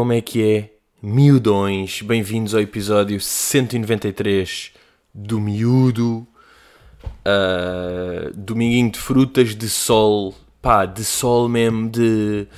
Como 0.00 0.14
é 0.14 0.22
que 0.22 0.42
é? 0.42 0.70
Miudões, 1.02 2.00
bem-vindos 2.00 2.54
ao 2.54 2.60
episódio 2.62 3.20
193 3.20 4.72
do 5.12 5.38
Miúdo. 5.38 6.26
Uh, 7.04 8.32
dominguinho 8.34 8.90
de 8.92 8.98
frutas, 8.98 9.54
de 9.54 9.68
sol, 9.68 10.34
pá, 10.62 10.86
de 10.86 11.04
sol 11.04 11.50
mesmo, 11.50 11.90
de. 11.90 12.48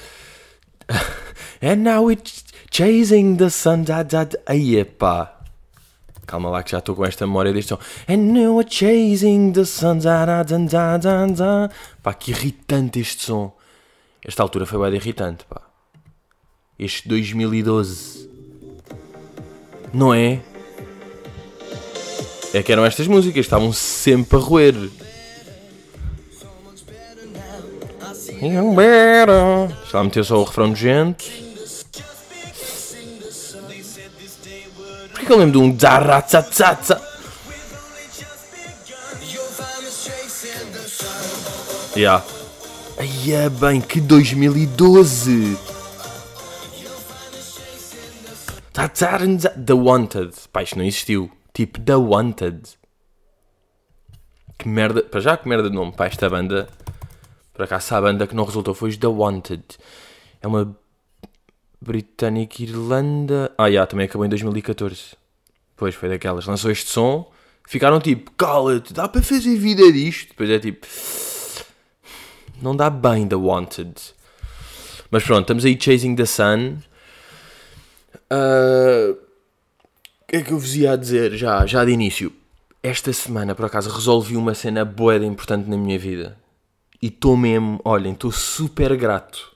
And 1.61 1.79
now 1.79 2.13
it's 2.13 2.45
chasing 2.71 3.35
the 3.35 3.51
sun, 3.51 3.83
da, 3.83 4.05
da, 4.05 4.25
pá. 4.97 5.41
Calma 6.25 6.49
lá 6.49 6.63
que 6.63 6.71
já 6.71 6.79
estou 6.79 6.95
com 6.95 7.05
esta 7.05 7.27
memória 7.27 7.53
deste 7.53 7.71
som. 7.71 7.79
And 8.09 8.19
now 8.19 8.61
it's 8.61 8.77
chasing 8.77 9.51
the 9.51 9.65
sun, 9.65 9.99
da, 9.99 10.25
da, 10.25 10.43
da, 10.45 10.59
da, 10.59 10.97
da, 10.97 11.27
da. 11.27 11.71
Pá, 12.05 12.15
que 12.15 12.31
irritante 12.31 13.01
este 13.01 13.25
som. 13.25 13.53
Esta 14.25 14.45
altura 14.45 14.65
foi 14.65 14.79
bem 14.79 14.95
irritante, 14.97 15.45
pá. 15.47 15.72
Este 16.79 17.09
2012. 17.09 18.29
Não 19.93 20.13
é? 20.13 20.41
É 22.55 22.63
que 22.63 22.73
eram 22.73 22.85
estas 22.85 23.07
músicas, 23.07 23.45
estavam 23.45 23.73
sempre 23.73 24.37
a 24.37 24.41
roer. 24.41 24.75
Já 29.91 29.99
lá 29.99 30.05
meteu 30.05 30.25
só 30.25 30.41
o 30.41 30.45
refrão 30.45 30.69
nojento. 30.69 31.25
Porquê 35.11 35.27
que 35.27 35.33
eu 35.33 35.39
lembro 35.39 35.53
de 35.53 35.59
um 35.59 35.79
Zaratzatzatza? 35.79 37.01
Yeah. 41.97 42.25
Ai 42.99 43.33
é 43.33 43.49
bem, 43.49 43.81
que 43.81 44.01
2012! 44.01 45.72
The 48.73 49.75
Wanted. 49.75 50.33
Pá, 50.53 50.63
isto 50.63 50.79
não 50.79 50.85
existiu. 50.85 51.31
Tipo, 51.53 51.81
The 51.81 51.97
Wanted. 51.97 52.63
Que 54.59 54.69
merda. 54.69 55.03
Para 55.03 55.21
já, 55.21 55.37
que 55.37 55.49
merda 55.49 55.69
de 55.69 55.77
nome. 55.77 55.93
Pá, 55.93 56.07
esta 56.07 56.29
banda. 56.29 56.69
Por 57.53 57.65
acaso, 57.65 57.95
a 57.95 58.01
banda 58.01 58.27
que 58.27 58.35
não 58.35 58.45
resultou 58.45 58.75
foi 58.75 58.91
os 58.91 58.97
The 58.97 59.07
Wanted. 59.07 59.65
É 60.41 60.47
uma 60.47 60.77
britânica 61.81 62.63
Irlanda. 62.63 63.53
Ah, 63.59 63.65
já, 63.65 63.69
yeah, 63.69 63.87
também 63.87 64.07
acabou 64.07 64.25
em 64.25 64.29
2014. 64.31 65.17
Pois, 65.77 65.95
foi 65.95 66.09
daquelas. 66.09 66.47
Lançou 66.47 66.71
este 66.71 66.89
som. 66.89 67.31
Ficaram 67.69 68.01
tipo, 68.01 68.31
cala-te, 68.33 68.93
dá 68.93 69.09
para 69.09 69.23
fazer 69.23 69.57
vida 69.57 69.91
disto? 69.93 70.31
Depois 70.31 70.51
é 70.51 70.59
tipo. 70.59 70.87
Não 72.61 72.75
dá 72.77 72.89
bem 72.91 73.27
The 73.27 73.37
Wanted. 73.37 73.95
Mas 75.11 75.25
pronto, 75.25 75.43
estamos 75.43 75.65
aí 75.65 75.79
Chasing 75.79 76.15
the 76.17 76.27
Sun. 76.27 76.79
Uh, 78.33 79.13
o 80.23 80.27
que 80.27 80.37
é 80.37 80.43
que 80.43 80.53
eu 80.53 80.59
vos 80.59 80.75
ia 80.75 80.97
dizer 80.97 81.37
já, 81.37 81.67
já 81.67 81.85
de 81.85 81.91
início? 81.91 82.33
Esta 82.83 83.13
semana, 83.13 83.55
por 83.55 83.67
acaso, 83.67 83.91
resolvi 83.91 84.37
uma 84.37 84.55
cena 84.55 84.87
boa 84.87 85.17
importante 85.17 85.69
na 85.69 85.77
minha 85.77 85.99
vida. 85.99 86.39
E 87.01 87.09
estou 87.09 87.37
mesmo, 87.37 87.79
olhem, 87.85 88.15
estou 88.15 88.33
super 88.33 88.97
grato. 88.97 89.55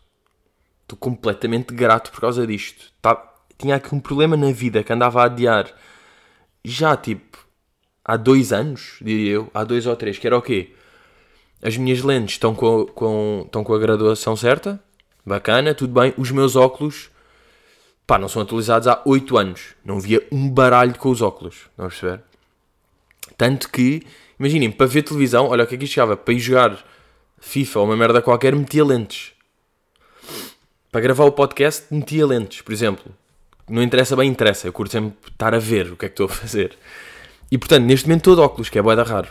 Estou 0.83 0.99
completamente 0.99 1.73
grato 1.73 2.11
por 2.11 2.21
causa 2.21 2.47
disto. 2.47 2.93
Tá, 3.01 3.17
tinha 3.57 3.77
aqui 3.77 3.95
um 3.95 4.01
problema 4.01 4.37
na 4.37 4.53
vida 4.53 4.85
que 4.85 4.93
andava 4.93 5.23
a 5.23 5.25
adiar 5.25 5.73
já 6.63 6.97
tipo 6.97 7.39
há 8.05 8.17
dois 8.17 8.53
anos, 8.53 8.99
diria 9.01 9.33
eu, 9.33 9.51
há 9.55 9.65
dois 9.65 9.86
ou 9.86 9.97
três, 9.97 10.19
que 10.19 10.27
era 10.27 10.36
o 10.36 10.42
quê? 10.42 10.75
As 11.63 11.77
minhas 11.77 12.03
lentes 12.03 12.35
estão 12.35 12.55
com, 12.55 12.85
com, 12.86 13.42
estão 13.47 13.65
com 13.65 13.73
a 13.73 13.79
graduação 13.79 14.36
certa, 14.36 14.79
bacana, 15.25 15.75
tudo 15.75 15.98
bem. 15.98 16.13
Os 16.17 16.31
meus 16.31 16.55
óculos 16.55 17.11
pá, 18.06 18.18
não 18.18 18.28
são 18.28 18.42
atualizados 18.42 18.86
há 18.86 19.02
8 19.05 19.36
anos. 19.36 19.74
Não 19.84 19.98
via 19.98 20.27
um 20.30 20.48
baralho 20.48 20.94
com 20.96 21.11
os 21.11 21.20
óculos. 21.20 21.68
Não 21.77 21.86
a 21.86 21.89
perceber? 21.89 22.20
Tanto 23.36 23.68
que, 23.68 24.02
imaginem, 24.39 24.70
para 24.70 24.86
ver 24.86 25.02
televisão, 25.02 25.48
olha 25.48 25.64
o 25.64 25.67
que 25.67 25.74
aqui 25.74 25.84
é 25.84 25.89
chegava, 25.89 26.17
para 26.17 26.34
ir 26.34 26.39
jogar 26.39 26.78
FIFA 27.39 27.80
ou 27.80 27.86
uma 27.86 27.96
merda 27.96 28.22
qualquer, 28.22 28.55
metia 28.55 28.84
lentes. 28.84 29.33
Para 30.90 31.00
gravar 31.00 31.24
o 31.24 31.33
podcast, 31.33 31.92
metia 31.92 32.27
lentes, 32.27 32.62
por 32.62 32.72
exemplo. 32.72 33.12
Não 33.68 33.83
interessa 33.83 34.14
bem, 34.14 34.30
interessa. 34.30 34.68
Eu 34.68 34.73
curto 34.73 34.92
sempre 34.92 35.14
estar 35.30 35.55
a 35.55 35.58
ver 35.58 35.92
o 35.92 35.96
que 35.96 36.06
é 36.06 36.08
que 36.08 36.12
estou 36.12 36.27
a 36.27 36.28
fazer. 36.28 36.77
E 37.50 37.58
portanto, 37.58 37.84
neste 37.84 38.06
momento 38.08 38.34
de 38.34 38.40
óculos, 38.40 38.68
que 38.68 38.78
é 38.78 38.83
boeda 38.83 39.02
raro. 39.02 39.28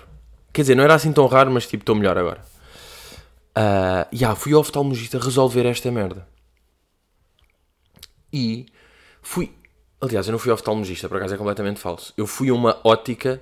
Quer 0.53 0.61
dizer, 0.61 0.75
não 0.75 0.83
era 0.83 0.93
assim 0.93 1.11
tão 1.11 1.25
raro, 1.27 1.51
mas 1.51 1.65
tipo, 1.65 1.81
estou 1.81 1.95
melhor 1.95 2.17
agora. 2.17 2.41
Uh, 3.57 4.07
yeah, 4.13 4.35
fui 4.35 4.53
ao 4.53 4.59
oftalmologista 4.59 5.17
resolver 5.17 5.65
esta 5.65 5.89
merda. 5.89 6.27
E 8.35 8.65
fui. 9.21 9.49
Aliás, 10.01 10.27
eu 10.27 10.33
não 10.33 10.39
fui 10.39 10.51
oftalmologista, 10.51 11.07
por 11.07 11.15
acaso 11.15 11.33
é 11.33 11.37
completamente 11.37 11.79
falso. 11.79 12.13
Eu 12.17 12.27
fui 12.27 12.49
a 12.49 12.53
uma 12.53 12.77
ótica 12.83 13.41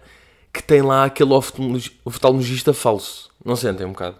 que 0.54 0.62
tem 0.62 0.84
lá 0.84 1.06
aquele 1.06 1.32
oftalmologista 1.34 2.74
falso. 2.74 3.32
Não 3.44 3.56
sentem 3.56 3.88
um 3.88 3.92
bocado? 3.92 4.18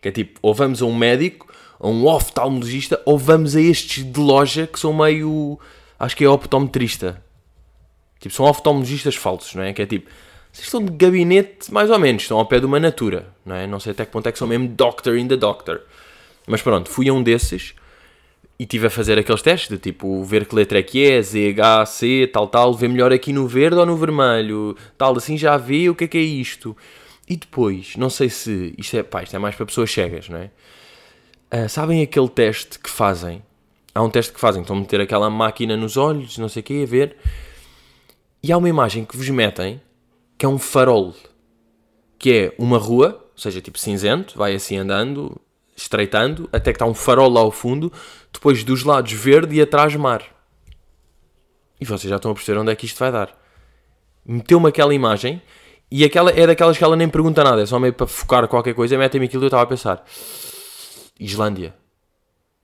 Que 0.00 0.08
é 0.08 0.12
tipo, 0.12 0.38
ou 0.40 0.54
vamos 0.54 0.80
a 0.80 0.84
um 0.84 0.94
médico, 0.94 1.52
a 1.80 1.88
um 1.88 2.06
oftalmologista, 2.06 3.02
ou 3.04 3.18
vamos 3.18 3.56
a 3.56 3.60
estes 3.60 4.04
de 4.04 4.20
loja 4.20 4.68
que 4.68 4.78
são 4.78 4.92
meio. 4.92 5.58
Acho 5.98 6.16
que 6.16 6.24
é 6.24 6.28
optometrista. 6.28 7.20
Tipo, 8.20 8.32
são 8.32 8.46
oftalmologistas 8.46 9.16
falsos, 9.16 9.52
não 9.56 9.64
é? 9.64 9.72
Que 9.72 9.82
é 9.82 9.86
tipo, 9.86 10.08
vocês 10.52 10.68
estão 10.68 10.82
de 10.84 10.92
gabinete, 10.92 11.72
mais 11.72 11.90
ou 11.90 11.98
menos, 11.98 12.22
estão 12.22 12.38
ao 12.38 12.46
pé 12.46 12.60
de 12.60 12.66
uma 12.66 12.78
natura, 12.78 13.26
não 13.44 13.56
é? 13.56 13.66
Não 13.66 13.80
sei 13.80 13.90
até 13.90 14.06
que 14.06 14.12
ponto 14.12 14.28
é 14.28 14.32
que 14.32 14.38
são 14.38 14.46
mesmo 14.46 14.68
doctor 14.68 15.18
in 15.18 15.26
the 15.26 15.36
doctor. 15.36 15.80
Mas 16.46 16.62
pronto, 16.62 16.88
fui 16.88 17.08
a 17.08 17.12
um 17.12 17.20
desses 17.20 17.74
e 18.58 18.64
tive 18.66 18.86
a 18.86 18.90
fazer 18.90 19.18
aqueles 19.18 19.42
testes 19.42 19.68
de 19.68 19.78
tipo 19.78 20.22
ver 20.24 20.46
que 20.46 20.54
letra 20.54 20.78
é 20.78 20.82
que 20.82 21.04
é, 21.04 21.20
Z, 21.20 21.50
H, 21.50 21.86
C, 21.86 22.30
tal, 22.32 22.46
tal, 22.46 22.74
ver 22.74 22.88
melhor 22.88 23.12
aqui 23.12 23.32
no 23.32 23.48
verde 23.48 23.76
ou 23.76 23.86
no 23.86 23.96
vermelho, 23.96 24.76
tal, 24.96 25.16
assim 25.16 25.36
já 25.36 25.56
vê 25.56 25.88
o 25.88 25.94
que 25.94 26.04
é 26.04 26.08
que 26.08 26.18
é 26.18 26.22
isto. 26.22 26.76
E 27.28 27.36
depois, 27.36 27.96
não 27.96 28.10
sei 28.10 28.28
se 28.28 28.74
isto 28.78 28.96
é, 28.96 29.02
pá, 29.02 29.22
isto 29.22 29.34
é 29.34 29.38
mais 29.38 29.54
para 29.54 29.66
pessoas 29.66 29.90
cegas, 29.90 30.28
não 30.28 30.38
é? 30.38 30.50
Uh, 31.52 31.68
sabem 31.68 32.02
aquele 32.02 32.28
teste 32.28 32.78
que 32.78 32.90
fazem? 32.90 33.42
Há 33.94 34.02
um 34.02 34.10
teste 34.10 34.32
que 34.32 34.40
fazem, 34.40 34.62
estão 34.62 34.76
a 34.76 34.80
meter 34.80 35.00
aquela 35.00 35.30
máquina 35.30 35.76
nos 35.76 35.96
olhos, 35.96 36.36
não 36.38 36.48
sei 36.48 36.60
o 36.60 36.64
que, 36.64 36.82
a 36.82 36.86
ver, 36.86 37.16
e 38.42 38.52
há 38.52 38.58
uma 38.58 38.68
imagem 38.68 39.04
que 39.04 39.16
vos 39.16 39.28
metem 39.30 39.80
que 40.36 40.44
é 40.44 40.48
um 40.48 40.58
farol, 40.58 41.14
que 42.18 42.32
é 42.32 42.54
uma 42.58 42.76
rua, 42.76 43.24
ou 43.32 43.38
seja, 43.38 43.60
tipo 43.60 43.78
cinzento, 43.78 44.36
vai 44.36 44.54
assim 44.54 44.76
andando, 44.76 45.40
estreitando, 45.76 46.48
até 46.52 46.72
que 46.72 46.76
está 46.76 46.86
um 46.86 46.94
farol 46.94 47.30
lá 47.30 47.40
ao 47.40 47.50
fundo, 47.50 47.92
depois 48.32 48.62
dos 48.64 48.84
lados 48.84 49.12
verde 49.12 49.56
e 49.56 49.62
atrás 49.62 49.94
mar. 49.96 50.22
E 51.80 51.84
vocês 51.84 52.08
já 52.08 52.16
estão 52.16 52.30
a 52.30 52.34
perceber 52.34 52.58
onde 52.58 52.72
é 52.72 52.76
que 52.76 52.86
isto 52.86 52.98
vai 52.98 53.10
dar. 53.10 53.36
Meteu-me 54.24 54.68
aquela 54.68 54.94
imagem 54.94 55.42
e 55.90 56.04
aquela 56.04 56.30
é 56.30 56.46
daquelas 56.46 56.78
que 56.78 56.84
ela 56.84 56.96
nem 56.96 57.08
pergunta 57.08 57.44
nada, 57.44 57.62
é 57.62 57.66
só 57.66 57.78
meio 57.78 57.92
para 57.92 58.06
focar 58.06 58.48
qualquer 58.48 58.74
coisa, 58.74 58.96
mete-me 58.96 59.26
aquilo 59.26 59.42
e 59.42 59.44
eu 59.44 59.48
estava 59.48 59.62
a 59.64 59.66
pensar. 59.66 60.04
Islândia. 61.18 61.74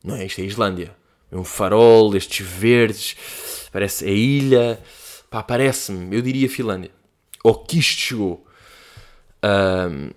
Não 0.02 0.16
é? 0.16 0.24
Isto 0.24 0.40
é 0.40 0.44
Islândia. 0.44 0.96
É 1.30 1.36
um 1.36 1.44
farol, 1.44 2.16
estes 2.16 2.44
verdes, 2.44 3.16
parece 3.70 4.04
a 4.04 4.10
ilha. 4.10 4.80
Pá, 5.30 5.42
parece-me, 5.42 6.16
eu 6.16 6.22
diria 6.22 6.48
Finlândia. 6.48 6.90
Ou 7.44 7.54
que 7.54 7.78
isto 7.78 8.00
chegou. 8.00 8.44
Um, 9.44 10.10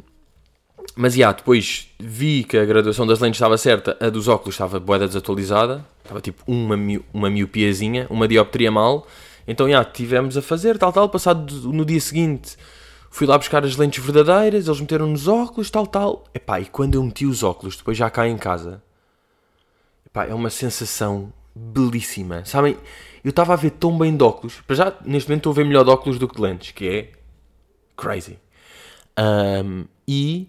mas, 0.95 1.15
já, 1.15 1.31
depois 1.31 1.89
vi 1.99 2.43
que 2.43 2.57
a 2.57 2.65
graduação 2.65 3.07
das 3.07 3.19
lentes 3.19 3.37
estava 3.37 3.57
certa, 3.57 3.97
a 3.99 4.09
dos 4.09 4.27
óculos 4.27 4.55
estava 4.55 4.79
boeda 4.79 5.07
desatualizada, 5.07 5.85
estava 6.03 6.21
tipo 6.21 6.43
uma, 6.45 6.75
uma 7.13 7.29
miopiazinha, 7.29 8.05
uma 8.09 8.27
dioptria 8.27 8.71
mal, 8.71 9.07
então, 9.47 9.69
já, 9.69 9.83
tivemos 9.83 10.37
a 10.37 10.41
fazer, 10.41 10.77
tal, 10.77 10.93
tal, 10.93 11.09
passado 11.09 11.53
no 11.71 11.83
dia 11.83 11.99
seguinte, 11.99 12.55
fui 13.09 13.27
lá 13.27 13.37
buscar 13.37 13.63
as 13.65 13.75
lentes 13.75 14.03
verdadeiras, 14.03 14.67
eles 14.67 14.79
meteram 14.79 15.07
nos 15.07 15.27
óculos, 15.27 15.69
tal, 15.69 15.85
tal, 15.85 16.23
epá, 16.33 16.59
e 16.59 16.65
quando 16.65 16.95
eu 16.95 17.03
meti 17.03 17.25
os 17.25 17.43
óculos, 17.43 17.75
depois 17.75 17.97
já 17.97 18.09
cá 18.09 18.27
em 18.27 18.37
casa, 18.37 18.81
epá, 20.05 20.25
é 20.25 20.33
uma 20.33 20.49
sensação 20.49 21.33
belíssima, 21.55 22.45
sabem, 22.45 22.77
eu 23.23 23.29
estava 23.29 23.53
a 23.53 23.55
ver 23.55 23.71
tão 23.71 23.97
bem 23.97 24.15
de 24.15 24.23
óculos, 24.23 24.61
para 24.65 24.75
já, 24.75 24.93
neste 25.03 25.29
momento 25.29 25.41
estou 25.41 25.51
a 25.51 25.55
ver 25.55 25.65
melhor 25.65 25.83
de 25.83 25.89
óculos 25.89 26.17
do 26.17 26.27
que 26.27 26.35
de 26.35 26.41
lentes, 26.41 26.71
que 26.71 26.87
é 26.87 27.11
crazy, 27.97 28.39
um, 29.65 29.85
e 30.07 30.47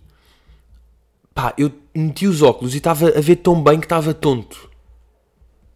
Pá, 1.34 1.52
eu 1.58 1.72
meti 1.94 2.26
os 2.26 2.42
óculos 2.42 2.74
e 2.74 2.76
estava 2.76 3.08
a 3.08 3.20
ver 3.20 3.36
tão 3.36 3.60
bem 3.60 3.80
que 3.80 3.86
estava 3.86 4.14
tonto. 4.14 4.70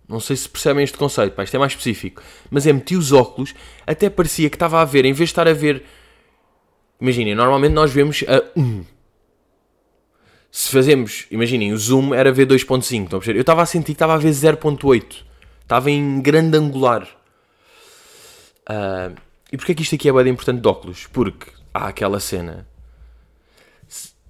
Não 0.09 0.21
sei 0.21 0.37
se 0.37 0.49
percebem 0.49 0.85
este 0.85 0.97
conceito, 0.97 1.35
pá, 1.35 1.43
isto 1.43 1.55
é 1.55 1.59
mais 1.59 1.73
específico. 1.73 2.23
Mas 2.51 2.67
é, 2.67 2.73
meti 2.73 2.97
os 2.97 3.13
óculos, 3.13 3.55
até 3.87 4.09
parecia 4.09 4.49
que 4.49 4.57
estava 4.57 4.81
a 4.81 4.85
ver, 4.85 5.05
em 5.05 5.13
vez 5.13 5.29
de 5.29 5.33
estar 5.33 5.49
a 5.49 5.53
ver. 5.53 5.85
Imaginem, 7.01 7.35
normalmente 7.35 7.73
nós 7.73 7.93
vemos 7.93 8.25
a 8.27 8.59
1. 8.59 8.85
Se 10.51 10.71
fazemos, 10.71 11.27
imaginem, 11.31 11.73
o 11.73 11.79
zoom 11.79 12.15
era 12.15 12.33
ver 12.33 12.47
2.5, 12.47 12.83
estão 12.83 13.19
a 13.19 13.21
perceber? 13.21 13.39
Eu 13.39 13.43
estava 13.43 13.63
a 13.63 13.67
sentir 13.67 13.87
que 13.87 13.93
estava 13.93 14.15
a 14.15 14.19
ver 14.19 14.31
0.8. 14.31 15.25
Estava 15.61 15.91
em 15.91 16.23
grande 16.23 16.57
angular. 16.57 17.07
Uh, 18.69 19.15
e 19.53 19.57
porquê 19.57 19.73
é 19.73 19.75
que 19.75 19.83
isto 19.83 19.95
aqui 19.95 20.09
é 20.09 20.13
bem 20.13 20.33
importante 20.33 20.61
de 20.61 20.69
óculos? 20.69 21.07
Porque 21.07 21.51
há 21.73 21.89
aquela 21.89 22.19
cena 22.19 22.67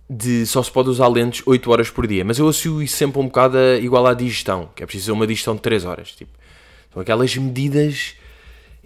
de 0.08 0.46
só 0.46 0.62
se 0.62 0.70
pode 0.70 0.88
usar 0.88 1.08
lentes 1.08 1.42
8 1.44 1.70
horas 1.70 1.90
por 1.90 2.06
dia, 2.06 2.24
mas 2.24 2.38
eu 2.38 2.48
associo 2.48 2.82
isso 2.82 2.96
sempre 2.96 3.20
um 3.20 3.26
bocado 3.26 3.58
a, 3.58 3.76
igual 3.76 4.06
à 4.06 4.14
digestão, 4.14 4.70
que 4.74 4.82
é 4.82 4.86
preciso 4.86 5.12
uma 5.12 5.26
digestão 5.26 5.54
de 5.54 5.60
3 5.60 5.84
horas. 5.84 6.12
Tipo, 6.12 6.32
São 6.92 7.02
aquelas 7.02 7.36
medidas, 7.36 8.14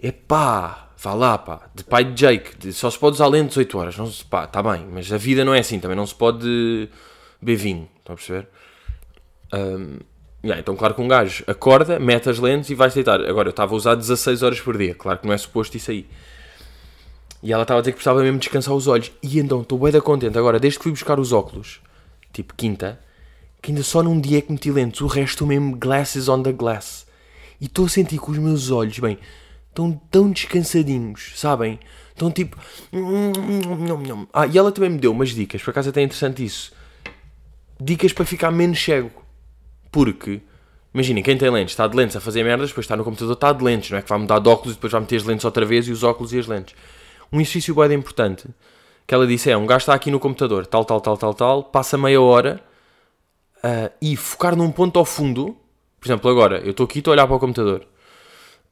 é 0.03 0.11
pá, 0.11 0.91
vá 0.99 1.15
lá, 1.15 1.39
pá, 1.39 1.69
de 1.75 1.85
pai 1.85 2.05
de 2.05 2.15
Jake, 2.15 2.57
de, 2.59 2.73
só 2.73 2.91
se 2.91 2.99
pode 2.99 3.15
usar 3.15 3.29
lentes 3.29 3.57
8 3.57 3.79
horas, 3.79 3.97
não 3.97 4.11
se, 4.11 4.25
pá, 4.25 4.47
tá 4.47 4.63
bem, 4.63 4.87
mas 4.93 5.13
a 5.13 5.17
vida 5.17 5.45
não 5.45 5.55
é 5.55 5.61
assim, 5.61 5.79
também 5.79 5.97
não 5.97 6.07
se 6.07 6.15
pode 6.15 6.89
beber 7.41 7.57
vinho, 7.57 7.89
estão 7.99 8.15
a 8.15 8.17
perceber? 8.17 8.49
Um, 9.53 9.99
então, 10.45 10.75
claro 10.75 10.95
que 10.95 11.01
um 11.01 11.07
gajo 11.07 11.45
acorda, 11.47 12.01
mete 12.01 12.29
as 12.29 12.41
lentes 12.41 12.69
e 12.69 12.75
vai-se 12.75 12.97
deitar. 12.97 13.21
Agora, 13.21 13.47
eu 13.47 13.51
estava 13.51 13.73
a 13.73 13.77
usar 13.77 13.95
16 13.95 14.43
horas 14.43 14.61
por 14.61 14.77
dia, 14.77 14.93
claro 14.93 15.21
que 15.21 15.27
não 15.27 15.33
é 15.33 15.39
suposto 15.39 15.77
isso 15.77 15.93
aí. 15.93 16.05
E 17.43 17.53
ela 17.53 17.63
estava 17.63 17.79
a 17.79 17.83
dizer 17.83 17.93
que 17.93 17.97
precisava 17.97 18.23
mesmo 18.23 18.39
descansar 18.39 18.75
os 18.75 18.87
olhos. 18.87 19.11
E 19.23 19.39
então, 19.39 19.63
estou 19.63 19.79
bem 19.79 19.91
da 19.91 20.01
contente. 20.01 20.39
Agora, 20.39 20.61
desde 20.61 20.79
que 20.79 20.85
fui 20.85 20.93
buscar 20.93 21.19
os 21.19 21.33
óculos, 21.33 21.81
tipo 22.33 22.55
quinta, 22.55 23.01
que 23.61 23.71
ainda 23.71 23.83
só 23.83 24.03
num 24.03 24.21
dia 24.21 24.39
é 24.39 24.41
que 24.41 24.53
meti 24.53 24.71
lentes, 24.71 25.01
o 25.01 25.07
resto 25.07 25.47
mesmo 25.47 25.77
glasses 25.77 26.29
on 26.29 26.43
the 26.43 26.53
glass. 26.53 27.07
E 27.61 27.67
estou 27.67 27.87
a 27.87 27.89
sentir 27.89 28.21
que 28.21 28.31
os 28.31 28.39
meus 28.39 28.71
olhos, 28.71 28.99
bem, 28.99 29.19
estão 29.69 29.93
tão 30.11 30.31
descansadinhos, 30.31 31.33
sabem? 31.37 31.79
Estão 32.11 32.31
tipo. 32.31 32.57
Ah, 34.33 34.47
e 34.47 34.59
ela 34.59 34.71
também 34.71 34.91
me 34.91 34.99
deu 34.99 35.13
umas 35.13 35.31
dicas, 35.31 35.63
por 35.63 35.71
acaso 35.71 35.89
é 35.89 35.91
até 35.91 36.03
interessante 36.03 36.45
isso. 36.45 36.73
Dicas 37.81 38.13
para 38.13 38.25
ficar 38.25 38.51
menos 38.51 38.83
cego. 38.83 39.11
Porque, 39.91 40.41
imaginem, 40.93 41.23
quem 41.23 41.37
tem 41.37 41.51
lentes, 41.51 41.73
está 41.73 41.87
de 41.87 41.97
lentes 41.97 42.17
a 42.17 42.21
fazer 42.21 42.43
merdas, 42.45 42.71
depois 42.71 42.85
está 42.85 42.97
no 42.97 43.05
computador, 43.05 43.35
está 43.35 43.53
de 43.53 43.63
lentes, 43.63 43.91
não 43.91 43.99
é? 43.99 44.03
Que 44.03 44.09
vai 44.09 44.19
mudar 44.19 44.39
de 44.39 44.49
óculos 44.49 44.73
e 44.73 44.77
depois 44.77 44.93
vai 44.93 45.01
meter 45.01 45.17
as 45.17 45.25
lentes 45.25 45.45
outra 45.45 45.65
vez 45.65 45.87
e 45.87 45.93
os 45.93 46.03
óculos 46.03 46.33
e 46.33 46.39
as 46.39 46.47
lentes. 46.47 46.75
Um 47.33 47.41
exercício 47.41 47.75
bem 47.75 47.93
importante 47.93 48.47
que 49.07 49.15
ela 49.15 49.27
disse 49.27 49.51
é: 49.51 49.57
um 49.57 49.67
gajo 49.67 49.83
está 49.83 49.95
aqui 49.95 50.11
no 50.11 50.21
computador, 50.21 50.67
tal, 50.67 50.85
tal, 50.85 51.01
tal, 51.01 51.17
tal, 51.17 51.35
tal, 51.35 51.65
passa 51.65 51.97
meia 51.97 52.21
hora 52.21 52.61
uh, 53.59 53.93
e 54.01 54.17
focar 54.17 54.57
num 54.57 54.71
ponto 54.71 54.99
ao 54.99 55.05
fundo. 55.05 55.57
Por 56.01 56.07
exemplo, 56.07 56.31
agora, 56.31 56.59
eu 56.59 56.73
estou 56.73 56.85
aqui 56.85 56.99
e 56.99 57.01
estou 57.01 57.13
a 57.13 57.15
olhar 57.15 57.27
para 57.27 57.37
o 57.37 57.41
computador. 57.41 57.87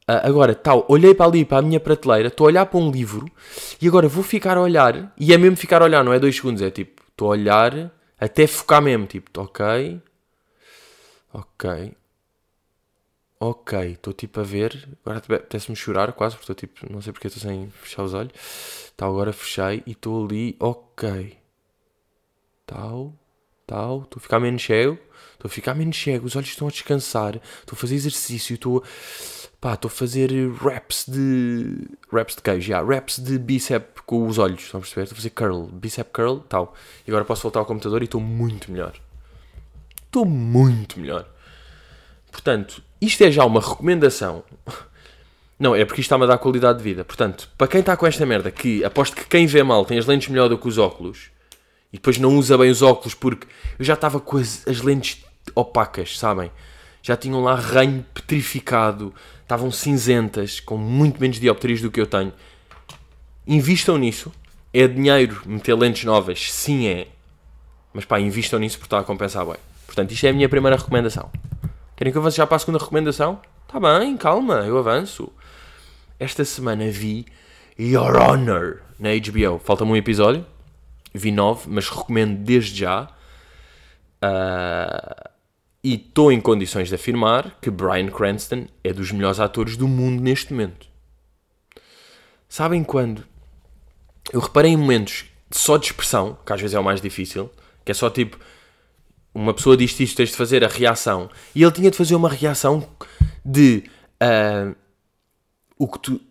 Uh, 0.09 0.21
agora, 0.23 0.53
tal, 0.53 0.85
olhei 0.87 1.13
para 1.13 1.25
ali, 1.25 1.45
para 1.45 1.59
a 1.59 1.61
minha 1.61 1.79
prateleira, 1.79 2.27
estou 2.27 2.45
a 2.45 2.49
olhar 2.49 2.65
para 2.65 2.79
um 2.79 2.91
livro 2.91 3.25
e 3.81 3.87
agora 3.87 4.07
vou 4.07 4.23
ficar 4.23 4.57
a 4.57 4.61
olhar, 4.61 5.13
e 5.17 5.33
é 5.33 5.37
mesmo 5.37 5.55
ficar 5.55 5.81
a 5.81 5.85
olhar, 5.85 6.03
não 6.03 6.13
é 6.13 6.19
dois 6.19 6.35
segundos, 6.35 6.61
é 6.61 6.69
tipo, 6.69 7.01
estou 7.09 7.27
a 7.27 7.31
olhar 7.31 7.91
até 8.19 8.45
focar 8.45 8.81
mesmo, 8.81 9.05
tipo, 9.05 9.29
ok, 9.39 10.01
ok, 11.33 11.93
Ok, 13.43 13.93
estou 13.93 14.13
tipo 14.13 14.39
a 14.39 14.43
ver. 14.43 14.87
Agora 15.03 15.17
apetece-me 15.17 15.75
chorar 15.75 16.13
quase, 16.13 16.35
porque 16.35 16.51
estou 16.51 16.55
tipo. 16.55 16.93
Não 16.93 17.01
sei 17.01 17.11
porque 17.11 17.25
estou 17.25 17.41
sem 17.41 17.71
fechar 17.71 18.03
os 18.03 18.13
olhos. 18.13 18.33
Tal, 18.95 19.09
agora 19.09 19.33
fechei 19.33 19.81
e 19.87 19.93
estou 19.93 20.23
ali. 20.23 20.55
Ok. 20.59 21.35
Tal, 22.67 23.11
tal. 23.65 24.03
Estou 24.03 24.19
a 24.19 24.21
ficar 24.21 24.39
menos 24.39 24.63
cego. 24.63 24.99
Estou 25.33 25.47
a 25.47 25.49
ficar 25.49 25.73
menos 25.73 25.97
cego. 25.97 26.27
Os 26.27 26.35
olhos 26.35 26.49
estão 26.49 26.67
a 26.67 26.71
descansar. 26.71 27.41
Estou 27.61 27.75
a 27.75 27.75
fazer 27.75 27.95
exercício. 27.95 28.53
Estou. 28.53 28.83
Pá, 29.59 29.73
estou 29.73 29.89
a 29.89 29.91
fazer 29.91 30.29
reps 30.63 31.05
de. 31.07 31.87
Reps 32.13 32.35
de 32.35 32.41
queijo. 32.43 32.71
Yeah, 32.71 32.87
reps 32.87 33.17
de 33.17 33.39
bíceps 33.39 34.03
com 34.05 34.27
os 34.27 34.37
olhos. 34.37 34.61
Estão 34.61 34.77
a 34.77 34.81
perceber? 34.81 35.05
Estou 35.05 35.15
a 35.15 35.17
fazer 35.17 35.29
curl. 35.31 35.65
Bíceps 35.65 36.11
curl, 36.13 36.41
tal. 36.41 36.75
E 37.07 37.09
agora 37.09 37.25
posso 37.25 37.41
voltar 37.41 37.61
ao 37.61 37.65
computador 37.65 38.03
e 38.03 38.05
estou 38.05 38.21
muito 38.21 38.71
melhor. 38.71 38.93
Estou 40.05 40.25
muito 40.25 40.99
melhor. 40.99 41.27
Portanto, 42.31 42.83
isto 43.01 43.23
é 43.23 43.31
já 43.31 43.43
uma 43.43 43.59
recomendação. 43.59 44.43
Não, 45.57 45.75
é 45.75 45.85
porque 45.85 46.01
isto 46.01 46.07
está-me 46.07 46.23
a 46.23 46.27
dar 46.27 46.37
qualidade 46.37 46.79
de 46.79 46.83
vida. 46.83 47.03
Portanto, 47.03 47.49
para 47.57 47.67
quem 47.67 47.81
está 47.81 47.95
com 47.95 48.07
esta 48.07 48.25
merda, 48.25 48.49
que 48.49 48.83
aposto 48.83 49.15
que 49.15 49.25
quem 49.25 49.45
vê 49.45 49.61
mal 49.61 49.85
tem 49.85 49.97
as 49.97 50.05
lentes 50.05 50.27
melhor 50.27 50.49
do 50.49 50.57
que 50.57 50.67
os 50.67 50.77
óculos, 50.77 51.29
e 51.93 51.97
depois 51.97 52.17
não 52.17 52.35
usa 52.37 52.57
bem 52.57 52.71
os 52.71 52.81
óculos 52.81 53.13
porque 53.13 53.47
eu 53.77 53.85
já 53.85 53.93
estava 53.93 54.19
com 54.19 54.37
as, 54.37 54.67
as 54.67 54.81
lentes 54.81 55.23
opacas, 55.53 56.17
sabem? 56.17 56.51
Já 57.03 57.17
tinham 57.17 57.43
lá 57.43 57.55
ranho 57.55 58.05
petrificado, 58.13 59.13
estavam 59.41 59.71
cinzentas, 59.71 60.59
com 60.59 60.77
muito 60.77 61.19
menos 61.19 61.39
dioptrias 61.39 61.81
do 61.81 61.91
que 61.91 61.99
eu 61.99 62.07
tenho. 62.07 62.31
Invistam 63.45 63.97
nisso. 63.97 64.31
É 64.73 64.87
dinheiro 64.87 65.41
meter 65.45 65.75
lentes 65.75 66.05
novas? 66.05 66.51
Sim, 66.51 66.87
é. 66.87 67.07
Mas 67.93 68.05
pá, 68.05 68.19
invistam 68.19 68.59
nisso 68.59 68.77
porque 68.77 68.87
está 68.87 68.99
a 68.99 69.03
compensar 69.03 69.45
bem. 69.45 69.57
Portanto, 69.85 70.11
isto 70.11 70.25
é 70.25 70.29
a 70.29 70.33
minha 70.33 70.47
primeira 70.47 70.77
recomendação. 70.77 71.29
Querem 72.01 72.11
que 72.11 72.17
eu 72.17 72.21
avance 72.23 72.37
já 72.37 72.47
para 72.47 72.55
a 72.55 72.59
segunda 72.59 72.79
recomendação? 72.79 73.39
Tá 73.67 73.79
bem, 73.79 74.17
calma, 74.17 74.65
eu 74.65 74.75
avanço. 74.79 75.31
Esta 76.19 76.43
semana 76.43 76.89
vi 76.89 77.27
Your 77.79 78.15
Honor 78.15 78.81
na 78.97 79.09
HBO. 79.09 79.59
Falta-me 79.59 79.91
um 79.91 79.95
episódio. 79.95 80.43
Vi 81.13 81.31
nove, 81.31 81.69
mas 81.69 81.87
recomendo 81.89 82.43
desde 82.43 82.79
já. 82.79 83.03
Uh, 84.19 85.29
e 85.83 85.93
estou 85.93 86.31
em 86.31 86.41
condições 86.41 86.87
de 86.87 86.95
afirmar 86.95 87.59
que 87.61 87.69
Brian 87.69 88.07
Cranston 88.07 88.65
é 88.83 88.91
dos 88.91 89.11
melhores 89.11 89.39
atores 89.39 89.77
do 89.77 89.87
mundo 89.87 90.23
neste 90.23 90.53
momento. 90.53 90.87
Sabem 92.49 92.83
quando? 92.83 93.23
Eu 94.33 94.39
reparei 94.39 94.71
em 94.71 94.77
momentos 94.77 95.25
só 95.51 95.77
de 95.77 95.85
expressão, 95.85 96.35
que 96.43 96.51
às 96.51 96.59
vezes 96.59 96.73
é 96.73 96.79
o 96.79 96.83
mais 96.83 96.99
difícil, 96.99 97.51
que 97.85 97.91
é 97.91 97.93
só 97.93 98.09
tipo 98.09 98.39
uma 99.33 99.53
pessoa 99.53 99.77
diz 99.77 99.97
isto, 99.99 100.17
tens 100.17 100.29
de 100.29 100.35
fazer 100.35 100.63
a 100.63 100.67
reação. 100.67 101.29
E 101.55 101.63
ele 101.63 101.71
tinha 101.71 101.89
de 101.89 101.97
fazer 101.97 102.15
uma 102.15 102.29
reação 102.29 102.87
de 103.45 103.83
uh, 104.21 104.75
o 105.77 105.87
que 105.87 105.99
tu. 105.99 106.21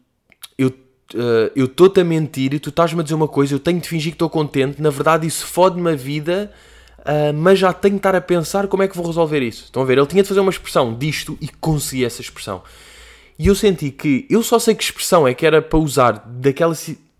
Eu 0.58 0.70
uh, 1.14 1.50
eu 1.54 1.66
estou-te 1.66 2.00
a 2.00 2.04
mentir, 2.04 2.58
tu 2.60 2.70
estás-me 2.70 3.00
a 3.00 3.02
dizer 3.02 3.14
uma 3.14 3.28
coisa, 3.28 3.54
eu 3.54 3.58
tenho 3.58 3.80
de 3.80 3.88
fingir 3.88 4.12
que 4.12 4.16
estou 4.16 4.30
contente, 4.30 4.80
na 4.80 4.90
verdade 4.90 5.26
isso 5.26 5.46
fode-me 5.46 5.90
a 5.90 5.96
vida, 5.96 6.52
uh, 7.00 7.34
mas 7.34 7.58
já 7.58 7.72
tenho 7.72 7.94
de 7.94 7.98
estar 7.98 8.14
a 8.14 8.20
pensar 8.20 8.68
como 8.68 8.82
é 8.82 8.88
que 8.88 8.96
vou 8.96 9.06
resolver 9.06 9.42
isso. 9.42 9.64
Estão 9.64 9.82
a 9.82 9.84
ver? 9.84 9.98
Ele 9.98 10.06
tinha 10.06 10.22
de 10.22 10.28
fazer 10.28 10.40
uma 10.40 10.50
expressão 10.50 10.94
disto 10.94 11.36
e 11.40 11.48
consegui 11.48 12.04
essa 12.04 12.20
expressão. 12.20 12.62
E 13.38 13.46
eu 13.46 13.54
senti 13.54 13.90
que 13.90 14.26
eu 14.28 14.42
só 14.42 14.58
sei 14.58 14.74
que 14.74 14.84
expressão 14.84 15.26
é 15.26 15.32
que 15.32 15.46
era 15.46 15.62
para 15.62 15.78
usar 15.78 16.12
daquela, 16.26 16.76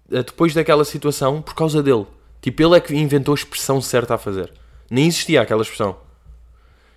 depois 0.08 0.52
daquela 0.52 0.84
situação 0.84 1.40
por 1.40 1.54
causa 1.54 1.82
dele. 1.82 2.06
Tipo, 2.42 2.62
ele 2.62 2.76
é 2.76 2.80
que 2.80 2.94
inventou 2.94 3.32
a 3.32 3.36
expressão 3.36 3.80
certa 3.80 4.14
a 4.14 4.18
fazer. 4.18 4.52
Nem 4.90 5.06
existia 5.06 5.40
aquela 5.40 5.62
expressão. 5.62 5.96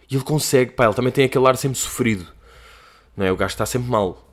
E 0.10 0.16
ele 0.16 0.24
consegue, 0.24 0.72
pá, 0.72 0.86
ele 0.86 0.94
também 0.94 1.12
tem 1.12 1.26
aquele 1.26 1.48
ar 1.48 1.56
sempre 1.56 1.78
sofrido. 1.78 2.28
Não 3.16 3.26
é? 3.26 3.32
O 3.32 3.38
gajo 3.38 3.54
está 3.54 3.66
sempre 3.66 3.90
mal. 3.90 4.28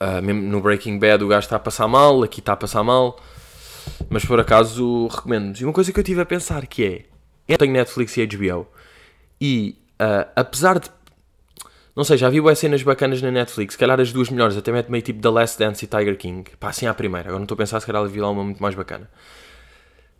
Uh, 0.00 0.22
mesmo 0.22 0.40
no 0.40 0.60
Breaking 0.62 0.98
Bad 0.98 1.22
o 1.22 1.28
gajo 1.28 1.44
está 1.44 1.56
a 1.56 1.60
passar 1.60 1.86
mal, 1.86 2.22
aqui 2.22 2.40
está 2.40 2.54
a 2.54 2.56
passar 2.56 2.82
mal. 2.82 3.20
Mas 4.08 4.24
por 4.24 4.40
acaso 4.40 5.08
recomendo-nos. 5.08 5.60
E 5.60 5.64
uma 5.64 5.72
coisa 5.72 5.92
que 5.92 6.00
eu 6.00 6.04
tive 6.04 6.20
a 6.20 6.26
pensar 6.26 6.66
que 6.66 6.84
é. 6.84 7.04
Eu 7.46 7.58
tenho 7.58 7.72
Netflix 7.72 8.16
e 8.16 8.26
HBO. 8.26 8.66
E 9.40 9.76
uh, 10.00 10.30
apesar 10.36 10.78
de. 10.78 10.88
Não 11.94 12.04
sei, 12.04 12.16
já 12.16 12.30
vi 12.30 12.40
boas 12.40 12.58
cenas 12.58 12.82
bacanas 12.82 13.20
na 13.20 13.30
Netflix. 13.30 13.74
Se 13.74 13.78
calhar 13.78 14.00
as 14.00 14.12
duas 14.12 14.30
melhores, 14.30 14.56
até 14.56 14.70
mete 14.70 14.90
meio 14.90 15.02
tipo 15.02 15.20
The 15.20 15.28
Last 15.28 15.58
Dance 15.58 15.84
e 15.84 15.88
Tiger 15.88 16.16
King. 16.16 16.48
Pá, 16.58 16.70
assim 16.70 16.86
à 16.86 16.94
primeira. 16.94 17.28
Agora 17.28 17.38
não 17.38 17.44
estou 17.44 17.56
a 17.56 17.58
pensar 17.58 17.80
se 17.80 17.86
calhar 17.86 18.06
vi 18.06 18.20
lá 18.20 18.30
uma 18.30 18.44
muito 18.44 18.62
mais 18.62 18.74
bacana. 18.74 19.10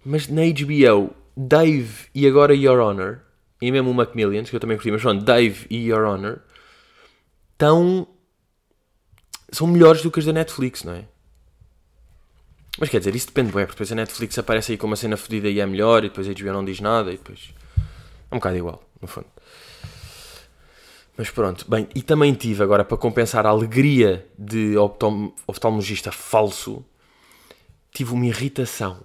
Mas 0.04 0.28
na 0.28 0.42
HBO, 0.42 1.14
Dave 1.36 2.06
e 2.14 2.26
agora 2.26 2.54
Your 2.54 2.78
Honor, 2.78 3.20
e 3.60 3.70
mesmo 3.70 3.90
o 3.90 3.94
Macmillions, 3.94 4.48
que 4.48 4.56
eu 4.56 4.60
também 4.60 4.76
curti, 4.76 4.90
mas 4.90 5.02
pronto, 5.02 5.24
Dave 5.24 5.66
e 5.68 5.88
Your 5.88 6.04
Honor, 6.04 6.40
tão. 7.58 8.06
são 9.52 9.66
melhores 9.66 10.02
do 10.02 10.10
que 10.10 10.18
as 10.18 10.24
da 10.24 10.32
Netflix, 10.32 10.84
não 10.84 10.94
é? 10.94 11.04
Mas 12.78 12.88
quer 12.88 12.98
dizer, 12.98 13.14
isso 13.14 13.26
depende, 13.26 13.52
bem, 13.52 13.66
porque 13.66 13.72
depois 13.72 13.92
a 13.92 13.94
Netflix 13.94 14.38
aparece 14.38 14.72
aí 14.72 14.78
com 14.78 14.86
uma 14.86 14.96
cena 14.96 15.16
fodida 15.16 15.48
e 15.48 15.60
é 15.60 15.66
melhor, 15.66 16.04
e 16.04 16.08
depois 16.08 16.26
a 16.26 16.32
HBO 16.32 16.52
não 16.52 16.64
diz 16.64 16.80
nada, 16.80 17.12
e 17.12 17.16
depois. 17.16 17.52
É 18.30 18.34
um 18.34 18.38
bocado 18.38 18.56
igual, 18.56 18.82
no 19.02 19.08
fundo. 19.08 19.26
Mas 21.16 21.28
pronto, 21.28 21.70
bem, 21.70 21.86
e 21.94 22.00
também 22.00 22.32
tive 22.32 22.62
agora 22.62 22.82
para 22.82 22.96
compensar 22.96 23.44
a 23.44 23.50
alegria 23.50 24.26
de 24.38 24.74
oftalmologista 25.46 26.10
falso, 26.10 26.82
tive 27.92 28.14
uma 28.14 28.24
irritação 28.24 29.02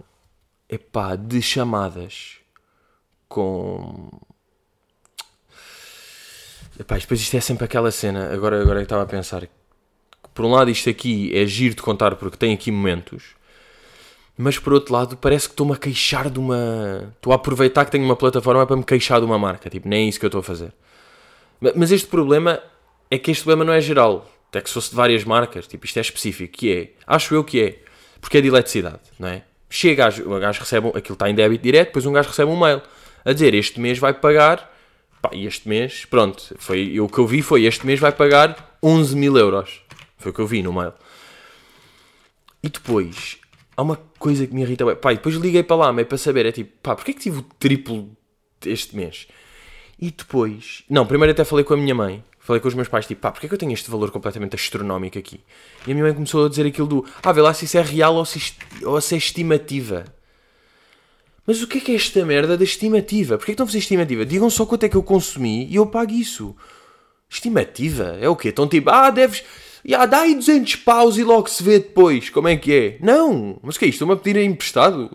epá, 0.70 1.16
de 1.16 1.42
chamadas 1.42 2.38
com. 3.28 4.10
Epá, 6.80 6.98
depois 6.98 7.22
isto 7.22 7.36
é 7.36 7.42
sempre 7.42 7.66
aquela 7.66 7.92
cena. 7.92 8.34
Agora, 8.34 8.62
agora 8.62 8.80
eu 8.80 8.84
estava 8.84 9.04
a 9.04 9.06
pensar. 9.06 9.48
Por 10.34 10.46
um 10.46 10.52
lado, 10.52 10.70
isto 10.70 10.90
aqui 10.90 11.32
é 11.36 11.46
giro 11.46 11.76
de 11.76 11.82
contar 11.82 12.16
porque 12.16 12.38
tem 12.38 12.54
aqui 12.54 12.70
momentos. 12.72 13.36
Mas 14.38 14.60
por 14.60 14.74
outro 14.74 14.94
lado, 14.94 15.16
parece 15.16 15.48
que 15.48 15.54
estou-me 15.54 15.74
a 15.74 15.78
queixar 15.78 16.30
de 16.30 16.40
uma. 16.40 17.14
Estou 17.16 17.32
a 17.32 17.38
aproveitar 17.38 17.86
que 17.86 17.92
tenho 17.92 18.04
uma 18.04 18.18
plataforma 18.18 18.66
para 18.68 18.76
me 18.76 18.84
queixar 18.84 19.20
de 19.20 19.26
uma 19.26 19.40
marca. 19.40 19.70
Tipo, 19.70 19.88
nem 19.88 20.06
é 20.06 20.10
isso 20.10 20.20
que 20.20 20.26
eu 20.26 20.28
estou 20.28 20.40
a 20.40 20.44
fazer. 20.44 20.74
Mas 21.76 21.92
este 21.92 22.08
problema 22.08 22.62
é 23.10 23.18
que 23.18 23.32
este 23.32 23.44
problema 23.44 23.64
não 23.64 23.74
é 23.74 23.80
geral. 23.80 24.30
Até 24.50 24.62
que 24.62 24.70
se 24.70 24.74
fosse 24.74 24.90
de 24.90 24.96
várias 24.96 25.24
marcas, 25.24 25.68
tipo, 25.68 25.86
isto 25.86 25.98
é 25.98 26.02
específico. 26.02 26.58
Que 26.58 26.74
é, 26.74 26.90
acho 27.08 27.34
eu 27.34 27.44
que 27.46 27.62
é, 27.62 27.84
porque 28.20 28.38
é 28.38 28.42
de 28.42 28.50
eletricidade, 28.50 29.00
não 29.18 29.30
é? 29.30 29.44
Chega, 29.76 30.08
o 30.26 30.40
gajo 30.40 30.62
recebe, 30.62 30.88
aquilo 30.96 31.16
está 31.16 31.30
em 31.30 31.36
débito 31.36 31.62
direto, 31.62 31.88
depois 31.88 32.06
um 32.06 32.14
gajo 32.14 32.30
recebe 32.30 32.50
um 32.50 32.58
mail 32.58 32.82
a 33.26 33.34
dizer 33.34 33.54
este 33.54 33.78
mês 33.78 34.00
vai 34.00 34.14
pagar, 34.14 34.74
pá, 35.22 35.32
e 35.34 35.46
este 35.46 35.68
mês, 35.68 36.06
pronto, 36.06 36.56
foi, 36.58 36.98
o 36.98 37.10
que 37.10 37.18
eu 37.18 37.28
vi 37.28 37.42
foi 37.42 37.66
este 37.66 37.86
mês 37.86 38.00
vai 38.00 38.14
pagar 38.14 38.78
11 38.82 39.18
mil 39.18 39.36
euros. 39.36 39.82
Foi 40.18 40.32
o 40.32 40.34
que 40.34 40.40
eu 40.40 40.48
vi 40.48 40.64
no 40.64 40.72
mail. 40.72 40.94
E 42.64 42.70
depois, 42.70 43.38
há 43.76 43.82
uma 43.82 44.00
coisa 44.18 44.48
que 44.48 44.56
me 44.56 44.62
irrita. 44.62 44.96
Pá, 44.96 45.12
depois 45.12 45.36
liguei 45.36 45.62
para 45.62 45.76
lá, 45.76 45.92
meio 45.92 46.08
para 46.08 46.18
saber, 46.18 46.46
é 46.46 46.54
tipo, 46.54 46.72
pá, 46.82 46.96
porquê 46.96 47.12
que 47.12 47.20
tive 47.20 47.40
o 47.40 47.42
triplo 47.60 48.16
este 48.66 48.96
mês? 48.96 49.28
E 50.00 50.10
depois, 50.10 50.84
não, 50.90 51.06
primeiro 51.06 51.34
até 51.34 51.44
falei 51.44 51.66
com 51.66 51.74
a 51.74 51.78
minha 51.78 51.94
mãe. 51.94 52.24
Falei 52.46 52.60
com 52.60 52.68
os 52.68 52.76
meus 52.76 52.88
pais, 52.88 53.08
tipo, 53.08 53.22
pá, 53.22 53.32
porquê 53.32 53.48
é 53.48 53.50
que 53.50 53.56
eu 53.56 53.58
tenho 53.58 53.74
este 53.74 53.90
valor 53.90 54.12
completamente 54.12 54.56
astronómico 54.56 55.18
aqui? 55.18 55.40
E 55.88 55.92
a 55.92 55.96
minha 55.96 56.06
mãe 56.06 56.14
começou 56.14 56.46
a 56.46 56.50
dizer 56.50 56.68
aquilo 56.68 56.86
do, 56.86 57.06
ah, 57.24 57.32
vê 57.32 57.42
lá 57.42 57.52
se 57.56 57.66
isso 57.66 57.76
é 57.76 57.82
real 57.82 58.14
ou 58.14 58.24
se, 58.24 58.54
ou 58.84 59.02
se 59.02 59.16
é 59.16 59.18
estimativa. 59.18 60.06
Mas 61.48 61.64
o 61.64 61.68
que 61.68 61.80
é 61.80 61.82
que 61.82 61.92
é 61.92 61.96
esta 61.96 62.24
merda 62.24 62.56
da 62.56 62.64
estimativa? 62.64 63.40
Porquê 63.40 63.50
é 63.50 63.54
que 63.54 63.56
estão 63.56 63.64
a 63.64 63.68
fazer 63.68 63.80
estimativa? 63.80 64.24
Digam 64.24 64.48
só 64.52 64.64
quanto 64.64 64.84
é 64.84 64.90
que 64.90 64.96
eu 64.96 65.02
consumi 65.02 65.66
e 65.66 65.76
eu 65.78 65.88
pago 65.88 66.12
isso. 66.12 66.56
Estimativa? 67.28 68.16
É 68.22 68.30
o 68.30 68.36
quê? 68.36 68.50
Estão 68.50 68.68
tipo, 68.68 68.92
ah, 68.92 69.10
deves... 69.10 69.44
Já, 69.84 70.06
dá 70.06 70.20
aí 70.20 70.36
200 70.36 70.76
paus 70.78 71.18
e 71.18 71.24
logo 71.24 71.50
se 71.50 71.64
vê 71.64 71.80
depois 71.80 72.30
como 72.30 72.48
é 72.48 72.56
que 72.56 72.72
é. 72.72 72.98
Não! 73.02 73.60
Mas 73.64 73.76
o 73.76 73.80
que 73.80 73.86
é 73.86 73.88
isto? 73.88 73.96
Estão-me 73.96 74.14
a 74.14 74.18
pedir 74.18 74.40
emprestado? 74.44 75.10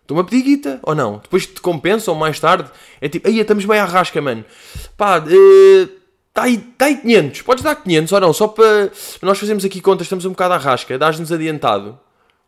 Estão-me 0.00 0.22
a 0.22 0.24
pedir 0.24 0.42
guita? 0.42 0.80
Ou 0.82 0.94
não? 0.94 1.18
Depois 1.18 1.46
te 1.46 1.60
compensam 1.60 2.14
mais 2.14 2.40
tarde? 2.40 2.70
É 3.02 3.08
tipo, 3.08 3.28
aí 3.28 3.38
estamos 3.38 3.66
bem 3.66 3.78
à 3.78 3.84
rasca, 3.84 4.22
mano. 4.22 4.46
Pá, 4.96 5.18
uh, 5.18 6.03
tá 6.34 6.42
aí, 6.42 6.58
tá 6.58 6.86
aí 6.86 6.96
500. 6.96 7.42
Podes 7.42 7.64
dar 7.64 7.76
500 7.76 8.12
ou 8.12 8.20
não? 8.20 8.32
Só 8.32 8.48
para 8.48 8.90
nós 9.22 9.38
fazermos 9.38 9.64
aqui 9.64 9.80
contas, 9.80 10.06
estamos 10.06 10.26
um 10.26 10.30
bocado 10.30 10.54
à 10.54 10.58
rasca. 10.58 10.98
Dás-nos 10.98 11.32
adiantado. 11.32 11.98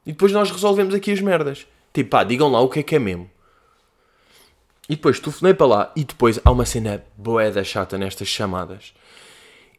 E 0.05 0.13
depois 0.13 0.33
nós 0.33 0.51
resolvemos 0.51 0.93
aqui 0.93 1.13
as 1.13 1.21
merdas. 1.21 1.67
Tipo, 1.95 2.11
pá, 2.11 2.25
digam 2.25 2.51
lá 2.51 2.61
o 2.61 2.69
que 2.69 2.81
é 2.81 2.83
que 2.83 2.97
é 2.97 2.99
mesmo. 2.99 3.31
E 4.89 4.95
depois 4.95 5.19
telefonei 5.19 5.55
para 5.55 5.67
lá 5.67 5.93
e 5.97 6.05
depois 6.05 6.39
há 6.45 6.51
uma 6.51 6.67
cena 6.67 7.03
boeda 7.17 7.65
chata 7.65 7.97
nestas 7.97 8.29
chamadas. 8.29 8.93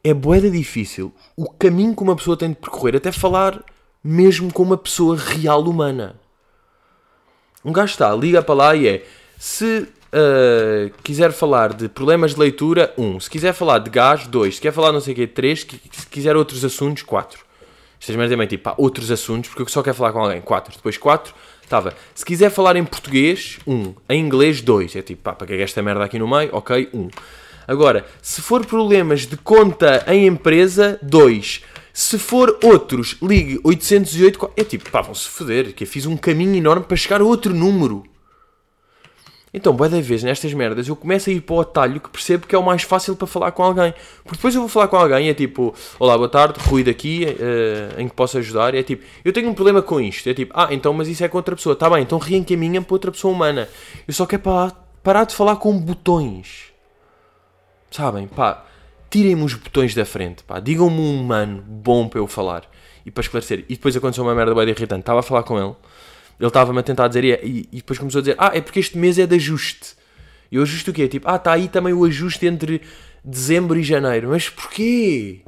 É 0.03 0.13
boeda 0.13 0.49
difícil 0.49 1.13
o 1.35 1.49
caminho 1.49 1.95
que 1.95 2.03
uma 2.03 2.15
pessoa 2.15 2.37
tem 2.37 2.49
de 2.49 2.55
percorrer 2.55 2.95
até 2.95 3.11
falar 3.11 3.63
mesmo 4.03 4.51
com 4.51 4.63
uma 4.63 4.77
pessoa 4.77 5.17
real 5.17 5.63
humana. 5.63 6.19
Um 7.63 7.71
gajo 7.71 7.91
está, 7.91 8.13
liga 8.13 8.41
para 8.41 8.55
lá 8.55 8.75
e 8.75 8.87
é 8.87 9.05
se 9.37 9.87
uh, 10.13 10.91
quiser 11.03 11.31
falar 11.31 11.73
de 11.73 11.89
problemas 11.89 12.33
de 12.33 12.39
leitura, 12.39 12.93
um. 12.97 13.19
Se 13.19 13.29
quiser 13.29 13.53
falar 13.53 13.79
de 13.79 13.89
gás, 13.89 14.27
dois. 14.27 14.55
Se 14.55 14.61
quer 14.61 14.71
falar 14.71 14.91
não 14.91 14.99
sei 14.99 15.13
o 15.13 15.15
quê, 15.15 15.27
três. 15.27 15.65
Se 15.91 16.07
quiser 16.07 16.35
outros 16.35 16.63
assuntos, 16.63 17.03
quatro. 17.03 17.45
Estas 17.99 18.15
merdas 18.15 18.33
é 18.33 18.35
meio 18.35 18.49
tipo, 18.49 18.63
pá, 18.63 18.75
outros 18.77 19.09
assuntos, 19.09 19.49
porque 19.49 19.63
eu 19.63 19.67
só 19.67 19.81
quero 19.81 19.95
falar 19.95 20.11
com 20.11 20.19
alguém. 20.19 20.41
Quatro. 20.41 20.73
Depois 20.75 20.97
quatro. 20.97 21.33
Estava, 21.63 21.93
se 22.15 22.23
quiser 22.23 22.49
falar 22.49 22.75
em 22.77 22.85
português, 22.85 23.59
um. 23.67 23.93
Em 24.07 24.21
inglês, 24.23 24.61
dois. 24.61 24.95
É 24.95 25.01
tipo, 25.01 25.21
pá, 25.21 25.33
para 25.33 25.47
que 25.47 25.53
é 25.53 25.61
esta 25.61 25.81
merda 25.81 26.03
aqui 26.05 26.17
no 26.17 26.27
meio? 26.27 26.49
Ok, 26.53 26.89
um. 26.93 27.09
Agora, 27.67 28.05
se 28.21 28.41
for 28.41 28.65
problemas 28.65 29.25
de 29.25 29.35
conta 29.35 30.05
em 30.07 30.25
empresa, 30.25 30.97
dois. 31.01 31.61
Se 31.91 32.17
for 32.17 32.57
outros, 32.63 33.17
ligue 33.21 33.59
808. 33.63 34.51
É 34.55 34.63
tipo, 34.63 34.89
pá, 34.89 35.01
vão-se 35.01 35.27
foder, 35.27 35.73
que 35.73 35.83
eu 35.83 35.87
fiz 35.87 36.05
um 36.05 36.15
caminho 36.15 36.55
enorme 36.55 36.85
para 36.85 36.95
chegar 36.95 37.19
a 37.19 37.25
outro 37.25 37.53
número. 37.53 38.05
Então, 39.53 39.73
boa 39.73 39.89
da 39.89 40.01
vez, 40.01 40.23
nestas 40.23 40.53
merdas, 40.53 40.87
eu 40.87 40.95
começo 40.95 41.29
a 41.29 41.33
ir 41.33 41.39
para 41.39 41.55
o 41.55 41.61
atalho 41.61 42.01
que 42.01 42.09
percebo 42.09 42.45
que 42.45 42.53
é 42.53 42.57
o 42.57 42.63
mais 42.63 42.83
fácil 42.83 43.15
para 43.15 43.25
falar 43.25 43.51
com 43.51 43.63
alguém. 43.63 43.93
Porque 44.23 44.35
depois 44.35 44.53
eu 44.53 44.61
vou 44.61 44.69
falar 44.69 44.89
com 44.89 44.97
alguém 44.97 45.27
e 45.27 45.29
é 45.29 45.33
tipo, 45.33 45.73
olá, 45.97 46.17
boa 46.17 46.27
tarde, 46.27 46.59
Rui 46.59 46.83
daqui, 46.83 47.25
uh, 47.25 47.99
em 47.99 48.09
que 48.09 48.13
posso 48.13 48.37
ajudar? 48.37 48.75
E 48.75 48.79
é 48.79 48.83
tipo, 48.83 49.05
eu 49.23 49.31
tenho 49.31 49.49
um 49.49 49.53
problema 49.53 49.81
com 49.81 50.01
isto. 50.01 50.27
É 50.29 50.33
tipo, 50.33 50.53
ah, 50.55 50.67
então, 50.71 50.93
mas 50.93 51.07
isso 51.07 51.23
é 51.23 51.29
com 51.29 51.37
outra 51.37 51.55
pessoa. 51.55 51.75
Tá 51.75 51.89
bem, 51.89 52.03
então 52.03 52.17
reencaminha 52.17 52.81
para 52.81 52.93
outra 52.93 53.09
pessoa 53.09 53.33
humana. 53.33 53.69
Eu 54.05 54.13
só 54.13 54.25
quero 54.25 54.43
parar 55.01 55.23
de 55.23 55.33
falar 55.33 55.55
com 55.55 55.79
botões. 55.79 56.73
Sabem, 57.89 58.27
pá, 58.27 58.65
tirem-me 59.09 59.43
os 59.43 59.53
botões 59.53 59.95
da 59.95 60.05
frente, 60.05 60.43
pá, 60.43 60.59
digam-me 60.59 60.99
um 60.99 61.21
humano 61.21 61.63
bom 61.65 62.09
para 62.09 62.19
eu 62.19 62.27
falar 62.27 62.63
e 63.05 63.11
para 63.11 63.21
esclarecer. 63.21 63.59
E 63.69 63.75
depois 63.75 63.95
aconteceu 63.95 64.25
uma 64.25 64.35
merda 64.35 64.53
bem 64.53 64.67
irritante. 64.67 64.99
Estava 64.99 65.21
a 65.21 65.23
falar 65.23 65.43
com 65.43 65.57
ele 65.57 65.73
ele 66.39 66.47
estava-me 66.47 66.79
a 66.79 66.83
tentar 66.83 67.07
dizer, 67.07 67.23
e, 67.43 67.67
e, 67.71 67.77
depois 67.77 67.97
começou 67.97 68.19
a 68.19 68.21
dizer, 68.21 68.35
ah, 68.37 68.51
é 68.53 68.61
porque 68.61 68.79
este 68.79 68.97
mês 68.97 69.17
é 69.17 69.25
de 69.25 69.35
ajuste. 69.35 69.95
E 70.51 70.59
o 70.59 70.61
ajuste 70.61 70.89
o 70.89 70.93
quê? 70.93 71.07
Tipo, 71.07 71.29
ah, 71.29 71.35
está 71.35 71.51
aí 71.51 71.67
também 71.67 71.93
o 71.93 72.05
ajuste 72.05 72.45
entre 72.45 72.81
dezembro 73.23 73.77
e 73.79 73.83
janeiro. 73.83 74.29
Mas 74.29 74.49
porquê? 74.49 75.41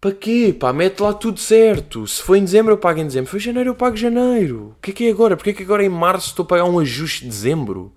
Para 0.00 0.12
quê? 0.12 0.54
Pá, 0.58 0.72
mete 0.72 1.00
lá 1.00 1.12
tudo 1.12 1.38
certo. 1.38 2.06
Se 2.06 2.22
foi 2.22 2.38
em 2.38 2.44
dezembro, 2.44 2.72
eu 2.72 2.78
pago 2.78 3.00
em 3.00 3.06
dezembro. 3.06 3.30
Foi 3.30 3.38
em 3.38 3.42
janeiro, 3.42 3.70
eu 3.70 3.74
pago 3.74 3.96
janeiro. 3.96 4.74
O 4.76 4.82
que 4.82 4.90
é 4.90 4.94
que 4.94 5.06
é 5.06 5.10
agora? 5.10 5.36
Porquê 5.36 5.50
é 5.50 5.52
que 5.52 5.62
agora 5.62 5.84
em 5.84 5.88
março 5.88 6.28
estou 6.28 6.42
a 6.44 6.46
pagar 6.46 6.64
um 6.64 6.78
ajuste 6.78 7.22
de 7.22 7.28
dezembro? 7.28 7.94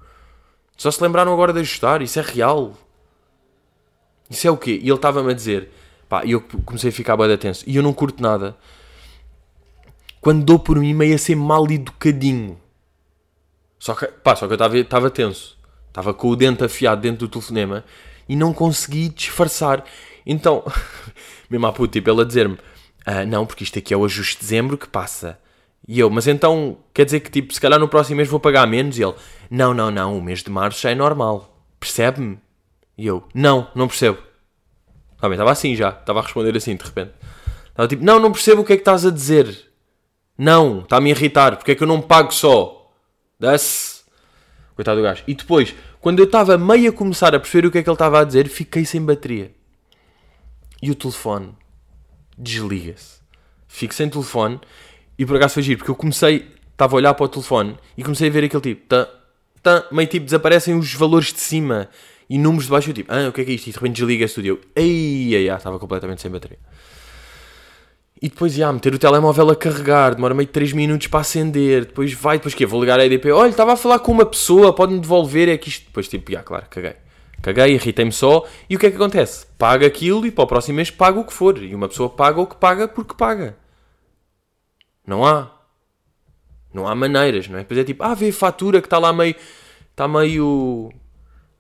Só 0.77 0.91
se 0.91 1.01
lembraram 1.01 1.33
agora 1.33 1.51
de 1.51 1.59
ajustar. 1.59 2.01
Isso 2.01 2.19
é 2.19 2.21
real. 2.21 2.73
Isso 4.29 4.47
é 4.47 4.51
o 4.51 4.57
quê? 4.57 4.79
E 4.81 4.87
ele 4.87 4.93
estava-me 4.93 5.31
a 5.31 5.33
dizer, 5.33 5.69
pá, 6.07 6.23
e 6.23 6.31
eu 6.31 6.41
comecei 6.41 6.89
a 6.89 6.93
ficar 6.93 7.17
bem 7.17 7.35
tenso. 7.37 7.63
E 7.67 7.75
eu 7.75 7.83
não 7.83 7.93
curto 7.93 8.21
nada 8.21 8.55
quando 10.23 10.45
dou 10.45 10.57
por 10.57 10.79
mim 10.79 10.93
meio 10.93 11.13
a 11.13 11.17
ser 11.17 11.35
mal 11.35 11.69
educadinho. 11.69 12.57
Só 13.77 13.93
que, 13.93 14.07
pá, 14.07 14.33
só 14.37 14.47
que 14.47 14.53
eu 14.53 14.81
estava 14.81 15.11
tenso. 15.11 15.59
Estava 15.89 16.13
com 16.13 16.29
o 16.29 16.35
dente 16.37 16.63
afiado 16.63 17.01
dentro 17.01 17.27
do 17.27 17.31
telefonema 17.31 17.83
e 18.27 18.33
não 18.33 18.53
consegui 18.53 19.09
disfarçar. 19.09 19.83
Então, 20.25 20.63
mesmo 21.49 21.67
à 21.67 21.73
puta, 21.73 21.91
tipo, 21.91 22.09
ele 22.09 22.21
a 22.21 22.23
dizer-me: 22.23 22.57
ah, 23.05 23.25
Não, 23.25 23.45
porque 23.45 23.65
isto 23.65 23.77
aqui 23.77 23.93
é 23.93 23.97
o 23.97 24.05
ajuste 24.05 24.35
de 24.35 24.39
dezembro 24.43 24.77
que 24.77 24.87
passa. 24.87 25.37
E 25.85 25.99
eu, 25.99 26.09
mas 26.09 26.25
então 26.25 26.77
quer 26.93 27.03
dizer 27.03 27.19
que 27.19 27.29
tipo, 27.29 27.53
se 27.53 27.59
calhar 27.59 27.77
no 27.77 27.89
próximo 27.89 28.15
mês 28.15 28.29
vou 28.29 28.39
pagar 28.39 28.65
menos? 28.65 28.97
E 28.97 29.03
ele: 29.03 29.15
Não, 29.51 29.73
não, 29.73 29.91
não, 29.91 30.17
o 30.17 30.21
mês 30.21 30.41
de 30.41 30.49
março 30.49 30.79
já 30.79 30.91
é 30.91 30.95
normal. 30.95 31.53
Percebe-me? 31.81 32.39
E 32.97 33.05
eu: 33.05 33.27
Não, 33.35 33.67
não 33.75 33.89
percebo. 33.89 34.19
Estava 35.21 35.51
assim 35.51 35.75
já, 35.75 35.89
estava 35.89 36.19
a 36.19 36.23
responder 36.23 36.55
assim 36.55 36.77
de 36.77 36.85
repente. 36.85 37.11
Estava 37.67 37.89
tipo: 37.89 38.05
Não, 38.05 38.21
não 38.21 38.31
percebo 38.31 38.61
o 38.61 38.65
que 38.65 38.71
é 38.71 38.77
que 38.77 38.81
estás 38.81 39.05
a 39.05 39.11
dizer. 39.11 39.72
Não, 40.37 40.81
está-me 40.81 41.11
a 41.11 41.15
irritar. 41.15 41.57
Porque 41.57 41.71
é 41.71 41.75
que 41.75 41.83
eu 41.83 41.87
não 41.87 42.01
pago 42.01 42.33
só? 42.33 42.91
Dá-se. 43.39 44.03
Coitado 44.75 44.99
do 44.99 45.03
gajo. 45.03 45.23
E 45.27 45.35
depois, 45.35 45.75
quando 46.01 46.19
eu 46.19 46.25
estava 46.25 46.57
meio 46.57 46.89
a 46.89 46.93
começar 46.93 47.35
a 47.35 47.39
perceber 47.39 47.67
o 47.67 47.71
que 47.71 47.77
é 47.77 47.83
que 47.83 47.89
ele 47.89 47.95
estava 47.95 48.21
a 48.21 48.23
dizer, 48.23 48.47
fiquei 48.47 48.85
sem 48.85 49.01
bateria. 49.01 49.51
E 50.81 50.89
o 50.91 50.95
telefone 50.95 51.55
desliga-se. 52.37 53.21
Fico 53.67 53.93
sem 53.93 54.09
telefone 54.09 54.59
e 55.17 55.25
por 55.25 55.35
acaso 55.35 55.55
foi 55.55 55.63
giro, 55.63 55.77
porque 55.77 55.91
eu 55.91 55.95
comecei, 55.95 56.47
estava 56.71 56.95
a 56.95 56.97
olhar 56.97 57.13
para 57.13 57.25
o 57.25 57.29
telefone 57.29 57.77
e 57.97 58.03
comecei 58.03 58.29
a 58.29 58.31
ver 58.31 58.43
aquele 58.43 58.61
tipo, 58.61 58.87
tá, 58.87 59.07
tá, 59.61 59.87
meio 59.91 60.07
tipo, 60.07 60.25
desaparecem 60.25 60.77
os 60.77 60.93
valores 60.93 61.31
de 61.31 61.39
cima 61.39 61.89
e 62.29 62.37
números 62.37 62.65
de 62.65 62.71
baixo. 62.71 62.89
Eu 62.89 62.93
tipo, 62.93 63.13
ah, 63.13 63.29
o 63.29 63.31
que 63.31 63.41
é 63.41 63.45
que 63.45 63.51
é 63.51 63.53
isto? 63.53 63.67
E 63.67 63.71
de 63.71 63.77
repente 63.77 63.95
desliga-se 63.95 64.35
tudo. 64.35 64.47
Eu, 64.47 64.61
ei, 64.75 65.33
ei, 65.33 65.49
ei, 65.49 65.49
estava 65.49 65.79
completamente 65.79 66.21
sem 66.21 66.31
bateria. 66.31 66.59
E 68.23 68.29
depois, 68.29 68.53
já, 68.53 68.71
meter 68.71 68.95
o 68.95 68.97
telemóvel 68.97 69.49
a 69.49 69.55
carregar, 69.55 70.15
demora 70.15 70.33
meio 70.33 70.47
de 70.47 70.53
3 70.53 70.71
minutos 70.71 71.07
para 71.07 71.19
acender, 71.19 71.83
depois 71.83 72.13
vai, 72.13 72.37
depois 72.37 72.55
que 72.55 72.65
Vou 72.65 72.79
ligar 72.79 72.97
a 72.97 73.05
EDP, 73.05 73.29
olha, 73.33 73.49
estava 73.49 73.73
a 73.73 73.75
falar 73.75 73.99
com 73.99 74.13
uma 74.13 74.25
pessoa, 74.25 74.71
pode-me 74.71 75.01
devolver, 75.01 75.49
é 75.49 75.57
que 75.57 75.67
isto... 75.67 75.87
Depois 75.87 76.07
tipo, 76.07 76.31
já, 76.31 76.41
claro, 76.41 76.65
caguei. 76.69 76.95
Caguei, 77.41 77.73
irritei-me 77.73 78.13
só, 78.13 78.47
e 78.69 78.77
o 78.77 78.79
que 78.79 78.85
é 78.85 78.89
que 78.91 78.95
acontece? 78.95 79.45
Paga 79.57 79.85
aquilo 79.85 80.25
e 80.25 80.31
para 80.31 80.45
o 80.45 80.47
próximo 80.47 80.77
mês 80.77 80.89
paga 80.89 81.19
o 81.19 81.25
que 81.25 81.33
for. 81.33 81.61
E 81.61 81.75
uma 81.75 81.89
pessoa 81.89 82.09
paga 82.09 82.39
o 82.39 82.47
que 82.47 82.55
paga 82.55 82.87
porque 82.87 83.13
paga. 83.13 83.57
Não 85.05 85.25
há. 85.25 85.51
Não 86.73 86.87
há 86.87 86.95
maneiras, 86.95 87.49
não 87.49 87.57
é? 87.57 87.63
Depois 87.63 87.77
é 87.77 87.83
tipo, 87.83 88.05
ah, 88.05 88.13
vê 88.13 88.29
a 88.29 88.33
fatura 88.33 88.79
que 88.79 88.87
está 88.87 88.99
lá 88.99 89.11
meio... 89.11 89.35
Está 89.91 90.07
meio... 90.07 90.93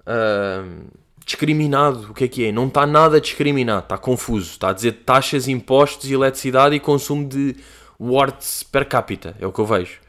Uh, 0.07 0.87
discriminado. 1.25 2.11
O 2.11 2.13
que 2.13 2.25
é 2.25 2.27
que 2.27 2.45
é? 2.45 2.51
Não 2.51 2.67
está 2.67 2.85
nada 2.85 3.19
discriminado, 3.19 3.83
está 3.83 3.97
confuso. 3.97 4.51
Está 4.51 4.69
a 4.69 4.73
dizer 4.73 5.03
taxas, 5.05 5.47
impostos, 5.47 6.09
eletricidade 6.09 6.75
e 6.75 6.79
consumo 6.79 7.27
de 7.27 7.55
watts 7.99 8.63
per 8.63 8.85
capita. 8.85 9.35
É 9.39 9.47
o 9.47 9.51
que 9.51 9.59
eu 9.59 9.65
vejo. 9.65 9.99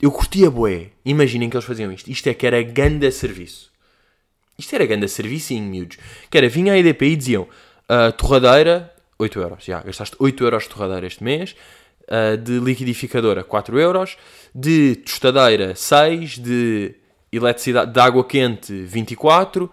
Eu 0.00 0.10
curtia 0.10 0.50
bué. 0.50 0.90
Imaginem 1.04 1.48
que 1.48 1.56
eles 1.56 1.64
faziam 1.64 1.92
isto. 1.92 2.10
Isto 2.10 2.28
é 2.28 2.34
que 2.34 2.46
era 2.46 2.62
ganda 2.62 3.10
serviço. 3.10 3.70
Isto 4.58 4.74
era 4.74 4.86
ganda 4.86 5.08
serviço 5.08 5.52
em 5.52 5.62
miúdos. 5.62 5.98
Que 6.30 6.38
era, 6.38 6.48
vinha 6.48 6.72
a 6.72 6.78
EDP 6.78 7.06
e 7.06 7.16
diziam 7.16 7.42
uh, 7.42 8.12
torradeira, 8.16 8.92
8 9.18 9.40
euros. 9.40 9.64
Já, 9.64 9.80
gastaste 9.80 10.16
8 10.18 10.44
euros 10.44 10.64
de 10.64 10.68
torradeira 10.70 11.06
este 11.06 11.22
mês. 11.22 11.54
Uh, 12.02 12.36
de 12.36 12.58
liquidificadora, 12.58 13.42
4 13.42 13.78
euros. 13.78 14.16
De 14.54 14.96
tostadeira, 14.96 15.74
6. 15.74 16.38
De 16.38 16.94
eletricidade, 17.32 17.92
de 17.92 18.00
água 18.00 18.24
quente, 18.24 18.72
24 18.72 19.70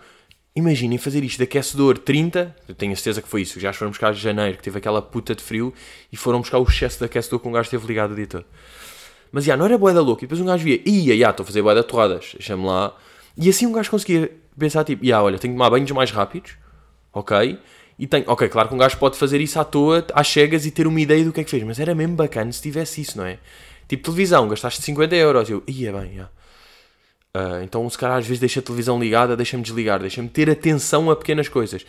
Imaginem 0.53 0.97
fazer 0.97 1.23
isto 1.23 1.37
de 1.37 1.43
aquecedor 1.45 1.97
30, 1.97 2.53
eu 2.67 2.75
tenho 2.75 2.91
a 2.91 2.95
certeza 2.95 3.21
que 3.21 3.27
foi 3.29 3.43
isso, 3.43 3.57
já 3.57 3.71
foram 3.71 3.89
buscar 3.89 4.11
janeiro, 4.11 4.57
que 4.57 4.63
teve 4.63 4.77
aquela 4.79 5.01
puta 5.01 5.33
de 5.33 5.41
frio, 5.41 5.73
e 6.11 6.17
foram 6.17 6.41
buscar 6.41 6.57
o 6.57 6.63
excesso 6.63 6.99
de 6.99 7.05
aquecedor 7.05 7.39
que 7.39 7.47
um 7.47 7.53
gajo 7.53 7.67
esteve 7.67 7.87
ligado 7.87 8.11
o 8.11 8.15
dia 8.15 8.27
todo. 8.27 8.45
Mas 9.31 9.45
já, 9.45 9.55
não 9.55 9.65
era 9.65 9.77
boeda 9.77 10.01
louca, 10.01 10.25
e 10.25 10.27
depois 10.27 10.41
um 10.41 10.45
gajo 10.45 10.61
via, 10.65 10.81
ia, 10.85 11.17
já, 11.17 11.29
estou 11.29 11.45
a 11.45 11.47
fazer 11.47 11.61
boeda 11.61 11.81
torradas, 11.83 12.31
deixa-me 12.33 12.65
lá. 12.65 12.93
E 13.37 13.49
assim 13.49 13.65
um 13.65 13.71
gajo 13.71 13.89
conseguia 13.89 14.29
pensar, 14.59 14.83
tipo, 14.83 15.05
já, 15.05 15.23
olha, 15.23 15.39
tenho 15.39 15.53
que 15.53 15.57
tomar 15.57 15.69
banhos 15.69 15.89
mais 15.91 16.11
rápidos, 16.11 16.57
ok? 17.13 17.57
E 17.97 18.05
tem, 18.05 18.25
ok, 18.27 18.49
claro 18.49 18.67
que 18.67 18.75
um 18.75 18.77
gajo 18.77 18.97
pode 18.97 19.17
fazer 19.17 19.39
isso 19.39 19.57
à 19.57 19.63
toa, 19.63 20.05
às 20.13 20.27
chegas, 20.27 20.65
e 20.65 20.71
ter 20.71 20.85
uma 20.85 20.99
ideia 20.99 21.23
do 21.23 21.31
que 21.31 21.39
é 21.39 21.43
que 21.45 21.49
fez, 21.49 21.63
mas 21.63 21.79
era 21.79 21.95
mesmo 21.95 22.17
bacana 22.17 22.51
se 22.51 22.61
tivesse 22.61 22.99
isso, 22.99 23.17
não 23.17 23.25
é? 23.25 23.39
Tipo, 23.87 24.03
televisão, 24.03 24.49
gastaste 24.49 24.81
50 24.81 25.15
euros, 25.15 25.49
eu, 25.49 25.63
ia 25.65 25.93
bem, 25.93 26.15
já. 26.15 26.29
Uh, 27.35 27.63
então, 27.63 27.89
se 27.89 27.97
calhar, 27.97 28.17
às 28.17 28.25
vezes 28.25 28.39
deixa 28.39 28.59
a 28.59 28.63
televisão 28.63 28.99
ligada, 28.99 29.37
deixa-me 29.37 29.63
desligar, 29.63 29.99
deixa-me 29.99 30.27
ter 30.27 30.49
atenção 30.49 31.09
a 31.09 31.15
pequenas 31.15 31.47
coisas. 31.47 31.85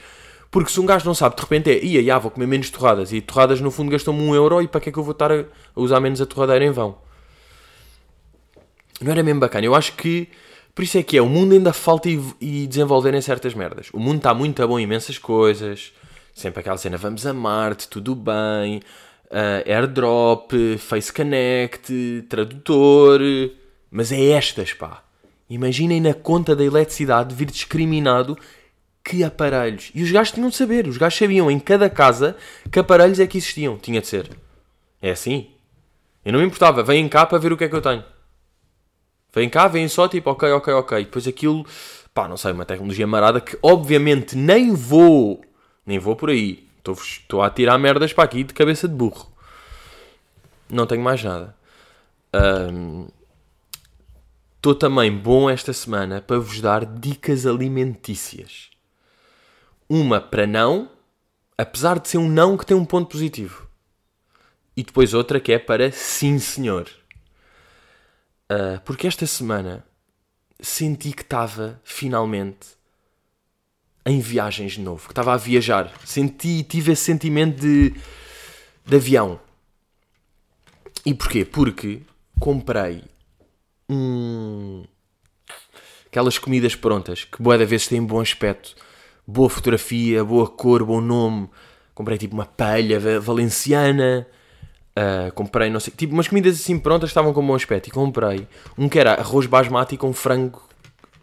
Porque 0.50 0.70
se 0.70 0.78
um 0.78 0.86
gajo 0.86 1.06
não 1.06 1.14
sabe, 1.14 1.34
de 1.34 1.42
repente 1.42 1.70
é, 1.70 1.82
ia, 1.82 2.00
ia, 2.00 2.18
vou 2.18 2.30
comer 2.30 2.46
menos 2.46 2.70
torradas. 2.70 3.12
E 3.12 3.20
torradas, 3.20 3.60
no 3.60 3.70
fundo, 3.70 3.90
gastam-me 3.90 4.20
um 4.20 4.34
euro 4.34 4.62
e 4.62 4.68
para 4.68 4.80
que 4.80 4.90
é 4.90 4.92
que 4.92 4.98
eu 4.98 5.02
vou 5.02 5.12
estar 5.12 5.32
a, 5.32 5.40
a 5.40 5.44
usar 5.74 5.98
menos 5.98 6.20
a 6.20 6.26
torradeira 6.26 6.64
em 6.64 6.70
vão? 6.70 6.96
Não 9.00 9.10
era 9.10 9.22
mesmo 9.22 9.40
bacana. 9.40 9.66
Eu 9.66 9.74
acho 9.74 9.94
que 9.94 10.28
Por 10.74 10.82
isso 10.84 10.96
é 10.98 11.02
que 11.02 11.16
é, 11.16 11.22
o 11.22 11.26
mundo 11.26 11.52
ainda 11.52 11.72
falta 11.72 12.08
e, 12.08 12.22
e 12.40 12.66
desenvolver 12.66 13.12
em 13.14 13.20
certas 13.20 13.54
merdas. 13.54 13.88
O 13.92 13.98
mundo 13.98 14.18
está 14.18 14.32
muito 14.32 14.66
bom 14.66 14.78
em 14.78 14.84
imensas 14.84 15.18
coisas. 15.18 15.92
Sempre 16.34 16.60
aquela 16.60 16.78
cena, 16.78 16.96
vamos 16.96 17.26
a 17.26 17.32
Marte, 17.32 17.88
tudo 17.88 18.14
bem. 18.14 18.80
Uh, 19.30 19.70
airdrop, 19.70 20.52
Face 20.78 21.12
Connect, 21.12 22.26
tradutor. 22.28 23.20
Mas 23.90 24.12
é 24.12 24.30
estas, 24.30 24.72
pá. 24.72 25.02
Imaginem 25.52 26.00
na 26.00 26.14
conta 26.14 26.56
da 26.56 26.64
eletricidade 26.64 27.34
vir 27.34 27.50
discriminado 27.50 28.38
que 29.04 29.22
aparelhos. 29.22 29.90
E 29.94 30.02
os 30.02 30.10
gajos 30.10 30.32
tinham 30.32 30.48
de 30.48 30.56
saber. 30.56 30.86
Os 30.88 30.96
gajos 30.96 31.18
sabiam 31.18 31.50
em 31.50 31.58
cada 31.60 31.90
casa 31.90 32.34
que 32.70 32.78
aparelhos 32.78 33.20
é 33.20 33.26
que 33.26 33.36
existiam. 33.36 33.76
Tinha 33.76 34.00
de 34.00 34.06
ser. 34.06 34.30
É 35.02 35.10
assim. 35.10 35.50
Eu 36.24 36.32
não 36.32 36.40
me 36.40 36.46
importava. 36.46 36.82
Vêm 36.82 37.06
cá 37.06 37.26
para 37.26 37.36
ver 37.36 37.52
o 37.52 37.58
que 37.58 37.64
é 37.64 37.68
que 37.68 37.74
eu 37.74 37.82
tenho. 37.82 38.02
Vêm 39.34 39.50
cá, 39.50 39.68
vêm 39.68 39.88
só 39.88 40.08
tipo, 40.08 40.30
ok, 40.30 40.50
ok, 40.52 40.72
ok. 40.72 41.04
Depois 41.04 41.28
aquilo, 41.28 41.66
pá, 42.14 42.26
não 42.26 42.38
sei, 42.38 42.52
uma 42.52 42.64
tecnologia 42.64 43.06
marada 43.06 43.38
que 43.38 43.58
obviamente 43.62 44.34
nem 44.34 44.72
vou, 44.72 45.44
nem 45.84 45.98
vou 45.98 46.16
por 46.16 46.30
aí. 46.30 46.66
Estou 46.78 47.42
a 47.42 47.50
tirar 47.50 47.76
merdas 47.76 48.14
para 48.14 48.24
aqui 48.24 48.42
de 48.42 48.54
cabeça 48.54 48.88
de 48.88 48.94
burro. 48.94 49.30
Não 50.70 50.86
tenho 50.86 51.02
mais 51.02 51.22
nada. 51.22 51.54
Estou 54.62 54.76
também 54.76 55.10
bom 55.10 55.50
esta 55.50 55.72
semana 55.72 56.22
para 56.22 56.38
vos 56.38 56.60
dar 56.60 56.86
dicas 56.86 57.46
alimentícias. 57.46 58.70
Uma 59.88 60.20
para 60.20 60.46
não, 60.46 60.88
apesar 61.58 61.98
de 61.98 62.08
ser 62.08 62.18
um 62.18 62.28
não 62.28 62.56
que 62.56 62.64
tem 62.64 62.76
um 62.76 62.84
ponto 62.84 63.10
positivo. 63.10 63.68
E 64.76 64.84
depois 64.84 65.14
outra 65.14 65.40
que 65.40 65.50
é 65.50 65.58
para 65.58 65.90
sim 65.90 66.38
senhor. 66.38 66.88
Uh, 68.48 68.80
porque 68.84 69.08
esta 69.08 69.26
semana 69.26 69.84
senti 70.60 71.12
que 71.12 71.22
estava 71.22 71.80
finalmente 71.82 72.68
em 74.06 74.20
viagens 74.20 74.74
de 74.74 74.80
novo, 74.80 75.06
que 75.06 75.12
estava 75.12 75.34
a 75.34 75.38
viajar. 75.38 75.92
Senti, 76.04 76.62
tive 76.62 76.92
esse 76.92 77.02
sentimento 77.02 77.60
de, 77.60 77.92
de 78.86 78.94
avião. 78.94 79.40
E 81.04 81.12
porquê? 81.12 81.44
Porque 81.44 82.02
comprei 82.38 83.10
um, 83.88 84.84
aquelas 86.06 86.38
comidas 86.38 86.74
prontas 86.74 87.24
que 87.24 87.42
boa 87.42 87.58
da 87.58 87.64
vez 87.64 87.86
têm 87.86 88.02
bom 88.02 88.20
aspecto, 88.20 88.74
boa 89.26 89.48
fotografia, 89.48 90.24
boa 90.24 90.48
cor, 90.48 90.84
bom 90.84 91.00
nome. 91.00 91.48
Comprei 91.94 92.16
tipo 92.16 92.34
uma 92.34 92.46
palha 92.46 92.98
valenciana 93.20 94.26
Uh, 94.92 95.32
comprei, 95.32 95.70
não 95.70 95.80
sei, 95.80 95.90
tipo 95.96 96.12
umas 96.12 96.28
comidas 96.28 96.54
assim 96.54 96.78
prontas 96.78 97.08
que 97.08 97.12
estavam 97.12 97.32
com 97.32 97.46
bom 97.46 97.54
aspecto. 97.54 97.88
E 97.88 97.90
comprei 97.90 98.46
um 98.76 98.88
que 98.88 98.98
era 98.98 99.14
arroz 99.14 99.46
basmati 99.46 99.96
com 99.96 100.12
frango 100.12 100.62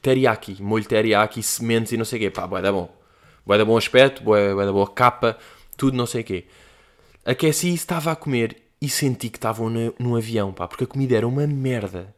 teriyaki, 0.01 0.61
molho 0.61 0.85
teriyaki, 0.85 1.43
sementes 1.43 1.91
e 1.91 1.97
não 1.97 2.05
sei 2.05 2.17
o 2.17 2.21
quê. 2.23 2.29
Pá, 2.31 2.47
boé 2.47 2.61
da 2.61 2.71
bom. 2.71 2.89
Boé 3.45 3.57
da 3.57 3.65
bom 3.65 3.77
aspecto, 3.77 4.23
boé, 4.23 4.53
boé 4.53 4.65
da 4.65 4.71
boa 4.71 4.89
capa, 4.89 5.37
tudo 5.77 5.95
não 5.95 6.07
sei 6.07 6.21
o 6.21 6.23
quê. 6.23 6.45
Aqueci 7.23 7.73
estava 7.73 8.11
a 8.11 8.15
comer 8.15 8.57
e 8.81 8.89
senti 8.89 9.29
que 9.29 9.37
estavam 9.37 9.69
no 9.99 10.15
avião, 10.15 10.51
pá, 10.51 10.67
porque 10.67 10.85
a 10.85 10.87
comida 10.87 11.15
era 11.15 11.27
uma 11.27 11.45
merda. 11.45 12.15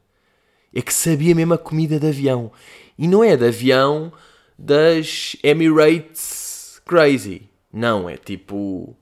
É 0.74 0.82
que 0.82 0.94
sabia 0.94 1.36
mesmo 1.36 1.54
a 1.54 1.58
comida 1.58 2.00
de 2.00 2.08
avião. 2.08 2.52
E 2.98 3.08
não 3.08 3.24
é 3.24 3.36
de 3.36 3.48
avião 3.48 4.12
das 4.58 5.36
Emirates 5.44 6.82
Crazy. 6.86 7.50
Não, 7.72 8.10
é 8.10 8.18
tipo. 8.18 8.96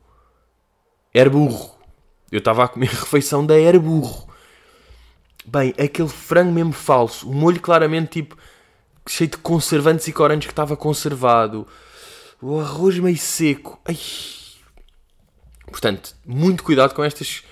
Era 1.13 1.29
burro 1.29 1.79
eu 2.31 2.39
estava 2.39 2.63
a 2.63 2.67
comer 2.67 2.89
refeição 2.89 3.45
da 3.45 3.59
Era 3.59 3.79
Burro. 3.79 4.27
Bem, 5.45 5.73
aquele 5.79 6.09
frango 6.09 6.51
mesmo 6.51 6.73
falso. 6.73 7.29
O 7.29 7.33
molho 7.33 7.59
claramente 7.59 8.21
tipo 8.21 8.37
cheio 9.07 9.29
de 9.29 9.37
conservantes 9.37 10.07
e 10.07 10.13
corantes 10.13 10.45
que 10.45 10.51
estava 10.51 10.77
conservado. 10.77 11.67
O 12.41 12.59
arroz 12.59 12.99
meio 12.99 13.17
seco. 13.17 13.79
Ai. 13.85 13.97
Portanto, 15.65 16.15
muito 16.25 16.63
cuidado 16.63 16.93
com 16.93 17.03
estas. 17.03 17.43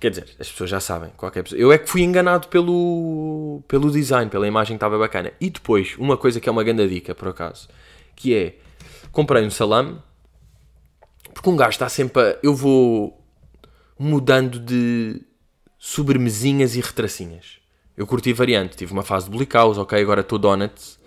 Quer 0.00 0.10
dizer, 0.10 0.34
as 0.40 0.50
pessoas 0.50 0.70
já 0.70 0.80
sabem. 0.80 1.10
Qualquer 1.14 1.42
pessoa. 1.42 1.60
Eu 1.60 1.70
é 1.70 1.76
que 1.76 1.86
fui 1.86 2.00
enganado 2.00 2.48
pelo, 2.48 3.62
pelo 3.68 3.90
design, 3.90 4.30
pela 4.30 4.48
imagem 4.48 4.76
que 4.76 4.78
estava 4.78 4.98
bacana. 4.98 5.30
E 5.38 5.50
depois, 5.50 5.94
uma 5.98 6.16
coisa 6.16 6.40
que 6.40 6.48
é 6.48 6.52
uma 6.52 6.64
grande 6.64 6.88
dica, 6.88 7.14
por 7.14 7.28
acaso, 7.28 7.68
que 8.16 8.34
é 8.34 8.56
comprei 9.12 9.44
um 9.44 9.50
salame. 9.50 9.98
Porque 11.34 11.50
um 11.50 11.54
gajo 11.54 11.70
está 11.70 11.88
sempre 11.88 12.22
a. 12.22 12.38
Eu 12.42 12.54
vou 12.54 13.22
mudando 13.98 14.58
de 14.58 15.20
sobremesinhas 15.78 16.76
e 16.76 16.80
retracinhas. 16.80 17.58
Eu 17.94 18.06
curti 18.06 18.32
variante, 18.32 18.78
tive 18.78 18.94
uma 18.94 19.02
fase 19.02 19.26
de 19.26 19.36
Blicaus, 19.36 19.76
ok, 19.76 20.00
agora 20.00 20.22
estou 20.22 20.38
Donuts. 20.38 20.98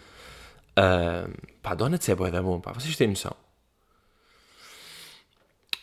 Uh, 0.77 1.33
pá, 1.63 1.73
Donuts 1.73 2.07
é 2.07 2.13
boa 2.13 2.29
da 2.29 2.41
bom, 2.41 2.59
pá, 2.59 2.71
vocês 2.71 2.95
têm 2.95 3.07
noção. 3.07 3.35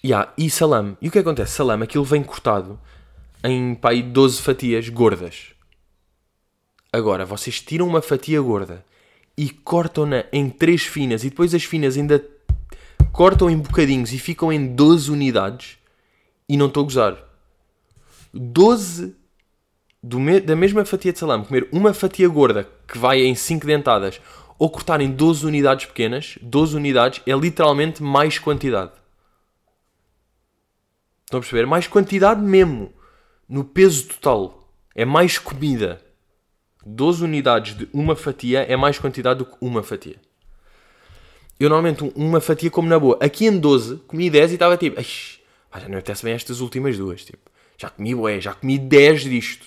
Yeah, 0.05 0.33
e 0.38 0.49
salame. 0.49 0.96
E 1.03 1.09
o 1.09 1.11
que 1.11 1.18
acontece? 1.18 1.53
Salame, 1.53 1.83
aquilo 1.83 2.05
vem 2.05 2.23
cortado 2.23 2.79
em 3.44 3.74
pá, 3.74 3.90
12 3.94 4.40
fatias 4.40 4.88
gordas. 4.88 5.53
Agora, 6.92 7.24
vocês 7.24 7.61
tiram 7.61 7.87
uma 7.87 8.03
fatia 8.03 8.40
gorda 8.40 8.85
e 9.37 9.48
cortam-na 9.48 10.24
em 10.33 10.50
3 10.50 10.83
finas 10.83 11.24
e 11.24 11.31
depois 11.31 11.55
as 11.55 11.64
finas 11.64 11.96
ainda 11.96 12.24
cortam 13.12 13.48
em 13.48 13.57
bocadinhos 13.57 14.12
e 14.12 14.18
ficam 14.18 14.53
em 14.53 14.74
12 14.74 15.11
unidades. 15.11 15.79
E 16.48 16.57
não 16.57 16.66
estou 16.66 16.83
a 16.83 16.85
gozar. 16.85 17.16
12 18.35 19.14
me, 20.03 20.40
da 20.40 20.57
mesma 20.57 20.85
fatia 20.85 21.12
de 21.12 21.18
salame, 21.18 21.44
comer 21.44 21.68
uma 21.70 21.92
fatia 21.92 22.29
gorda 22.29 22.68
que 22.88 22.98
vai 22.98 23.20
em 23.20 23.35
5 23.35 23.66
dentadas 23.66 24.20
ou 24.59 24.68
cortar 24.70 25.00
em 25.00 25.11
12 25.11 25.46
unidades 25.46 25.87
pequenas, 25.87 26.38
12 26.42 26.76
unidades 26.76 27.22
é 27.26 27.33
literalmente 27.33 28.03
mais 28.03 28.38
quantidade. 28.38 28.92
Estão 31.24 31.38
a 31.38 31.40
perceber? 31.40 31.66
Mais 31.66 31.87
quantidade 31.87 32.40
mesmo. 32.40 32.92
No 33.51 33.65
peso 33.65 34.07
total. 34.07 34.73
É 34.95 35.05
mais 35.05 35.37
comida. 35.37 36.01
12 36.87 37.25
unidades 37.25 37.77
de 37.77 37.89
uma 37.93 38.15
fatia 38.15 38.61
é 38.61 38.77
mais 38.77 38.97
quantidade 38.97 39.41
do 39.41 39.45
que 39.45 39.57
uma 39.61 39.83
fatia. 39.83 40.15
Eu 41.59 41.69
normalmente 41.69 42.13
uma 42.15 42.41
fatia 42.41 42.71
como 42.71 42.89
na 42.89 42.97
boa. 42.97 43.19
Aqui 43.21 43.47
em 43.47 43.59
12 43.59 43.97
comi 44.07 44.31
10 44.31 44.53
e 44.53 44.55
estava 44.55 44.77
tipo. 44.77 45.03
Já 45.03 45.89
não 45.89 45.99
apetece 45.99 46.25
bem 46.25 46.33
estas 46.33 46.61
últimas 46.61 46.97
duas. 46.97 47.25
Tipo, 47.25 47.51
já 47.77 47.91
comi, 47.91 48.15
ué, 48.15 48.41
já 48.41 48.55
comi 48.55 48.79
10 48.79 49.25
disto. 49.25 49.67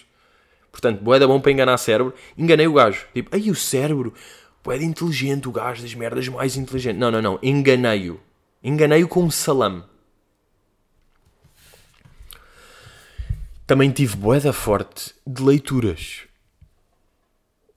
Portanto, 0.71 1.03
bué 1.03 1.19
da 1.19 1.27
bom 1.27 1.41
para 1.41 1.51
enganar 1.51 1.77
cérebro. 1.77 2.13
Enganei 2.37 2.67
o 2.67 2.73
gajo. 2.73 3.05
Tipo, 3.13 3.35
aí 3.35 3.51
o 3.51 3.55
cérebro, 3.55 4.13
bué 4.63 4.81
inteligente, 4.81 5.49
o 5.49 5.51
gajo 5.51 5.81
das 5.81 5.93
merdas 5.93 6.25
mais 6.29 6.55
inteligente. 6.55 6.95
Não, 6.95 7.11
não, 7.11 7.21
não. 7.21 7.37
Enganei-o. 7.43 8.17
Enganei-o 8.63 9.09
com 9.09 9.23
um 9.23 9.29
salame. 9.29 9.83
Também 13.65 13.91
tive 13.91 14.15
boeda 14.15 14.51
forte 14.51 15.13
de 15.25 15.41
leituras. 15.41 16.21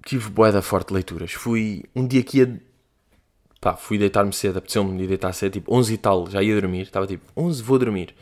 Tive 0.04 0.30
boeda 0.30 0.62
forte 0.62 0.88
de 0.88 0.94
leituras. 0.94 1.32
Fui 1.32 1.84
um 1.94 2.06
dia 2.06 2.22
que 2.22 2.38
ia 2.38 2.60
Pá, 3.60 3.74
fui 3.74 3.98
deitar-me 3.98 4.32
cedo, 4.32 4.58
apeteceu-me 4.58 4.96
de 4.96 5.06
deitar 5.08 5.32
cedo, 5.32 5.54
tipo 5.54 5.74
11 5.74 5.94
e 5.94 5.98
tal, 5.98 6.30
já 6.30 6.42
ia 6.42 6.54
dormir. 6.60 6.82
Estava 6.82 7.06
tipo, 7.06 7.24
11, 7.36 7.62
vou 7.62 7.78
dormir. 7.78 8.14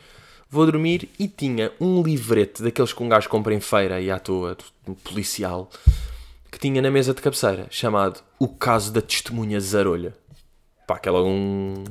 Vou 0.49 0.65
dormir 0.65 1.09
e 1.19 1.27
tinha 1.27 1.71
um 1.79 2.01
livrete 2.01 2.63
daqueles 2.63 2.93
que 2.93 3.03
um 3.03 3.09
gajo 3.09 3.29
compra 3.29 3.53
em 3.53 3.59
feira 3.59 3.99
e 3.99 4.09
à 4.09 4.17
toa, 4.17 4.57
policial, 5.03 5.69
que 6.51 6.57
tinha 6.57 6.81
na 6.81 6.89
mesa 6.89 7.13
de 7.13 7.21
cabeceira, 7.21 7.67
chamado 7.69 8.21
O 8.39 8.47
Caso 8.47 8.91
da 8.91 9.01
Testemunha 9.01 9.59
Zarolha. 9.59 10.15
Pá, 10.87 10.95
aquela 10.95 11.21
um, 11.21 11.83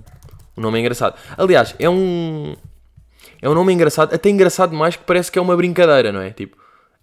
um 0.57 0.61
nome 0.61 0.81
engraçado. 0.81 1.17
Aliás, 1.37 1.75
é 1.79 1.89
um. 1.89 2.57
É 3.45 3.49
um 3.49 3.55
nome 3.55 3.75
engraçado, 3.75 4.15
até 4.15 4.31
engraçado 4.31 4.75
mais 4.75 4.97
que 4.97 5.05
parece 5.05 5.31
que 5.31 5.39
é 5.39 5.43
uma 5.43 5.57
brincadeira, 5.57 6.11
não 6.11 6.21
é? 6.21 6.31
Tipo, 6.31 6.57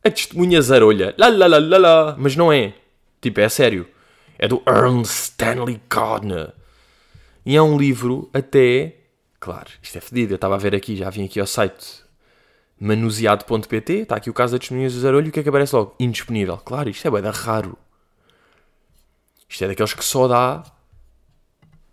a 0.03 0.09
testemunha 0.09 0.61
zarolha, 0.61 1.13
lá 1.17 1.27
lá 1.27 1.45
lá 1.45 1.59
lá 1.59 1.77
lá, 1.77 2.15
mas 2.17 2.35
não 2.35 2.51
é. 2.51 2.73
Tipo, 3.21 3.39
é 3.41 3.47
sério 3.47 3.87
é 4.41 4.47
do 4.47 4.61
Ernst 4.67 5.11
Stanley 5.11 5.79
Gardner. 5.87 6.51
E 7.45 7.55
é 7.55 7.61
um 7.61 7.77
livro 7.77 8.27
até. 8.33 8.95
Claro, 9.39 9.69
isto 9.81 9.95
é 9.99 10.01
fedido. 10.01 10.33
Eu 10.33 10.35
estava 10.35 10.55
a 10.55 10.57
ver 10.57 10.73
aqui, 10.73 10.95
já 10.95 11.11
vim 11.11 11.25
aqui 11.25 11.39
ao 11.39 11.45
site 11.45 12.03
manuseado.pt. 12.79 13.93
Está 13.93 14.15
aqui 14.15 14.31
o 14.31 14.33
caso 14.33 14.53
das 14.53 14.61
testemunhas 14.61 14.95
do 14.95 14.99
Zarolho. 14.99 15.29
O 15.29 15.31
que 15.31 15.39
é 15.39 15.43
que 15.43 15.49
aparece 15.49 15.75
logo? 15.75 15.95
Indisponível. 15.99 16.57
Claro, 16.57 16.89
isto 16.89 17.07
é 17.07 17.11
bem 17.11 17.21
raro. 17.31 17.77
Isto 19.47 19.63
é 19.63 19.67
daqueles 19.67 19.93
que 19.93 20.03
só 20.03 20.27
dá. 20.27 20.63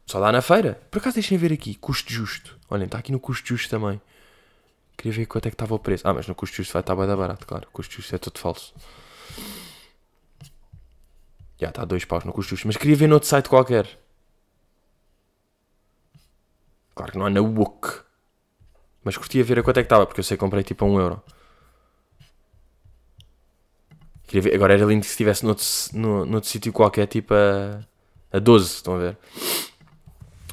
Só 0.07 0.19
dá 0.19 0.33
na 0.33 0.41
feira. 0.41 0.81
Por 0.91 1.01
acaso 1.01 1.15
deixem 1.15 1.37
ver 1.37 1.53
aqui. 1.53 1.75
Custo 1.75 2.11
justo. 2.11 2.59
Olhem, 2.71 2.87
está 2.87 2.97
aqui 2.97 3.13
no 3.13 3.21
custo 3.21 3.47
justo 3.47 3.69
também. 3.69 4.01
Queria 4.99 5.17
ver 5.17 5.27
quanto 5.27 5.47
é 5.47 5.51
que 5.51 5.55
estava 5.55 5.75
o 5.75 5.79
preço. 5.79 6.07
Ah, 6.07 6.13
mas 6.13 6.27
no 6.29 6.35
custo 6.35 6.57
justo 6.57 6.73
vai 6.75 6.81
estar 6.81 6.95
bem 6.95 7.07
barato, 7.07 7.47
claro. 7.47 7.67
Custo 7.73 7.95
justo 7.95 8.15
é 8.15 8.19
todo 8.19 8.39
falso. 8.39 8.75
Já 11.61 11.69
está 11.69 11.83
a 11.83 11.85
dois 11.85 12.05
paus 12.07 12.25
no 12.25 12.33
custo 12.33 12.51
justo. 12.51 12.67
Mas 12.67 12.77
queria 12.79 12.97
ver 12.97 13.07
noutro 13.09 13.29
site 13.29 13.49
qualquer. 13.51 13.87
Claro 16.95 17.13
que 17.13 17.19
não 17.19 17.27
há 17.27 17.31
na 17.31 17.41
Wook. 17.41 18.03
Mas 19.05 19.17
curtia 19.17 19.45
ver 19.45 19.59
a 19.59 19.63
quanto 19.63 19.79
é 19.79 19.83
que 19.83 19.87
estava, 19.87 20.07
porque 20.07 20.21
eu 20.21 20.25
sei 20.25 20.37
que 20.37 20.41
comprei 20.41 20.63
tipo 20.63 20.85
a 20.85 20.89
um 20.89 21.01
euro. 21.01 21.23
Queria 24.27 24.43
ver- 24.43 24.55
Agora 24.55 24.75
era 24.75 24.85
lindo 24.85 25.05
se 25.05 25.11
estivesse 25.11 25.45
noutro, 25.45 25.65
no, 25.95 26.25
noutro 26.27 26.49
sítio 26.51 26.73
qualquer, 26.73 27.07
tipo 27.07 27.33
a, 27.35 27.81
a 28.33 28.39
12, 28.39 28.67
estão 28.75 28.95
a 28.95 28.99
ver? 28.99 29.17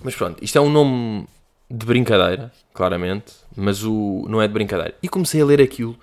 Mas 0.03 0.15
pronto, 0.15 0.43
isto 0.43 0.57
é 0.57 0.61
um 0.61 0.69
nome 0.69 1.27
de 1.75 1.85
brincadeira, 1.85 2.51
claramente, 2.73 3.33
mas 3.55 3.83
o, 3.83 4.25
não 4.29 4.41
é 4.41 4.47
de 4.47 4.53
brincadeira. 4.53 4.95
E 5.03 5.09
comecei 5.09 5.41
a 5.41 5.45
ler 5.45 5.61
aquilo 5.61 5.97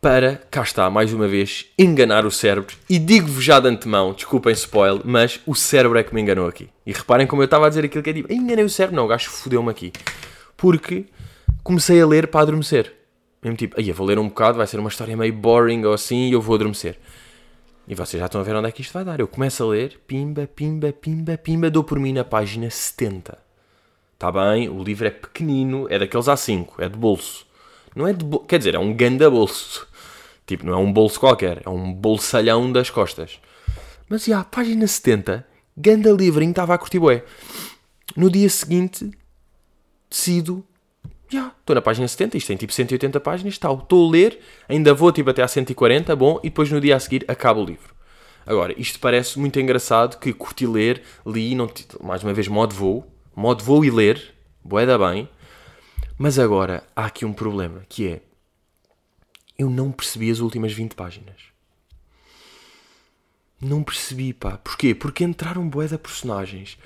para, 0.00 0.36
cá 0.50 0.62
está, 0.62 0.90
mais 0.90 1.12
uma 1.12 1.26
vez, 1.26 1.66
enganar 1.78 2.26
o 2.26 2.30
cérebro. 2.30 2.76
E 2.88 2.98
digo-vos 2.98 3.42
já 3.42 3.58
de 3.58 3.68
antemão, 3.68 4.12
desculpem 4.12 4.52
spoiler, 4.52 5.00
mas 5.04 5.40
o 5.46 5.54
cérebro 5.54 5.98
é 5.98 6.02
que 6.02 6.14
me 6.14 6.20
enganou 6.20 6.46
aqui. 6.46 6.68
E 6.84 6.92
reparem 6.92 7.26
como 7.26 7.40
eu 7.40 7.46
estava 7.46 7.66
a 7.66 7.68
dizer 7.68 7.86
aquilo 7.86 8.04
que 8.04 8.10
é 8.10 8.12
tipo, 8.12 8.30
"Ei, 8.30 8.36
enganei 8.36 8.64
o 8.64 8.70
cérebro, 8.70 8.96
não, 8.96 9.06
o 9.06 9.08
gajo 9.08 9.30
fodeu-me 9.30 9.70
aqui. 9.70 9.92
Porque 10.56 11.06
comecei 11.64 12.00
a 12.00 12.06
ler 12.06 12.28
para 12.28 12.42
adormecer. 12.42 12.92
Mesmo 13.42 13.56
tipo, 13.56 13.80
aí 13.80 13.90
vou 13.92 14.06
ler 14.06 14.18
um 14.18 14.28
bocado, 14.28 14.58
vai 14.58 14.66
ser 14.66 14.78
uma 14.78 14.90
história 14.90 15.16
meio 15.16 15.32
boring 15.32 15.84
ou 15.84 15.94
assim 15.94 16.28
e 16.28 16.32
eu 16.32 16.40
vou 16.40 16.54
adormecer. 16.54 16.98
E 17.88 17.94
vocês 17.94 18.20
já 18.20 18.26
estão 18.26 18.40
a 18.40 18.44
ver 18.44 18.54
onde 18.54 18.68
é 18.68 18.72
que 18.72 18.82
isto 18.82 18.92
vai 18.92 19.04
dar. 19.04 19.20
Eu 19.20 19.28
começo 19.28 19.62
a 19.62 19.66
ler, 19.66 19.98
pimba, 20.06 20.46
pimba, 20.46 20.92
pimba, 20.92 21.38
pimba, 21.38 21.70
dou 21.70 21.82
por 21.82 21.98
mim 21.98 22.12
na 22.12 22.24
página 22.24 22.68
70. 22.68 23.45
Está 24.16 24.32
bem, 24.32 24.66
o 24.70 24.82
livro 24.82 25.06
é 25.06 25.10
pequenino, 25.10 25.86
é 25.90 25.98
daqueles 25.98 26.24
A5, 26.24 26.68
é 26.78 26.88
de 26.88 26.96
bolso. 26.96 27.46
Não 27.94 28.08
é 28.08 28.14
de 28.14 28.24
bolso, 28.24 28.46
quer 28.46 28.56
dizer, 28.56 28.74
é 28.74 28.78
um 28.78 28.94
ganda 28.94 29.30
bolso. 29.30 29.86
Tipo, 30.46 30.64
não 30.64 30.72
é 30.72 30.76
um 30.78 30.90
bolso 30.90 31.20
qualquer, 31.20 31.60
é 31.66 31.68
um 31.68 31.92
bolsalhão 31.92 32.72
das 32.72 32.88
costas. 32.88 33.38
Mas, 34.08 34.24
já, 34.24 34.42
página 34.42 34.86
70, 34.86 35.46
ganda 35.76 36.10
livrinho, 36.12 36.48
estava 36.48 36.72
a 36.72 36.78
curtir 36.78 36.98
bué. 36.98 37.24
No 38.16 38.30
dia 38.30 38.48
seguinte, 38.48 39.10
decido, 40.08 40.64
já, 41.28 41.52
estou 41.60 41.74
na 41.74 41.82
página 41.82 42.08
70, 42.08 42.38
isto 42.38 42.46
tem 42.46 42.56
tipo 42.56 42.72
180 42.72 43.20
páginas, 43.20 43.58
tal, 43.58 43.80
estou 43.80 44.08
a 44.08 44.10
ler, 44.10 44.40
ainda 44.66 44.94
vou 44.94 45.12
tipo 45.12 45.28
até 45.28 45.42
à 45.42 45.48
140, 45.48 46.16
bom, 46.16 46.40
e 46.42 46.48
depois 46.48 46.70
no 46.70 46.80
dia 46.80 46.96
a 46.96 47.00
seguir 47.00 47.22
acabo 47.28 47.60
o 47.60 47.66
livro. 47.66 47.94
Agora, 48.46 48.72
isto 48.80 48.98
parece 48.98 49.38
muito 49.38 49.60
engraçado 49.60 50.18
que 50.18 50.32
curti 50.32 50.66
ler, 50.66 51.02
li, 51.26 51.54
não, 51.54 51.68
mais 52.02 52.22
uma 52.22 52.32
vez, 52.32 52.48
modo 52.48 52.74
voo, 52.74 53.15
modo 53.36 53.62
voo 53.62 53.84
e 53.84 53.90
ler, 53.90 54.34
boeda 54.64 54.98
bem, 54.98 55.28
mas 56.18 56.38
agora 56.38 56.82
há 56.96 57.04
aqui 57.04 57.26
um 57.26 57.32
problema, 57.34 57.82
que 57.86 58.08
é, 58.08 58.22
eu 59.58 59.68
não 59.68 59.92
percebi 59.92 60.30
as 60.30 60.40
últimas 60.40 60.72
20 60.72 60.94
páginas. 60.94 61.36
Não 63.60 63.82
percebi, 63.82 64.32
pá. 64.32 64.56
Porquê? 64.58 64.94
Porque 64.94 65.24
entraram 65.24 65.68
de 65.68 65.98
personagens, 65.98 66.78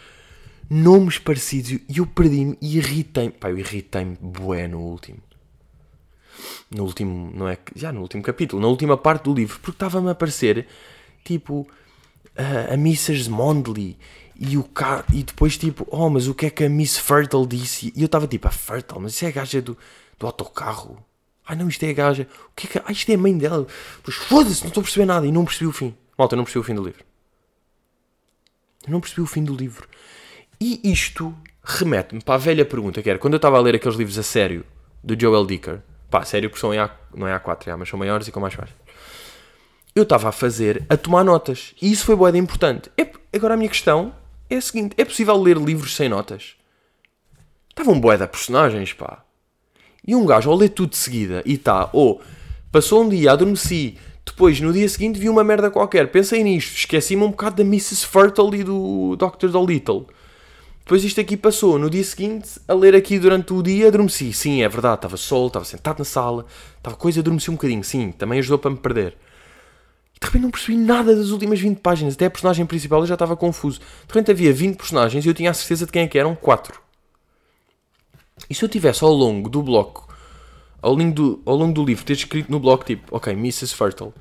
nomes 0.68 1.18
parecidos, 1.18 1.70
e 1.88 1.98
eu 1.98 2.06
perdi-me 2.06 2.56
e 2.60 2.78
irritei-me. 2.78 3.32
Pá, 3.32 3.50
eu 3.50 3.58
irritei-me 3.58 4.16
bué 4.20 4.66
no 4.66 4.80
último. 4.80 5.18
No 6.70 6.84
último, 6.84 7.32
não 7.34 7.48
é? 7.48 7.58
Já 7.74 7.92
no 7.92 8.00
último 8.00 8.22
capítulo, 8.22 8.62
na 8.62 8.68
última 8.68 8.96
parte 8.96 9.24
do 9.24 9.34
livro, 9.34 9.58
porque 9.60 9.76
estava-me 9.76 10.08
a 10.08 10.12
aparecer, 10.12 10.66
tipo, 11.24 11.68
a, 12.36 12.72
a 12.72 12.74
Mrs. 12.74 13.28
Mondley 13.28 13.98
e 14.40 14.56
o 14.56 14.64
ca... 14.64 15.04
e 15.12 15.22
depois 15.22 15.58
tipo, 15.58 15.86
oh, 15.90 16.08
mas 16.08 16.26
o 16.26 16.34
que 16.34 16.46
é 16.46 16.50
que 16.50 16.64
a 16.64 16.68
Miss 16.68 16.96
Fertile 16.96 17.46
disse? 17.46 17.92
E 17.94 18.00
eu 18.00 18.06
estava 18.06 18.26
tipo, 18.26 18.48
a 18.48 18.50
Fertile, 18.50 18.98
mas 18.98 19.12
isso 19.12 19.26
é 19.26 19.28
a 19.28 19.30
gaja 19.30 19.60
do, 19.60 19.76
do 20.18 20.26
autocarro. 20.26 21.04
Ai 21.46 21.54
não, 21.56 21.68
isto 21.68 21.82
é 21.84 21.90
a 21.90 21.92
gaja. 21.92 22.26
O 22.46 22.52
que 22.56 22.66
é 22.66 22.70
que... 22.70 22.78
Ah, 22.78 22.90
isto 22.90 23.10
é 23.10 23.14
a 23.14 23.18
mãe 23.18 23.36
dela. 23.36 23.66
Pois 24.02 24.16
foda-se, 24.16 24.62
não 24.62 24.68
estou 24.68 24.80
a 24.80 24.84
perceber 24.84 25.04
nada 25.04 25.26
e 25.26 25.32
não 25.32 25.44
percebi 25.44 25.66
o 25.66 25.72
fim. 25.72 25.94
Malta, 26.16 26.34
eu 26.34 26.38
não 26.38 26.44
percebi 26.44 26.60
o 26.60 26.64
fim 26.64 26.74
do 26.74 26.82
livro. 26.82 27.04
Eu 28.86 28.92
não 28.92 29.00
percebi 29.00 29.20
o 29.20 29.26
fim 29.26 29.44
do 29.44 29.54
livro. 29.54 29.86
E 30.58 30.80
isto 30.90 31.34
remete-me 31.62 32.22
para 32.22 32.36
a 32.36 32.38
velha 32.38 32.64
pergunta 32.64 33.02
que 33.02 33.10
era, 33.10 33.18
quando 33.18 33.34
eu 33.34 33.38
estava 33.38 33.58
a 33.58 33.60
ler 33.60 33.74
aqueles 33.74 33.96
livros 33.96 34.18
a 34.18 34.22
sério, 34.22 34.64
do 35.04 35.18
Joel 35.20 35.44
Dicker, 35.44 35.82
pá, 36.10 36.20
a 36.20 36.24
sério 36.24 36.48
porque 36.48 36.60
são 36.60 36.72
em 36.72 36.78
A, 36.78 36.90
não 37.14 37.28
é 37.28 37.38
A4, 37.38 37.66
é 37.66 37.70
A, 37.72 37.76
mas 37.76 37.88
são 37.88 37.98
maiores 37.98 38.26
e 38.26 38.32
com 38.32 38.40
mais 38.40 38.54
páginas 38.54 38.80
eu 39.94 40.04
estava 40.04 40.28
a 40.28 40.32
fazer, 40.32 40.84
a 40.88 40.96
tomar 40.96 41.24
notas. 41.24 41.74
E 41.80 41.90
isso 41.90 42.04
foi 42.04 42.14
boeda 42.14 42.38
importante. 42.38 42.90
Agora 43.32 43.54
a 43.54 43.56
minha 43.56 43.68
questão 43.68 44.14
é 44.50 44.56
a 44.56 44.60
seguinte: 44.60 44.94
é 44.98 45.04
possível 45.04 45.40
ler 45.40 45.56
livros 45.56 45.94
sem 45.94 46.08
notas? 46.08 46.56
Estavam 47.70 47.98
boeda 47.98 48.26
personagens, 48.26 48.92
pá. 48.92 49.24
E 50.06 50.14
um 50.14 50.26
gajo 50.26 50.50
ao 50.50 50.56
ler 50.56 50.70
tudo 50.70 50.90
de 50.90 50.96
seguida 50.96 51.42
e 51.46 51.54
está, 51.54 51.88
ou 51.92 52.20
passou 52.72 53.04
um 53.04 53.08
dia, 53.08 53.32
adormeci, 53.32 53.96
depois 54.26 54.60
no 54.60 54.72
dia 54.72 54.88
seguinte 54.88 55.18
vi 55.18 55.28
uma 55.28 55.44
merda 55.44 55.70
qualquer, 55.70 56.10
pensei 56.10 56.42
nisto, 56.42 56.74
esqueci-me 56.76 57.22
um 57.22 57.30
bocado 57.30 57.56
da 57.56 57.62
Mrs. 57.62 58.06
Fertile 58.06 58.60
e 58.60 58.64
do 58.64 59.16
Dr. 59.16 59.48
Dolittle. 59.48 60.06
Depois 60.80 61.04
isto 61.04 61.20
aqui 61.20 61.36
passou, 61.36 61.78
no 61.78 61.88
dia 61.88 62.02
seguinte, 62.02 62.58
a 62.66 62.74
ler 62.74 62.96
aqui 62.96 63.18
durante 63.18 63.52
o 63.52 63.62
dia, 63.62 63.88
adormeci. 63.88 64.32
Sim, 64.32 64.62
é 64.62 64.68
verdade, 64.68 64.96
estava 64.96 65.16
sol, 65.16 65.46
estava 65.46 65.64
sentado 65.64 66.00
na 66.00 66.04
sala, 66.04 66.46
estava 66.78 66.96
coisa, 66.96 67.20
adormeci 67.20 67.50
um 67.50 67.54
bocadinho, 67.54 67.84
sim, 67.84 68.10
também 68.10 68.40
ajudou 68.40 68.58
para 68.58 68.70
me 68.72 68.76
perder. 68.76 69.16
De 70.20 70.26
repente 70.26 70.42
não 70.42 70.50
percebi 70.50 70.76
nada 70.76 71.16
das 71.16 71.30
últimas 71.30 71.58
20 71.58 71.78
páginas. 71.78 72.14
Até 72.14 72.26
a 72.26 72.30
personagem 72.30 72.66
principal 72.66 73.00
eu 73.00 73.06
já 73.06 73.14
estava 73.14 73.34
confuso. 73.36 73.80
De 73.80 74.06
repente 74.08 74.30
havia 74.30 74.52
20 74.52 74.76
personagens 74.76 75.24
e 75.24 75.28
eu 75.28 75.34
tinha 75.34 75.50
a 75.50 75.54
certeza 75.54 75.86
de 75.86 75.92
quem 75.92 76.02
é 76.02 76.08
que 76.08 76.18
eram 76.18 76.34
4. 76.34 76.78
E 78.48 78.54
se 78.54 78.62
eu 78.62 78.68
tivesse 78.68 79.02
ao 79.02 79.12
longo 79.12 79.48
do 79.48 79.62
bloco, 79.62 80.12
ao 80.82 80.94
longo 80.94 81.12
do, 81.12 81.42
ao 81.46 81.56
longo 81.56 81.72
do 81.72 81.84
livro, 81.84 82.04
ter 82.04 82.12
escrito 82.12 82.50
no 82.50 82.60
bloco 82.60 82.84
tipo, 82.84 83.14
ok, 83.14 83.32
Mrs. 83.32 83.74
Fertile 83.74 84.12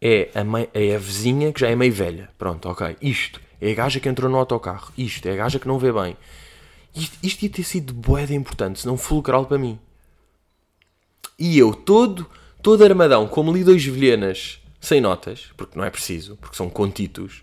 é 0.00 0.30
a, 0.34 0.42
mãe, 0.42 0.68
é 0.72 0.94
a 0.94 0.98
vizinha 0.98 1.52
que 1.52 1.60
já 1.60 1.68
é 1.68 1.76
meio 1.76 1.92
velha. 1.92 2.30
Pronto, 2.38 2.68
ok. 2.68 2.96
Isto 3.02 3.40
é 3.60 3.72
a 3.72 3.74
gaja 3.74 4.00
que 4.00 4.08
entrou 4.08 4.30
no 4.30 4.38
autocarro. 4.38 4.90
Isto 4.96 5.26
é 5.26 5.32
a 5.32 5.36
gaja 5.36 5.58
que 5.58 5.68
não 5.68 5.78
vê 5.78 5.92
bem. 5.92 6.16
Isto, 6.94 7.18
isto 7.22 7.42
ia 7.42 7.50
ter 7.50 7.62
sido 7.62 7.92
boeda 7.92 8.32
importante, 8.32 8.80
se 8.80 8.86
não 8.86 8.96
fulcral 8.96 9.44
para 9.44 9.58
mim. 9.58 9.78
E 11.38 11.58
eu, 11.58 11.74
todo, 11.74 12.26
todo 12.62 12.82
armadão, 12.82 13.28
como 13.28 13.52
li 13.52 13.62
dois 13.62 13.84
vilhanas 13.84 14.62
sem 14.86 15.00
notas, 15.00 15.48
porque 15.56 15.76
não 15.76 15.84
é 15.84 15.90
preciso, 15.90 16.36
porque 16.36 16.56
são 16.56 16.70
contitos, 16.70 17.42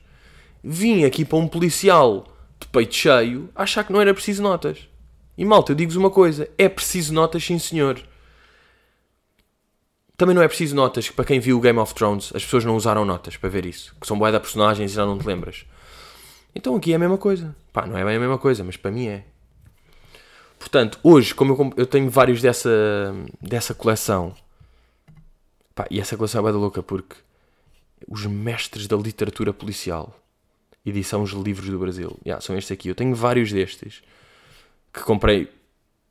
vim 0.64 1.04
aqui 1.04 1.26
para 1.26 1.38
um 1.38 1.46
policial 1.46 2.26
de 2.58 2.66
peito 2.68 2.96
cheio 2.96 3.50
achar 3.54 3.84
que 3.84 3.92
não 3.92 4.00
era 4.00 4.14
preciso 4.14 4.42
notas. 4.42 4.88
E 5.38 5.44
malta, 5.44 5.74
eu 5.74 5.76
digo-vos 5.76 5.98
uma 5.98 6.10
coisa: 6.10 6.50
é 6.58 6.70
preciso 6.70 7.14
notas, 7.14 7.44
sim 7.44 7.60
senhor. 7.60 8.02
Também 10.16 10.34
não 10.34 10.42
é 10.42 10.48
preciso 10.48 10.74
notas, 10.74 11.10
para 11.10 11.26
quem 11.26 11.42
viu 11.42 11.58
o 11.58 11.60
Game 11.60 11.78
of 11.78 11.94
Thrones, 11.94 12.32
as 12.34 12.46
pessoas 12.46 12.64
não 12.64 12.78
usaram 12.78 13.04
notas 13.04 13.36
para 13.36 13.50
ver 13.50 13.66
isso, 13.66 13.94
que 14.00 14.08
são 14.08 14.18
boé 14.18 14.32
de 14.32 14.40
personagens 14.40 14.92
e 14.92 14.96
já 14.96 15.06
não 15.06 15.18
te 15.18 15.28
lembras. 15.28 15.66
Então 16.56 16.78
aqui 16.78 16.94
é 16.94 16.96
a 16.96 17.00
mesma 17.00 17.18
coisa. 17.18 17.54
Pá, 17.74 17.86
não 17.86 17.98
é 17.98 18.06
bem 18.06 18.16
a 18.16 18.20
mesma 18.22 18.38
coisa, 18.38 18.64
mas 18.64 18.78
para 18.78 18.92
mim 18.92 19.08
é. 19.08 19.26
Portanto, 20.58 20.98
hoje, 21.04 21.36
como 21.36 21.52
eu, 21.52 21.74
eu 21.76 21.86
tenho 21.86 22.10
vários 22.10 22.42
dessa, 22.42 22.70
dessa 23.42 23.74
coleção, 23.74 24.34
pá, 25.76 25.86
e 25.92 26.00
essa 26.00 26.16
coleção 26.16 26.48
é 26.48 26.52
da 26.54 26.58
louca 26.58 26.82
porque 26.82 27.18
os 28.08 28.26
mestres 28.26 28.88
da 28.88 28.96
literatura 28.96 29.54
policial, 29.54 30.20
edição 30.86 31.24
Os 31.24 31.32
Livros 31.32 31.70
do 31.70 31.80
Brasil, 31.80 32.18
yeah, 32.26 32.42
são 32.42 32.58
estes 32.58 32.72
aqui. 32.72 32.90
Eu 32.90 32.96
tenho 32.96 33.16
vários 33.16 33.52
destes 33.52 34.04
que 34.94 35.02
comprei, 35.02 35.50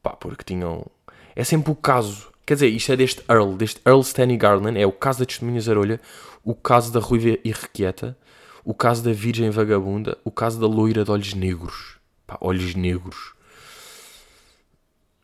pá, 0.02 0.11
porque 0.11 0.44
tinham. 0.44 0.87
É 1.35 1.44
sempre 1.44 1.70
o 1.70 1.76
caso. 1.76 2.31
Quer 2.44 2.55
dizer, 2.55 2.68
isto 2.68 2.92
é 2.92 2.96
deste 2.96 3.22
Earl, 3.28 3.55
deste 3.55 3.81
Earl 3.87 4.00
Stanley 4.00 4.37
Garland, 4.37 4.78
é 4.78 4.87
o 4.87 4.92
caso 4.92 5.20
da 5.20 5.26
Testemunha 5.26 5.61
Zarolha, 5.61 6.00
o 6.42 6.55
caso 6.55 6.92
da 6.92 6.98
Ruiva 6.98 7.38
Irrequieta, 7.44 8.18
o 8.64 8.74
caso 8.74 9.05
da 9.05 9.12
Virgem 9.12 9.50
Vagabunda, 9.50 10.18
o 10.24 10.31
caso 10.31 10.61
da 10.61 10.66
Loira 10.66 11.05
de 11.05 11.11
Olhos 11.11 11.35
Negros. 11.35 11.96
Pá, 12.26 12.37
Olhos 12.40 12.74
Negros. 12.74 13.33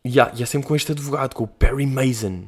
E 0.05 0.15
e 0.15 0.21
há 0.21 0.47
sempre 0.47 0.69
com 0.69 0.77
este 0.77 0.93
advogado, 0.93 1.35
com 1.35 1.45
o 1.45 1.49
Perry 1.49 1.87
Mason. 1.87 2.45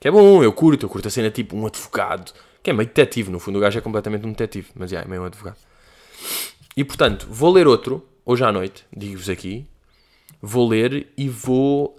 Que 0.00 0.08
é 0.08 0.10
bom, 0.10 0.42
eu 0.42 0.52
curto, 0.52 0.84
eu 0.84 0.90
curto 0.90 1.08
a 1.08 1.10
cena 1.10 1.30
tipo 1.30 1.56
um 1.56 1.66
advogado. 1.66 2.32
Que 2.64 2.70
é 2.70 2.72
meio 2.72 2.88
detetive, 2.88 3.30
no 3.30 3.38
fundo 3.38 3.58
o 3.58 3.60
gajo 3.60 3.78
é 3.78 3.82
completamente 3.82 4.26
um 4.26 4.30
detetive, 4.30 4.68
mas 4.74 4.90
já, 4.90 5.02
é 5.02 5.04
meio 5.04 5.20
um 5.20 5.26
advogado. 5.26 5.58
E 6.74 6.82
portanto, 6.82 7.26
vou 7.30 7.52
ler 7.52 7.66
outro, 7.66 8.02
hoje 8.24 8.42
à 8.42 8.50
noite, 8.50 8.86
digo-vos 8.90 9.28
aqui. 9.28 9.68
Vou 10.40 10.66
ler 10.66 11.12
e 11.14 11.28
vou. 11.28 11.94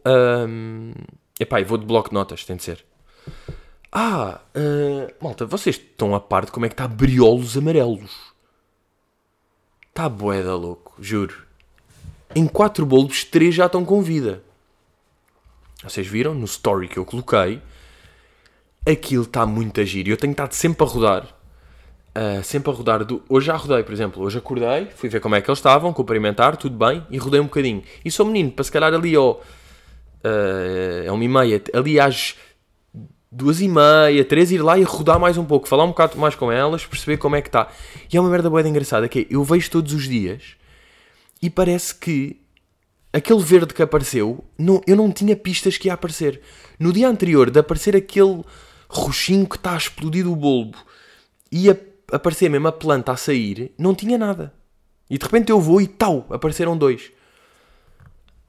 hum, 0.50 0.92
epá, 1.40 1.62
e 1.62 1.64
vou 1.64 1.78
de 1.78 1.86
bloco 1.86 2.10
de 2.10 2.16
notas, 2.16 2.44
tem 2.44 2.56
de 2.56 2.64
ser. 2.64 2.84
Ah, 3.92 4.42
ah, 4.56 5.14
malta, 5.22 5.46
vocês 5.46 5.76
estão 5.76 6.16
a 6.16 6.20
par 6.20 6.46
de 6.46 6.52
como 6.52 6.66
é 6.66 6.70
que 6.70 6.74
está 6.74 6.88
briolos 6.88 7.56
amarelos? 7.56 8.12
Está 9.90 10.10
boeda 10.10 10.56
louco, 10.56 10.96
juro. 11.00 11.46
Em 12.36 12.48
quatro 12.48 12.88
bolos, 12.88 13.24
três 13.24 13.54
já 13.54 13.68
estão 13.68 13.86
com 13.86 14.02
vida. 14.02 14.44
Vocês 15.84 16.08
viram 16.08 16.34
no 16.34 16.46
story 16.46 16.88
que 16.88 16.98
eu 16.98 17.06
coloquei? 17.06 17.62
Aquilo 18.86 19.24
está 19.24 19.46
muito 19.46 19.82
a 19.82 19.84
giro. 19.84 20.10
Eu 20.10 20.18
tenho 20.18 20.32
estado 20.32 20.54
sempre 20.54 20.86
a 20.86 20.88
rodar. 20.88 21.28
ah, 22.14 22.42
sempre 22.44 22.72
a 22.72 22.74
rodar. 22.74 23.04
Do... 23.04 23.24
Hoje 23.28 23.48
já 23.48 23.56
rodei, 23.56 23.84
por 23.84 23.94
exemplo. 23.94 24.24
Hoje 24.24 24.38
acordei, 24.38 24.88
fui 24.96 25.10
ver 25.10 25.20
como 25.20 25.36
é 25.36 25.42
que 25.42 25.50
eles 25.50 25.60
estavam, 25.60 25.92
cumprimentar, 25.92 26.56
tudo 26.58 26.78
bem, 26.78 27.04
e 27.10 27.18
rodei 27.18 27.40
um 27.40 27.46
bocadinho. 27.46 27.84
E 28.04 28.12
sou 28.12 28.26
menino, 28.26 28.52
para 28.52 28.64
se 28.64 28.72
calhar 28.72 28.94
ali 28.94 29.16
ao. 29.16 29.44
ah, 30.24 31.04
é 31.06 31.12
uma 31.12 31.24
e 31.24 31.28
meia, 31.28 31.62
ali 31.74 32.00
às 32.00 32.36
duas 33.32 33.60
e 33.60 33.68
meia, 33.68 34.24
três, 34.24 34.52
ir 34.52 34.62
lá 34.62 34.78
e 34.78 34.84
rodar 34.84 35.20
mais 35.20 35.38
um 35.38 35.44
pouco, 35.44 35.68
falar 35.68 35.84
um 35.84 35.90
bocado 35.90 36.18
mais 36.18 36.36
com 36.36 36.52
elas, 36.52 36.86
perceber 36.86 37.18
como 37.18 37.36
é 37.36 37.42
que 37.42 37.50
está. 37.50 37.68
E 38.12 38.16
é 38.16 38.22
uma 38.22 38.30
merda 38.30 38.50
boa 38.50 38.66
engraçada, 38.66 39.10
que 39.10 39.20
é, 39.20 39.26
eu 39.30 39.44
vejo 39.44 39.70
todos 39.70 39.94
os 39.94 40.08
dias 40.08 40.56
e 41.42 41.50
parece 41.50 41.94
que 41.94 42.42
aquele 43.12 43.42
verde 43.42 43.74
que 43.74 43.82
apareceu, 43.82 44.44
não, 44.58 44.82
eu 44.88 44.96
não 44.96 45.12
tinha 45.12 45.36
pistas 45.36 45.78
que 45.78 45.90
ia 45.90 45.94
aparecer. 45.94 46.42
No 46.80 46.94
dia 46.94 47.10
anterior 47.10 47.50
de 47.50 47.60
aparecer 47.60 47.96
aquele 47.96 48.42
roxinho 48.90 49.48
que 49.48 49.56
está 49.56 49.74
a 49.74 49.78
explodir 49.78 50.24
do 50.24 50.36
bulbo 50.36 50.78
e 51.52 51.70
a, 51.70 51.76
aparecer 52.12 52.50
mesmo 52.50 52.68
a 52.68 52.72
planta 52.72 53.12
a 53.12 53.18
sair, 53.18 53.74
não 53.78 53.96
tinha 53.96 54.18
nada. 54.18 54.54
E 55.10 55.18
de 55.18 55.24
repente 55.24 55.52
eu 55.52 55.60
vou 55.60 55.82
e 55.82 55.88
tal, 55.88 56.26
apareceram 56.30 56.78
dois. 56.78 57.12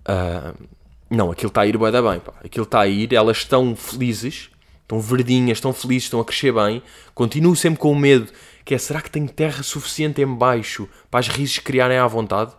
Uh, 0.08 0.66
não, 1.10 1.30
aquilo 1.30 1.48
está 1.48 1.62
a 1.62 1.66
ir 1.66 1.76
bem, 1.76 1.90
bem 1.90 2.20
pá. 2.20 2.32
Aquilo 2.44 2.64
está 2.64 2.80
a 2.80 2.86
ir, 2.86 3.12
elas 3.12 3.38
estão 3.38 3.76
felizes, 3.76 4.50
estão 4.82 5.00
verdinhas, 5.00 5.58
estão 5.58 5.72
felizes, 5.72 6.04
estão 6.04 6.20
a 6.20 6.24
crescer 6.24 6.52
bem. 6.52 6.82
Continuo 7.14 7.54
sempre 7.54 7.78
com 7.78 7.92
o 7.92 7.96
medo, 7.96 8.32
que 8.64 8.74
é, 8.74 8.78
será 8.78 9.00
que 9.00 9.10
tem 9.10 9.26
terra 9.26 9.62
suficiente 9.62 10.20
em 10.22 10.26
baixo 10.26 10.88
para 11.10 11.20
as 11.20 11.28
raízes 11.28 11.58
criarem 11.58 11.98
à 11.98 12.06
vontade? 12.06 12.52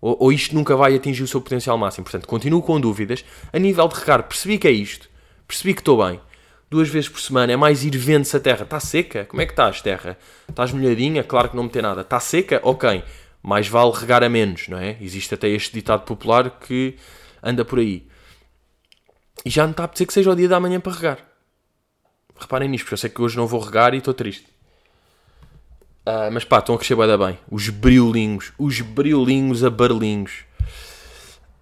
Ou, 0.00 0.16
ou, 0.20 0.32
isto 0.32 0.54
nunca 0.54 0.76
vai 0.76 0.94
atingir 0.94 1.22
o 1.22 1.28
seu 1.28 1.40
potencial 1.40 1.76
máximo? 1.76 2.04
Portanto, 2.04 2.26
continuo 2.26 2.62
com 2.62 2.80
dúvidas. 2.80 3.24
A 3.52 3.58
nível 3.58 3.88
de 3.88 3.96
regar, 3.96 4.22
percebi 4.22 4.58
que 4.58 4.68
é 4.68 4.70
isto. 4.70 5.08
Percebi 5.46 5.74
que 5.74 5.80
estou 5.80 6.04
bem. 6.04 6.20
Duas 6.70 6.88
vezes 6.88 7.08
por 7.08 7.20
semana 7.20 7.52
é 7.52 7.56
mais 7.56 7.82
ir 7.82 7.96
vendo 7.96 8.24
se 8.24 8.36
a 8.36 8.40
terra 8.40 8.64
está 8.64 8.78
seca. 8.78 9.24
Como 9.24 9.40
é 9.40 9.46
que 9.46 9.52
estás, 9.52 9.80
terra? 9.80 10.18
Estás 10.48 10.70
molhadinha? 10.72 11.24
Claro 11.24 11.48
que 11.48 11.56
não 11.56 11.64
meter 11.64 11.82
nada. 11.82 12.02
Está 12.02 12.20
seca? 12.20 12.60
Ok. 12.62 13.02
Mais 13.42 13.66
vale 13.68 13.92
regar 13.94 14.22
a 14.22 14.28
menos, 14.28 14.68
não 14.68 14.78
é? 14.78 14.98
Existe 15.00 15.32
até 15.34 15.48
este 15.48 15.72
ditado 15.72 16.04
popular 16.04 16.58
que 16.60 16.96
anda 17.42 17.64
por 17.64 17.78
aí. 17.78 18.06
E 19.44 19.50
já 19.50 19.62
não 19.64 19.70
está 19.70 19.84
a 19.84 19.86
dizer 19.86 20.04
que 20.04 20.12
seja 20.12 20.30
o 20.30 20.36
dia 20.36 20.48
da 20.48 20.60
manhã 20.60 20.78
para 20.78 20.92
regar. 20.92 21.18
Reparem 22.38 22.68
nisto, 22.68 22.84
porque 22.84 22.94
eu 22.94 22.98
sei 22.98 23.10
que 23.10 23.22
hoje 23.22 23.36
não 23.36 23.46
vou 23.46 23.60
regar 23.60 23.94
e 23.94 23.98
estou 23.98 24.12
triste. 24.12 24.46
Uh, 26.06 26.30
mas 26.32 26.44
pá, 26.44 26.58
estão 26.58 26.74
a 26.74 26.78
crescer 26.78 26.96
bem, 26.96 27.18
bem. 27.18 27.38
Os 27.50 27.68
briolinhos, 27.68 28.52
os 28.58 28.80
briolinhos 28.80 29.64
a 29.64 29.70
barlinhos. 29.70 30.44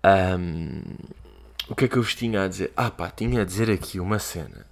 Um, 0.05 0.83
o 1.69 1.75
que 1.75 1.85
é 1.85 1.89
que 1.89 1.97
eu 1.97 2.03
vos 2.03 2.15
tinha 2.15 2.43
a 2.43 2.49
dizer? 2.49 2.73
Ah 2.77 2.91
pá, 2.91 3.11
tinha 3.11 3.43
a 3.43 3.45
dizer 3.45 3.71
aqui 3.71 3.99
uma 3.99 4.19
cena. 4.19 4.65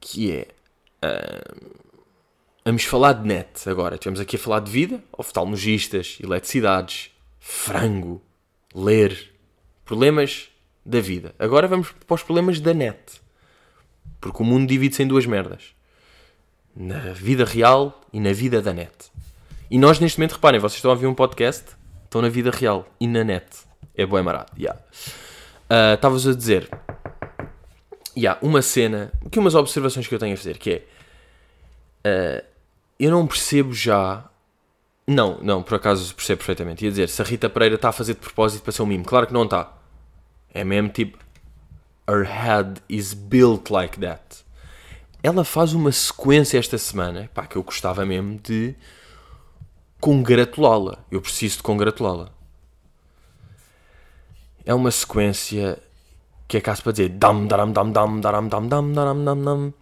Que 0.00 0.32
é... 0.32 0.48
Uh, 1.04 1.70
vamos 2.64 2.84
falar 2.84 3.14
de 3.14 3.26
net 3.26 3.68
agora. 3.68 3.94
Estivemos 3.94 4.20
aqui 4.20 4.36
a 4.36 4.38
falar 4.38 4.60
de 4.60 4.70
vida, 4.70 5.02
oftalmologistas, 5.16 6.18
eletricidades, 6.22 7.10
frango, 7.38 8.22
ler, 8.74 9.32
problemas 9.84 10.48
da 10.84 11.00
vida. 11.00 11.34
Agora 11.38 11.68
vamos 11.68 11.92
para 12.06 12.14
os 12.14 12.22
problemas 12.22 12.60
da 12.60 12.72
net. 12.72 13.20
Porque 14.20 14.42
o 14.42 14.46
mundo 14.46 14.68
divide-se 14.68 15.02
em 15.02 15.06
duas 15.06 15.26
merdas 15.26 15.74
na 16.74 17.12
vida 17.12 17.44
real 17.44 18.00
e 18.12 18.20
na 18.20 18.32
vida 18.32 18.62
da 18.62 18.72
net. 18.72 19.10
E 19.70 19.78
nós 19.78 19.98
neste 20.00 20.18
momento, 20.18 20.32
reparem, 20.32 20.60
vocês 20.60 20.76
estão 20.76 20.90
a 20.90 20.94
ouvir 20.94 21.06
um 21.06 21.14
podcast, 21.14 21.76
estão 22.04 22.22
na 22.22 22.28
vida 22.28 22.50
real 22.50 22.86
e 23.00 23.06
na 23.06 23.22
net. 23.22 23.46
É 23.94 24.06
boé 24.06 24.22
marado. 24.22 24.52
Yeah. 24.58 24.80
Uh, 25.68 25.94
Estavas 25.94 26.26
a 26.26 26.34
dizer. 26.34 26.68
Yeah, 28.20 28.38
uma 28.42 28.60
cena. 28.60 29.12
Aqui 29.24 29.38
umas 29.38 29.54
observações 29.54 30.06
que 30.06 30.14
eu 30.14 30.18
tenho 30.18 30.34
a 30.34 30.36
fazer, 30.36 30.58
que 30.58 30.84
é. 32.04 32.42
Uh, 32.42 32.46
eu 32.98 33.10
não 33.10 33.26
percebo 33.26 33.72
já. 33.72 34.24
Não, 35.06 35.38
não, 35.42 35.62
por 35.62 35.74
acaso 35.76 36.14
percebo 36.14 36.38
perfeitamente. 36.38 36.84
Ia 36.84 36.90
dizer, 36.90 37.08
se 37.08 37.22
a 37.22 37.24
Rita 37.24 37.48
Pereira 37.48 37.76
está 37.76 37.88
a 37.88 37.92
fazer 37.92 38.14
de 38.14 38.20
propósito 38.20 38.62
para 38.62 38.72
ser 38.72 38.82
um 38.82 38.86
mimo. 38.86 39.04
Claro 39.04 39.26
que 39.26 39.32
não 39.32 39.44
está. 39.44 39.72
É 40.52 40.62
mesmo 40.64 40.90
tipo. 40.90 41.18
Her 42.08 42.24
head 42.24 42.82
is 42.88 43.14
built 43.14 43.70
like 43.70 43.98
that 44.00 44.44
ela 45.22 45.44
faz 45.44 45.72
uma 45.72 45.92
sequência 45.92 46.58
esta 46.58 46.78
semana 46.78 47.30
pá, 47.34 47.46
que 47.46 47.56
eu 47.56 47.62
gostava 47.62 48.04
mesmo 48.06 48.38
de 48.38 48.74
congratulá-la. 50.00 50.98
Eu 51.10 51.20
preciso 51.20 51.58
de 51.58 51.62
congratulá-la. 51.62 52.30
É 54.64 54.72
uma 54.72 54.90
sequência 54.90 55.78
que 56.50 56.56
é 56.56 56.60
caso 56.60 56.82
para 56.82 56.92
dizer 56.92 57.10
dam 57.10 57.46
daram 57.46 57.70
dam 57.70 57.90
dam 57.92 58.20
daram 58.20 58.48
dam 58.48 58.66
dam 58.66 58.92
daram 58.92 59.24
dam 59.24 59.44
dam 59.44 59.74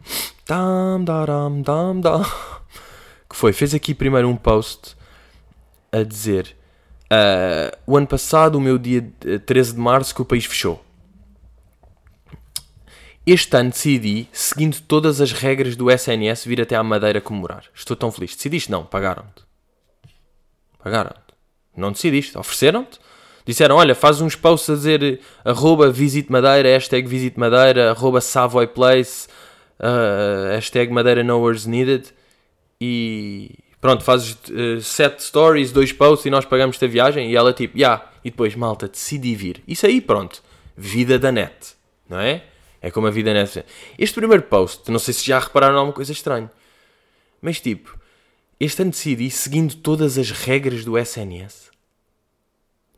dam 0.46 1.04
daram 1.04 1.62
dam 1.62 2.00
dam 2.00 2.22
que 3.28 3.35
foi, 3.35 3.54
fez 3.54 3.74
aqui 3.74 3.94
primeiro 3.94 4.28
um 4.28 4.37
post 4.37 4.94
a 5.90 6.02
dizer 6.02 6.54
uh, 7.11 7.76
o 7.87 7.96
ano 7.96 8.07
passado, 8.07 8.57
o 8.57 8.61
meu 8.61 8.76
dia 8.76 9.02
13 9.46 9.72
de 9.74 9.81
março 9.81 10.14
que 10.14 10.20
o 10.20 10.26
país 10.26 10.44
fechou 10.44 10.85
este 13.33 13.54
ano 13.57 13.70
decidi, 13.70 14.26
seguindo 14.33 14.81
todas 14.81 15.20
as 15.20 15.33
regras 15.33 15.76
do 15.76 15.90
SNS, 15.90 16.46
vir 16.46 16.62
até 16.62 16.76
à 16.76 16.83
Madeira 16.83 17.20
comemorar. 17.20 17.64
Estou 17.74 17.94
tão 17.94 18.11
feliz. 18.11 18.35
Decidiste? 18.35 18.70
Não, 18.70 18.87
pagaram-te. 18.87 19.42
Pagaram-te. 20.83 21.35
Não 21.76 21.92
decidiste, 21.92 22.38
ofereceram-te. 22.38 22.98
Disseram, 23.48 23.76
olha, 23.76 23.94
faz 23.94 24.20
uns 24.20 24.37
posts 24.37 24.68
a 24.68 24.74
dizer 24.74 25.20
arroba 25.42 25.90
Visit 25.90 26.30
Madeira, 26.30 26.68
hashtag 26.68 27.08
Visit 27.08 27.40
Madeira, 27.40 27.92
arroba 27.92 28.20
Savoy 28.20 28.66
Place, 28.66 29.26
uh, 29.80 30.52
hashtag 30.52 30.92
Madeira 30.92 31.24
Nowhere's 31.24 31.64
Needed. 31.64 32.12
E 32.78 33.54
pronto, 33.80 34.04
fazes 34.04 34.37
uh, 34.50 34.82
sete 34.82 35.22
stories, 35.22 35.72
dois 35.72 35.94
posts 35.94 36.26
e 36.26 36.30
nós 36.30 36.44
pagamos-te 36.44 36.84
a 36.84 36.88
viagem. 36.88 37.30
E 37.30 37.37
ela 37.37 37.54
tipo, 37.54 37.72
já. 37.78 37.87
Yeah. 37.87 38.12
E 38.22 38.30
depois, 38.30 38.54
malta, 38.54 38.87
decidi 38.87 39.34
vir. 39.34 39.62
Isso 39.66 39.87
aí, 39.87 40.02
pronto. 40.02 40.42
Vida 40.76 41.18
da 41.18 41.32
net. 41.32 41.74
Não 42.06 42.20
é? 42.20 42.42
É 42.82 42.90
como 42.90 43.06
a 43.06 43.11
vida 43.11 43.32
nessa. 43.32 43.64
Este 43.98 44.14
primeiro 44.14 44.42
post, 44.42 44.90
não 44.90 44.98
sei 44.98 45.14
se 45.14 45.24
já 45.24 45.38
repararam 45.38 45.78
alguma 45.78 45.94
coisa 45.94 46.12
estranha. 46.12 46.50
Mas 47.40 47.61
tipo, 47.61 47.98
este 48.61 48.82
ano 48.82 48.90
decidi 48.90 49.30
seguindo 49.30 49.74
todas 49.74 50.18
as 50.18 50.30
regras 50.32 50.84
do 50.84 50.98
SNS. 50.98 51.67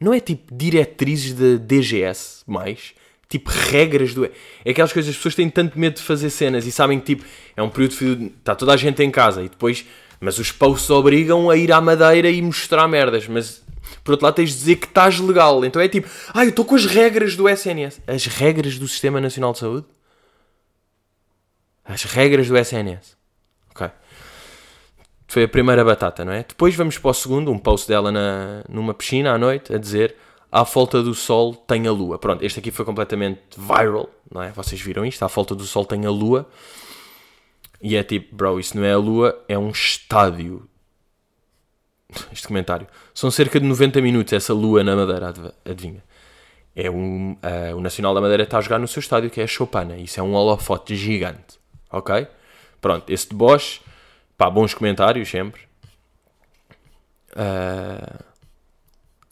Não 0.00 0.14
é 0.14 0.20
tipo 0.20 0.54
diretrizes 0.54 1.34
da 1.34 1.56
DGS, 1.62 2.42
mais. 2.46 2.94
Tipo, 3.28 3.50
regras 3.50 4.14
do. 4.14 4.24
É 4.24 4.70
aquelas 4.70 4.92
coisas, 4.92 5.10
as 5.10 5.16
pessoas 5.16 5.34
têm 5.34 5.48
tanto 5.48 5.78
medo 5.78 5.96
de 5.96 6.02
fazer 6.02 6.30
cenas 6.30 6.66
e 6.66 6.72
sabem 6.72 6.98
que 6.98 7.14
tipo, 7.14 7.24
é 7.56 7.62
um 7.62 7.68
período 7.68 8.16
de. 8.16 8.26
Está 8.26 8.54
toda 8.54 8.72
a 8.72 8.76
gente 8.76 9.02
em 9.02 9.10
casa 9.10 9.42
e 9.42 9.48
depois. 9.48 9.84
Mas 10.18 10.38
os 10.38 10.50
posts 10.52 10.90
obrigam 10.90 11.48
a 11.48 11.56
ir 11.56 11.72
à 11.72 11.80
madeira 11.80 12.30
e 12.30 12.42
mostrar 12.42 12.86
merdas. 12.88 13.26
Mas 13.28 13.62
por 14.04 14.12
outro 14.12 14.24
lado, 14.26 14.34
tens 14.34 14.50
de 14.50 14.56
dizer 14.56 14.76
que 14.76 14.86
estás 14.86 15.18
legal. 15.18 15.64
Então 15.64 15.80
é 15.80 15.88
tipo, 15.88 16.08
ah, 16.32 16.44
eu 16.44 16.50
estou 16.50 16.64
com 16.64 16.74
as 16.74 16.86
regras 16.86 17.36
do 17.36 17.48
SNS. 17.48 18.00
As 18.06 18.26
regras 18.26 18.78
do 18.78 18.88
Sistema 18.88 19.20
Nacional 19.20 19.52
de 19.52 19.58
Saúde? 19.58 19.86
As 21.84 22.04
regras 22.04 22.48
do 22.48 22.56
SNS. 22.56 23.16
Ok. 23.70 23.90
Foi 25.30 25.44
a 25.44 25.48
primeira 25.48 25.84
batata, 25.84 26.24
não 26.24 26.32
é? 26.32 26.42
Depois 26.42 26.74
vamos 26.74 26.98
para 26.98 27.12
o 27.12 27.14
segundo, 27.14 27.52
um 27.52 27.58
post 27.58 27.86
dela 27.86 28.10
na, 28.10 28.64
numa 28.68 28.92
piscina 28.92 29.32
à 29.32 29.38
noite, 29.38 29.72
a 29.72 29.78
dizer 29.78 30.16
à 30.50 30.64
falta 30.64 31.00
do 31.04 31.14
sol 31.14 31.54
tem 31.54 31.86
a 31.86 31.92
lua. 31.92 32.18
Pronto, 32.18 32.44
este 32.44 32.58
aqui 32.58 32.72
foi 32.72 32.84
completamente 32.84 33.40
viral, 33.56 34.10
não 34.28 34.42
é? 34.42 34.50
Vocês 34.50 34.80
viram 34.80 35.06
isto? 35.06 35.24
À 35.24 35.28
falta 35.28 35.54
do 35.54 35.62
sol 35.62 35.84
tem 35.84 36.04
a 36.04 36.10
lua. 36.10 36.48
E 37.80 37.94
é 37.94 38.02
tipo, 38.02 38.34
bro, 38.34 38.58
isso 38.58 38.76
não 38.76 38.84
é 38.84 38.92
a 38.92 38.96
lua, 38.96 39.40
é 39.46 39.56
um 39.56 39.70
estádio 39.70 40.68
este 42.32 42.48
comentário. 42.48 42.88
São 43.14 43.30
cerca 43.30 43.60
de 43.60 43.66
90 43.66 44.00
minutos 44.00 44.32
essa 44.32 44.52
lua 44.52 44.82
na 44.82 44.96
Madeira, 44.96 45.32
adivinha. 45.64 46.02
É 46.74 46.90
um, 46.90 47.34
uh, 47.34 47.76
o 47.76 47.80
Nacional 47.80 48.16
da 48.16 48.20
Madeira 48.20 48.42
está 48.42 48.58
a 48.58 48.60
jogar 48.60 48.80
no 48.80 48.88
seu 48.88 48.98
estádio, 48.98 49.30
que 49.30 49.40
é 49.40 49.44
a 49.44 49.46
Chopana. 49.46 49.96
Isso 49.96 50.18
é 50.18 50.22
um 50.24 50.34
holofote 50.34 50.96
gigante. 50.96 51.60
Ok? 51.88 52.26
Pronto, 52.80 53.08
esse 53.12 53.28
de 53.28 53.36
Bosch. 53.36 53.80
Pá, 54.40 54.48
bons 54.48 54.72
comentários 54.72 55.29
sempre. 55.29 55.61
Uh, 57.33 58.24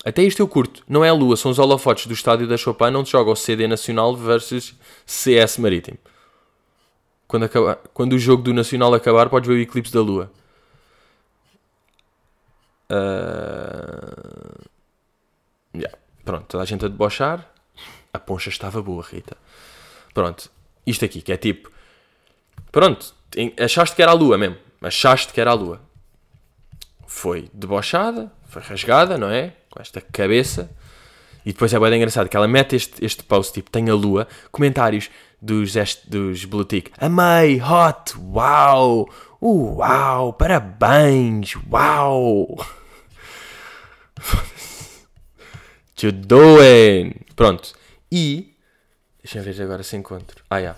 até 0.04 0.22
isto 0.22 0.40
eu 0.40 0.46
curto. 0.46 0.84
Não 0.86 1.02
é 1.02 1.08
a 1.08 1.14
lua, 1.14 1.34
são 1.34 1.50
os 1.50 1.58
holofotes 1.58 2.06
do 2.06 2.12
estádio 2.12 2.46
da 2.46 2.58
Chopana 2.58 2.98
onde 2.98 3.10
joga 3.10 3.30
o 3.30 3.34
CD 3.34 3.66
Nacional 3.66 4.14
versus 4.14 4.74
CS 5.06 5.56
Marítimo. 5.56 5.96
Quando, 7.26 7.44
acabar, 7.44 7.76
quando 7.94 8.12
o 8.12 8.18
jogo 8.18 8.42
do 8.42 8.52
Nacional 8.52 8.92
acabar, 8.92 9.30
podes 9.30 9.48
ver 9.48 9.54
o 9.54 9.58
eclipse 9.58 9.94
da 9.94 10.02
lua. 10.02 10.30
Uh... 12.90 14.68
Yeah. 15.74 15.96
Pronto, 16.22 16.44
toda 16.48 16.64
a 16.64 16.66
gente 16.66 16.84
a 16.84 16.88
debochar. 16.88 17.50
A 18.12 18.18
poncha 18.18 18.50
estava 18.50 18.82
boa, 18.82 19.02
Rita. 19.02 19.38
Pronto, 20.12 20.50
isto 20.86 21.02
aqui, 21.02 21.22
que 21.22 21.32
é 21.32 21.38
tipo. 21.38 21.72
Pronto, 22.70 23.14
achaste 23.58 23.96
que 23.96 24.02
era 24.02 24.12
a 24.12 24.14
lua 24.14 24.36
mesmo. 24.36 24.67
Achaste 24.82 25.32
que 25.32 25.40
era 25.40 25.50
a 25.50 25.54
lua. 25.54 25.80
Foi 27.06 27.50
debochada, 27.52 28.30
foi 28.48 28.62
rasgada, 28.62 29.18
não 29.18 29.30
é? 29.30 29.54
Com 29.70 29.80
esta 29.80 30.00
cabeça. 30.00 30.70
E 31.44 31.52
depois 31.52 31.72
é 31.72 31.80
bem 31.80 31.94
engraçado 31.94 32.28
que 32.28 32.36
ela 32.36 32.46
mete 32.46 32.76
este, 32.76 33.04
este 33.04 33.22
post, 33.22 33.54
tipo, 33.54 33.70
tem 33.70 33.88
a 33.88 33.94
lua. 33.94 34.28
Comentários 34.52 35.10
dos, 35.40 35.72
dos 36.06 36.44
Blue 36.44 36.64
Tick. 36.64 36.92
Amei, 36.98 37.60
hot, 37.60 38.14
uau, 38.18 39.08
uau, 39.40 40.32
parabéns, 40.32 41.54
uau. 41.70 42.56
you 46.02 46.12
doing? 46.12 47.14
Pronto. 47.34 47.72
E. 48.10 48.54
Deixa 49.22 49.38
eu 49.38 49.42
ver 49.42 49.62
agora 49.62 49.82
se 49.82 49.96
encontro. 49.96 50.44
Ah, 50.48 50.60
já. 50.60 50.76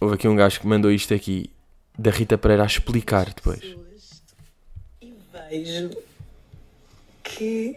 Houve 0.00 0.14
aqui 0.14 0.26
um 0.26 0.34
gajo 0.34 0.60
que 0.60 0.66
mandou 0.66 0.90
isto 0.90 1.14
aqui 1.14 1.51
da 1.98 2.10
Rita 2.10 2.38
Pereira 2.38 2.62
a 2.62 2.66
explicar 2.66 3.26
depois. 3.26 3.62
E 5.00 5.14
vejo 5.32 5.90
que 7.22 7.76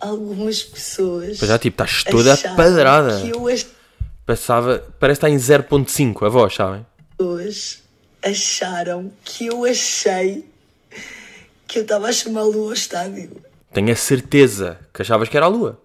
algumas 0.00 0.62
pessoas. 0.62 1.38
Pois 1.38 1.48
já, 1.48 1.58
tipo, 1.58 1.82
estás 1.82 2.04
toda 2.04 2.36
padrada. 2.56 3.16
As 3.16 3.66
Passava, 4.24 4.84
parece 4.98 5.20
que 5.20 5.26
está 5.26 5.30
em 5.30 5.36
0.5 5.36 6.26
a 6.26 6.28
voz, 6.28 6.54
sabem? 6.54 6.84
pessoas 7.16 7.82
acharam 8.22 9.12
que 9.24 9.46
eu 9.46 9.64
achei 9.64 10.44
que 11.66 11.78
eu 11.78 11.82
estava 11.82 12.08
a 12.08 12.12
chamar 12.12 12.40
a 12.40 12.44
lua 12.44 12.66
ao 12.66 12.72
estádio. 12.72 13.30
Tenho 13.72 13.92
a 13.92 13.96
certeza 13.96 14.80
que 14.92 15.02
achavas 15.02 15.28
que 15.28 15.36
era 15.36 15.46
a 15.46 15.48
lua. 15.48 15.80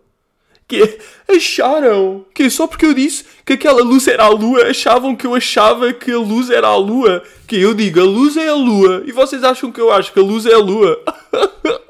Que 0.72 1.00
acharam 1.28 2.26
que 2.34 2.50
só 2.50 2.66
porque 2.66 2.86
eu 2.86 2.94
disse 2.94 3.26
que 3.46 3.54
aquela 3.54 3.84
luz 3.84 4.08
era 4.08 4.24
a 4.24 4.30
lua, 4.30 4.68
achavam 4.68 5.16
que 5.16 5.28
eu 5.28 5.36
achava 5.36 5.92
que 5.92 6.12
a 6.12 6.18
luz 6.18 6.50
era 6.50 6.68
a 6.68 6.78
lua. 6.78 7.24
Que 7.46 7.60
eu 7.60 7.74
digo 7.74 8.00
a 8.00 8.06
luz 8.06 8.38
é 8.38 8.48
a 8.48 8.56
lua 8.56 9.04
e 9.06 9.12
vocês 9.12 9.44
acham 9.44 9.72
que 9.72 9.82
eu 9.82 9.92
acho 9.92 10.14
que 10.14 10.20
a 10.20 10.24
luz 10.24 10.46
é 10.46 10.54
a 10.54 10.60
lua. 10.60 10.98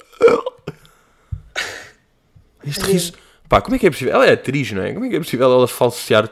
Este 2.66 2.84
riso. 2.84 3.14
Pá, 3.48 3.60
como 3.62 3.76
é 3.76 3.80
que 3.80 3.88
é 3.88 3.92
possível? 3.92 4.14
Ela 4.14 4.28
é 4.28 4.34
atriz, 4.34 4.72
não 4.72 4.82
é? 4.82 4.94
Como 4.94 5.06
é 5.06 5.10
que 5.10 5.16
é 5.16 5.20
possível 5.20 5.52
ela 5.52 5.68
falsear 5.68 6.30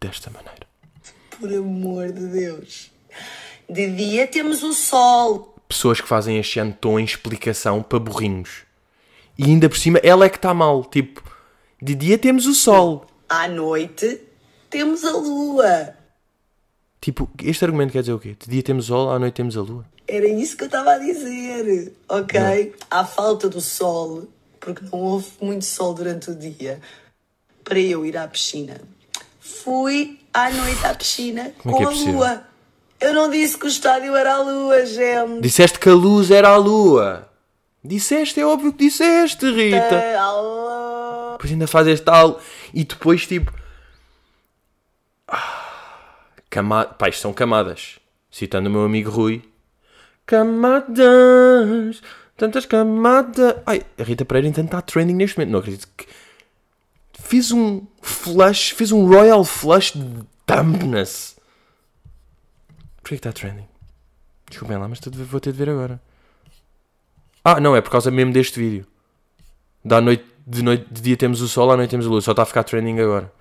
desta 0.00 0.30
maneira? 0.30 0.66
Por 1.38 1.52
amor 1.52 2.10
de 2.12 2.26
Deus. 2.28 2.90
De 3.68 3.90
dia 3.90 4.26
temos 4.26 4.62
o 4.62 4.72
sol. 4.72 5.54
Pessoas 5.68 6.00
que 6.00 6.08
fazem 6.08 6.38
este 6.38 6.58
ano 6.60 6.76
tom 6.80 6.98
em 6.98 7.04
explicação 7.04 7.82
para 7.82 7.98
burrinhos. 7.98 8.65
E 9.38 9.44
ainda 9.44 9.68
por 9.68 9.78
cima, 9.78 9.98
ela 10.02 10.24
é 10.24 10.28
que 10.28 10.36
está 10.36 10.54
mal. 10.54 10.84
Tipo, 10.84 11.22
de 11.80 11.94
dia 11.94 12.18
temos 12.18 12.46
o 12.46 12.54
sol. 12.54 13.06
À 13.28 13.48
noite 13.48 14.20
temos 14.70 15.04
a 15.04 15.12
lua. 15.12 15.94
Tipo, 17.00 17.30
este 17.42 17.64
argumento 17.64 17.92
quer 17.92 18.00
dizer 18.00 18.12
o 18.12 18.18
quê? 18.18 18.36
De 18.38 18.50
dia 18.50 18.62
temos 18.62 18.86
o 18.86 18.88
sol, 18.88 19.10
à 19.10 19.18
noite 19.18 19.34
temos 19.34 19.56
a 19.56 19.60
lua. 19.60 19.84
Era 20.08 20.26
isso 20.26 20.56
que 20.56 20.64
eu 20.64 20.66
estava 20.66 20.92
a 20.92 20.98
dizer, 20.98 21.92
ok? 22.08 22.74
À 22.90 23.04
falta 23.04 23.48
do 23.48 23.60
sol, 23.60 24.28
porque 24.60 24.84
não 24.90 25.00
houve 25.00 25.26
muito 25.40 25.64
sol 25.64 25.94
durante 25.94 26.30
o 26.30 26.34
dia, 26.34 26.80
para 27.62 27.78
eu 27.78 28.06
ir 28.06 28.16
à 28.16 28.26
piscina. 28.26 28.80
Fui 29.40 30.18
à 30.32 30.50
noite 30.50 30.84
à 30.86 30.94
piscina 30.94 31.42
é 31.42 31.52
com 31.62 31.80
é 31.80 31.84
a 31.84 31.88
possível? 31.88 32.14
lua. 32.14 32.42
Eu 33.00 33.12
não 33.12 33.28
disse 33.30 33.58
que 33.58 33.66
o 33.66 33.68
estádio 33.68 34.14
era 34.16 34.34
a 34.34 34.42
lua, 34.42 34.86
gente. 34.86 35.40
Disseste 35.40 35.78
que 35.78 35.88
a 35.88 35.94
luz 35.94 36.30
era 36.30 36.48
a 36.48 36.56
lua. 36.56 37.28
Disseste, 37.86 38.40
é 38.40 38.46
óbvio 38.46 38.72
que 38.72 38.84
disseste, 38.86 39.50
Rita. 39.50 40.02
Depois 41.32 41.52
ainda 41.52 41.66
faz 41.66 41.86
este 41.86 42.04
tal. 42.04 42.40
E 42.74 42.84
depois, 42.84 43.26
tipo. 43.26 43.52
Ah, 45.28 46.26
Cama... 46.50 46.84
Pá, 46.84 47.08
isto 47.08 47.20
são 47.20 47.32
camadas. 47.32 47.98
Citando 48.30 48.68
o 48.68 48.72
meu 48.72 48.84
amigo 48.84 49.10
Rui. 49.10 49.42
Camadas. 50.26 52.02
Tantas 52.36 52.66
camadas. 52.66 53.56
Ai, 53.66 53.82
a 53.98 54.02
Rita 54.02 54.24
Pereira 54.24 54.48
então 54.48 54.64
está 54.64 54.82
trending 54.82 55.14
neste 55.14 55.38
momento. 55.38 55.52
Não 55.52 55.60
acredito 55.60 55.88
que. 55.96 56.06
Fiz 57.14 57.50
um 57.52 57.86
flush. 58.02 58.72
Fiz 58.72 58.92
um 58.92 59.06
royal 59.06 59.44
flush 59.44 59.92
de 59.92 60.26
dumbness. 60.46 61.36
Porquê 63.02 63.16
que 63.16 63.28
está 63.28 63.32
trending? 63.32 63.68
Desculpem 64.48 64.76
lá, 64.76 64.88
mas 64.88 65.00
vou 65.00 65.40
ter 65.40 65.52
de 65.52 65.58
ver 65.58 65.70
agora. 65.70 66.00
Ah, 67.48 67.60
não, 67.60 67.76
é 67.76 67.80
por 67.80 67.90
causa 67.90 68.10
mesmo 68.10 68.32
deste 68.32 68.58
vídeo. 68.58 68.84
Da 69.84 70.00
noite, 70.00 70.24
de, 70.44 70.64
noite, 70.64 70.92
de 70.92 71.00
dia 71.00 71.16
temos 71.16 71.40
o 71.40 71.46
sol, 71.46 71.70
à 71.70 71.76
noite 71.76 71.90
temos 71.90 72.04
a 72.04 72.08
luz. 72.08 72.24
Só 72.24 72.32
está 72.32 72.42
a 72.42 72.44
ficar 72.44 72.64
trending 72.64 72.98
agora. 72.98 73.32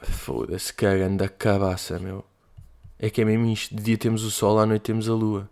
Foda-se, 0.00 0.72
cagando 0.72 1.16
da 1.16 1.28
cabaça, 1.28 1.98
meu. 1.98 2.24
É 3.00 3.10
que 3.10 3.22
é 3.22 3.24
mesmo 3.24 3.46
isto. 3.46 3.74
De 3.74 3.82
dia 3.82 3.98
temos 3.98 4.22
o 4.22 4.30
sol, 4.30 4.60
à 4.60 4.64
noite 4.64 4.82
temos 4.82 5.08
a 5.08 5.12
lua. 5.12 5.50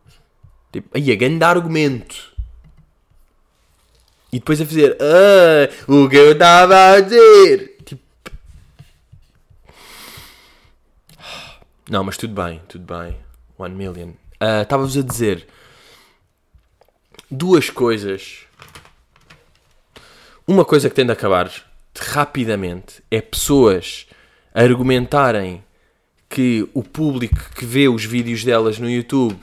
Tipo, 0.70 0.96
aí, 0.96 1.10
a 1.10 1.16
grande 1.16 1.42
argumento. 1.42 2.32
E 4.32 4.38
depois 4.38 4.60
a 4.60 4.64
fazer, 4.64 4.96
ah, 5.00 5.92
o 5.92 6.08
que 6.08 6.14
eu 6.14 6.30
estava 6.30 6.92
a 6.92 7.00
dizer. 7.00 7.76
Tipo. 7.84 8.04
Não, 11.90 12.04
mas 12.04 12.16
tudo 12.16 12.40
bem, 12.40 12.62
tudo 12.68 12.86
bem. 12.86 13.16
One 13.58 13.74
million. 13.74 14.21
Ah, 14.44 14.62
Estava-vos 14.62 14.96
a 14.96 15.02
dizer 15.02 15.46
duas 17.30 17.70
coisas. 17.70 18.38
Uma 20.44 20.64
coisa 20.64 20.90
que 20.90 20.96
tem 20.96 21.06
de 21.06 21.12
acabar 21.12 21.48
rapidamente 21.96 23.00
é 23.08 23.20
pessoas 23.20 24.08
argumentarem 24.52 25.62
que 26.28 26.68
o 26.74 26.82
público 26.82 27.38
que 27.54 27.64
vê 27.64 27.86
os 27.88 28.04
vídeos 28.04 28.42
delas 28.42 28.80
no 28.80 28.90
YouTube 28.90 29.38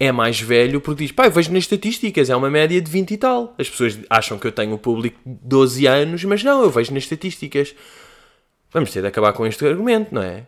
é 0.00 0.10
mais 0.10 0.40
velho 0.40 0.80
porque 0.80 1.04
diz, 1.04 1.12
pá, 1.12 1.26
eu 1.26 1.30
vejo 1.30 1.52
nas 1.52 1.62
estatísticas, 1.62 2.28
é 2.28 2.34
uma 2.34 2.50
média 2.50 2.80
de 2.80 2.90
20 2.90 3.12
e 3.12 3.16
tal. 3.16 3.54
As 3.56 3.70
pessoas 3.70 4.00
acham 4.10 4.36
que 4.36 4.48
eu 4.48 4.52
tenho 4.52 4.74
o 4.74 4.78
público 4.80 5.20
de 5.24 5.38
12 5.44 5.86
anos, 5.86 6.24
mas 6.24 6.42
não, 6.42 6.60
eu 6.60 6.70
vejo 6.70 6.92
nas 6.92 7.04
estatísticas. 7.04 7.72
Vamos 8.72 8.90
ter 8.90 9.00
de 9.00 9.06
acabar 9.06 9.32
com 9.32 9.46
este 9.46 9.64
argumento, 9.64 10.12
não 10.12 10.22
é? 10.22 10.44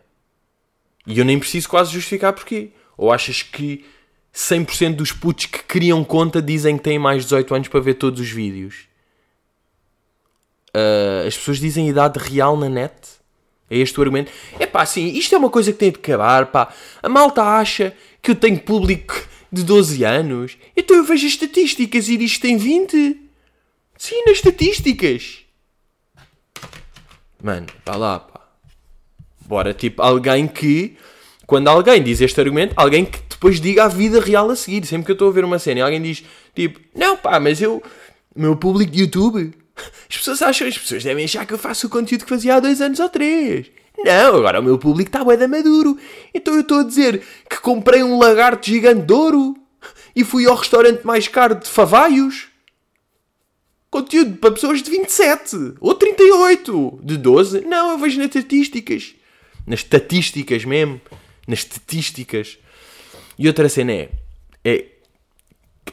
E 1.05 1.17
eu 1.17 1.23
nem 1.23 1.39
preciso 1.39 1.69
quase 1.69 1.93
justificar 1.93 2.33
porquê. 2.33 2.71
Ou 2.97 3.11
achas 3.11 3.43
que 3.43 3.85
100% 4.33 4.95
dos 4.95 5.11
putos 5.11 5.45
que 5.45 5.59
criam 5.59 6.03
conta 6.03 6.41
dizem 6.41 6.77
que 6.77 6.83
têm 6.83 6.99
mais 6.99 7.19
de 7.19 7.25
18 7.25 7.55
anos 7.55 7.67
para 7.67 7.79
ver 7.79 7.93
todos 7.93 8.19
os 8.19 8.29
vídeos? 8.29 8.87
Ah, 10.73 11.27
as 11.27 11.35
pessoas 11.35 11.59
dizem 11.59 11.89
idade 11.89 12.19
real 12.19 12.55
na 12.55 12.69
net? 12.69 12.93
É 13.69 13.77
este 13.77 13.99
o 13.99 14.01
argumento? 14.01 14.31
É 14.59 14.65
pá, 14.65 14.83
assim, 14.83 15.07
isto 15.07 15.35
é 15.35 15.37
uma 15.37 15.49
coisa 15.49 15.73
que 15.73 15.79
tem 15.79 15.91
de 15.91 15.97
acabar, 15.97 16.45
pá. 16.47 16.73
A 17.01 17.09
malta 17.09 17.43
acha 17.43 17.93
que 18.21 18.31
eu 18.31 18.35
tenho 18.35 18.59
público 18.59 19.27
de 19.51 19.63
12 19.63 20.03
anos. 20.03 20.57
Então 20.75 20.95
eu 20.95 21.03
vejo 21.03 21.25
as 21.25 21.33
estatísticas 21.33 22.07
e 22.07 22.17
diz 22.17 22.35
que 22.35 22.41
tem 22.41 22.57
20. 22.57 23.21
Sim, 23.97 24.23
nas 24.25 24.37
estatísticas. 24.37 25.39
Mano, 27.41 27.67
vá 27.85 27.95
lá, 27.95 28.19
pá. 28.19 28.41
Bora, 29.41 29.73
tipo, 29.73 30.01
alguém 30.01 30.47
que, 30.47 30.97
quando 31.47 31.69
alguém 31.69 32.03
diz 32.03 32.19
este 32.19 32.39
argumento, 32.41 32.73
alguém 32.75 33.05
que 33.05 33.19
depois 33.29 33.61
diga 33.61 33.85
a 33.85 33.87
vida 33.87 34.19
real 34.19 34.49
a 34.51 34.55
seguir. 34.55 34.85
Sempre 34.85 35.05
que 35.05 35.11
eu 35.11 35.13
estou 35.13 35.29
a 35.29 35.31
ver 35.31 35.45
uma 35.45 35.57
cena 35.57 35.79
e 35.79 35.81
alguém 35.81 36.01
diz, 36.01 36.23
tipo, 36.53 36.77
não 36.93 37.15
pá, 37.15 37.39
mas 37.39 37.61
eu, 37.61 37.81
meu 38.35 38.57
público 38.57 38.91
de 38.91 38.99
YouTube, 38.99 39.53
as 40.09 40.17
pessoas 40.17 40.41
acham, 40.41 40.67
as 40.67 40.77
pessoas 40.77 41.03
devem 41.05 41.23
achar 41.23 41.45
que 41.45 41.53
eu 41.53 41.57
faço 41.57 41.87
o 41.87 41.89
conteúdo 41.89 42.25
que 42.25 42.29
fazia 42.29 42.55
há 42.55 42.59
dois 42.59 42.81
anos 42.81 42.99
ou 42.99 43.07
três. 43.07 43.67
Não, 43.97 44.35
agora 44.35 44.59
o 44.59 44.63
meu 44.63 44.77
público 44.77 45.07
está 45.07 45.23
bué 45.23 45.37
da 45.37 45.47
maduro. 45.47 45.97
Então 46.33 46.53
eu 46.53 46.61
estou 46.61 46.79
a 46.79 46.83
dizer 46.83 47.23
que 47.49 47.61
comprei 47.61 48.03
um 48.03 48.19
lagarto 48.19 48.67
gigante 48.67 49.05
de 49.05 49.13
ouro 49.13 49.55
e 50.13 50.25
fui 50.25 50.45
ao 50.45 50.55
restaurante 50.55 51.05
mais 51.05 51.29
caro 51.29 51.55
de 51.55 51.69
Favaios. 51.69 52.47
Conteúdo 53.89 54.35
para 54.35 54.51
pessoas 54.51 54.83
de 54.83 54.91
27 54.91 55.75
ou 55.79 55.95
38, 55.95 56.99
de 57.01 57.17
12. 57.17 57.61
Não, 57.61 57.91
eu 57.91 57.97
vejo 57.97 58.17
nas 58.17 58.27
estatísticas. 58.27 59.15
Nas 59.65 59.79
estatísticas 59.79 60.65
mesmo. 60.65 60.99
Nas 61.47 61.59
estatísticas. 61.59 62.59
E 63.39 63.47
outra 63.47 63.69
cena 63.69 63.93
é. 63.93 64.09
É. 64.63 64.85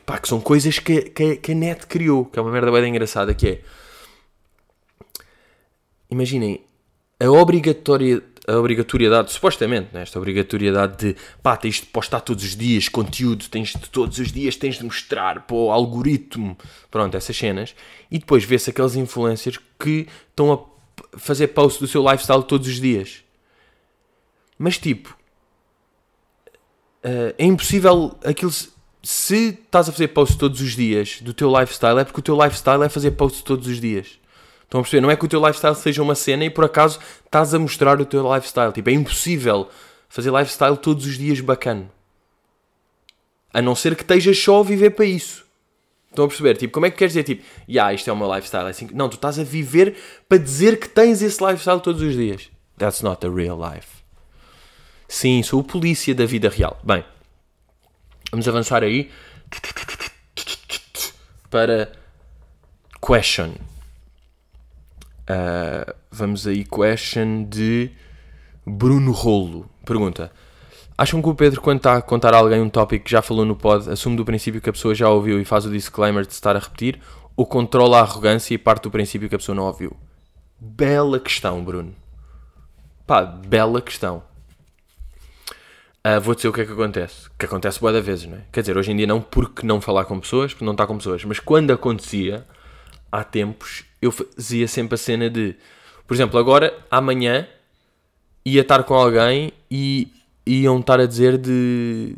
Pá, 0.04 0.18
que 0.18 0.28
são 0.28 0.40
coisas 0.40 0.78
que, 0.78 1.02
que, 1.02 1.36
que 1.36 1.52
a 1.52 1.54
net 1.54 1.86
criou. 1.86 2.24
Que 2.24 2.38
é 2.38 2.42
uma 2.42 2.50
merda 2.50 2.72
bem 2.72 2.88
engraçada. 2.88 3.32
Que 3.32 3.48
é. 3.48 3.60
Imaginem. 6.10 6.60
A 7.20 7.30
obrigatória. 7.30 8.22
A 8.46 8.58
obrigatoriedade, 8.58 9.32
supostamente, 9.32 9.88
né? 9.94 10.02
esta 10.02 10.18
obrigatoriedade 10.18 10.98
de 10.98 11.16
pá, 11.42 11.56
tens 11.56 11.76
de 11.76 11.86
postar 11.86 12.20
todos 12.20 12.44
os 12.44 12.54
dias 12.54 12.90
conteúdo, 12.90 13.48
tens 13.48 13.68
de 13.68 13.88
todos 13.88 14.18
os 14.18 14.30
dias 14.30 14.54
tens 14.54 14.76
de 14.76 14.84
mostrar 14.84 15.46
para 15.46 15.56
o 15.56 15.70
algoritmo, 15.70 16.54
pronto, 16.90 17.16
essas 17.16 17.34
cenas, 17.34 17.74
e 18.10 18.18
depois 18.18 18.44
vê-se 18.44 18.68
aqueles 18.68 18.96
influencers 18.96 19.58
que 19.80 20.06
estão 20.28 20.52
a 20.52 21.18
fazer 21.18 21.48
post 21.48 21.80
do 21.80 21.86
seu 21.86 22.02
lifestyle 22.02 22.42
todos 22.42 22.68
os 22.68 22.79
dias. 22.79 23.24
Mas 24.58 24.76
tipo, 24.76 25.16
eh, 27.05 27.35
é 27.38 27.44
impossível 27.44 28.17
aquilo. 28.25 28.50
se- 29.02 29.59
estás 29.65 29.88
a 29.88 29.92
fazer 29.92 30.09
post 30.09 30.38
todos 30.38 30.61
os 30.63 30.75
dias 30.75 31.21
do 31.21 31.35
teu 31.35 31.50
lifestyle, 31.61 31.98
é 32.00 32.05
porque 32.05 32.21
o 32.21 32.23
teu 32.23 32.42
lifestyle 32.42 32.83
é 32.83 32.88
fazer 32.88 33.11
post 33.13 33.44
todos 33.44 33.67
os 33.69 33.79
dias. 33.81 34.19
Estão 34.65 34.81
a 34.81 34.83
perceber? 34.83 35.02
Não 35.02 35.11
é 35.11 35.17
que 35.17 35.25
o 35.25 35.29
teu 35.29 35.44
lifestyle 35.46 35.75
seja 35.77 36.02
uma 36.02 36.15
cena 36.15 36.44
e 36.46 36.50
por 36.50 36.65
acaso 36.65 36.98
estás 37.25 37.52
a 37.55 37.59
mostrar 37.59 38.00
o 38.00 38.07
teu 38.07 38.35
lifestyle. 38.35 38.73
Tipo, 38.73 38.88
é 38.90 38.92
impossível 38.94 39.69
fazer 40.09 40.31
lifestyle 40.33 40.77
todos 40.79 41.05
os 41.07 41.17
dias 41.19 41.38
bacana. 41.40 41.90
A 43.52 43.63
não 43.63 43.75
ser 43.75 43.94
que 43.94 44.02
estejas 44.02 44.38
só 44.38 44.61
a 44.61 44.65
viver 44.65 44.90
para 44.90 45.05
isso. 45.05 45.44
Estão 46.11 46.25
a 46.25 46.29
perceber? 46.29 46.57
Tipo, 46.57 46.73
como 46.73 46.87
é 46.87 46.90
que 46.90 46.96
queres 46.96 47.13
dizer? 47.13 47.25
Tipo, 47.25 47.44
yeah, 47.69 47.92
isto 47.92 48.09
é 48.09 48.13
o 48.13 48.17
meu 48.17 48.33
lifestyle. 48.35 48.67
É 48.67 48.71
assim 48.71 48.88
Não, 48.92 49.09
tu 49.09 49.15
estás 49.17 49.38
a 49.38 49.44
viver 49.44 49.96
para 50.29 50.38
dizer 50.38 50.79
que 50.81 50.88
tens 50.88 51.23
esse 51.23 51.44
lifestyle 51.44 51.81
todos 51.81 52.00
os 52.02 52.15
dias. 52.15 52.50
That's 52.79 53.02
not 53.02 53.21
the 53.21 53.29
real 53.29 53.59
life. 53.59 54.02
Sim, 55.15 55.44
sou 55.44 55.60
o 55.60 55.65
polícia 55.65 56.12
da 56.12 56.27
vida 56.27 56.48
real. 56.48 56.77
Bem, 56.83 57.04
vamos 58.33 58.48
avançar 58.48 58.83
aí 58.83 59.12
para 61.48 61.92
question. 63.00 63.52
Uh, 65.31 65.94
vamos 66.10 66.48
aí, 66.48 66.65
question 66.65 67.44
de 67.44 67.92
Bruno 68.67 69.12
Rolo. 69.12 69.71
Pergunta: 69.87 70.33
Acham 70.98 71.23
que 71.23 71.29
o 71.29 71.35
Pedro, 71.37 71.60
quando 71.60 71.77
está 71.77 71.94
a 71.94 72.02
contar 72.02 72.35
a 72.35 72.38
alguém 72.38 72.60
um 72.60 72.69
tópico 72.69 73.04
que 73.04 73.12
já 73.12 73.23
falou 73.23 73.44
no 73.44 73.54
pod, 73.54 73.88
assume 73.88 74.17
do 74.17 74.25
princípio 74.25 74.60
que 74.60 74.69
a 74.69 74.73
pessoa 74.73 74.96
já 74.96 75.08
ouviu 75.08 75.40
e 75.40 75.44
faz 75.44 75.65
o 75.65 75.71
disclaimer 75.71 76.27
de 76.27 76.33
estar 76.33 76.56
a 76.56 76.58
repetir? 76.58 77.00
ou 77.37 77.46
controla 77.46 77.98
a 77.98 78.02
arrogância 78.02 78.52
e 78.52 78.58
parte 78.58 78.83
do 78.83 78.90
princípio 78.90 79.29
que 79.29 79.35
a 79.37 79.38
pessoa 79.38 79.54
não 79.54 79.65
ouviu? 79.65 79.96
Bela 80.58 81.21
questão, 81.21 81.65
Bruno. 81.65 81.94
Pá, 83.06 83.23
bela 83.23 83.81
questão. 83.81 84.23
Uh, 86.07 86.21
vou 86.21 86.35
dizer 86.35 86.48
o 86.48 86.52
que 86.52 86.61
é 86.61 86.67
que 86.67 86.73
acontece. 86.73 87.31
Que 87.38 87.46
acontece 87.46 87.81
boa 87.81 87.90
da 87.90 88.00
vezes, 88.00 88.27
não 88.27 88.37
é? 88.37 88.42
Quer 88.52 88.61
dizer, 88.61 88.77
hoje 88.77 88.92
em 88.92 88.96
dia 88.96 89.07
não 89.07 89.23
porque 89.23 89.67
não 89.67 89.81
falar 89.81 90.05
com 90.05 90.21
pessoas, 90.21 90.52
porque 90.52 90.65
não 90.65 90.73
está 90.73 90.87
com 90.87 90.98
pessoas. 90.98 91.25
Mas 91.25 91.40
quando 91.40 91.71
acontecia, 91.71 92.46
há 93.11 93.25
tempos, 93.25 93.85
eu 94.02 94.13
fazia 94.13 94.69
sempre 94.69 94.96
a 94.96 94.98
cena 94.98 95.31
de... 95.31 95.57
Por 96.07 96.13
exemplo, 96.13 96.38
agora, 96.38 96.77
amanhã, 96.90 97.48
ia 98.44 98.61
estar 98.61 98.83
com 98.83 98.92
alguém 98.92 99.50
e 99.71 100.13
iam 100.44 100.79
estar 100.79 101.00
a 101.00 101.07
dizer 101.07 101.38
de... 101.38 102.17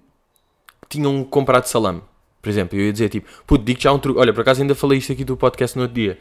tinham 0.88 1.22
comprado 1.22 1.66
salame. 1.66 2.02
Por 2.42 2.48
exemplo, 2.48 2.76
eu 2.76 2.86
ia 2.86 2.92
dizer 2.92 3.08
tipo... 3.08 3.28
Puto, 3.46 3.64
digo 3.64 3.80
já 3.80 3.92
um 3.92 4.00
truque. 4.00 4.18
Olha, 4.18 4.32
por 4.32 4.40
acaso 4.40 4.62
ainda 4.62 4.74
falei 4.74 4.98
isto 4.98 5.12
aqui 5.12 5.24
do 5.24 5.36
podcast 5.36 5.76
no 5.76 5.82
outro 5.82 5.94
dia. 5.94 6.18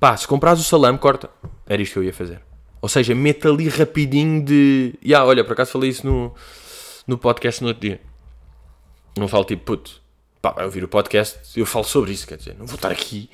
Pá, 0.00 0.16
se 0.16 0.26
comprares 0.26 0.60
o 0.60 0.64
salame, 0.64 0.98
corta. 0.98 1.30
Era 1.64 1.80
isto 1.80 1.92
que 1.92 1.98
eu 2.00 2.04
ia 2.04 2.12
fazer. 2.12 2.40
Ou 2.82 2.88
seja, 2.88 3.14
mete 3.14 3.46
ali 3.46 3.68
rapidinho 3.68 4.44
de... 4.44 4.94
Ya, 5.00 5.18
yeah, 5.18 5.28
olha, 5.28 5.44
por 5.44 5.52
acaso 5.52 5.70
falei 5.70 5.90
isso 5.90 6.04
no 6.04 6.34
no 7.08 7.18
podcast 7.18 7.60
no 7.62 7.68
outro 7.68 7.80
dia. 7.80 8.00
Não 9.16 9.26
falo 9.26 9.44
tipo, 9.44 9.64
puto, 9.64 10.00
pá, 10.40 10.52
vai 10.52 10.64
ouvir 10.64 10.84
o 10.84 10.88
podcast, 10.88 11.38
eu 11.58 11.66
falo 11.66 11.84
sobre 11.84 12.12
isso, 12.12 12.26
quer 12.26 12.36
dizer, 12.36 12.54
não 12.56 12.66
vou 12.66 12.76
estar 12.76 12.92
aqui, 12.92 13.28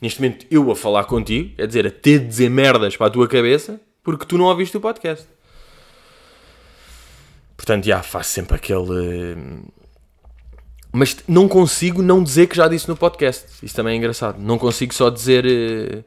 neste 0.00 0.22
momento, 0.22 0.46
eu 0.50 0.70
a 0.70 0.76
falar 0.76 1.04
contigo, 1.04 1.54
quer 1.56 1.66
dizer, 1.66 1.86
a 1.86 1.90
ter 1.90 2.20
de 2.20 2.26
dizer 2.28 2.48
merdas 2.48 2.96
para 2.96 3.08
a 3.08 3.10
tua 3.10 3.28
cabeça, 3.28 3.78
porque 4.02 4.24
tu 4.24 4.38
não 4.38 4.46
ouviste 4.46 4.76
o 4.76 4.80
podcast. 4.80 5.26
Portanto, 7.56 7.84
já, 7.84 8.02
faço 8.02 8.30
sempre 8.30 8.54
aquele... 8.54 9.64
Mas 10.92 11.16
não 11.26 11.48
consigo 11.48 12.00
não 12.00 12.22
dizer 12.22 12.46
que 12.46 12.56
já 12.56 12.68
disse 12.68 12.88
no 12.88 12.96
podcast. 12.96 13.46
Isso 13.62 13.74
também 13.74 13.94
é 13.94 13.96
engraçado. 13.96 14.38
Não 14.38 14.58
consigo 14.58 14.94
só 14.94 15.10
dizer... 15.10 16.04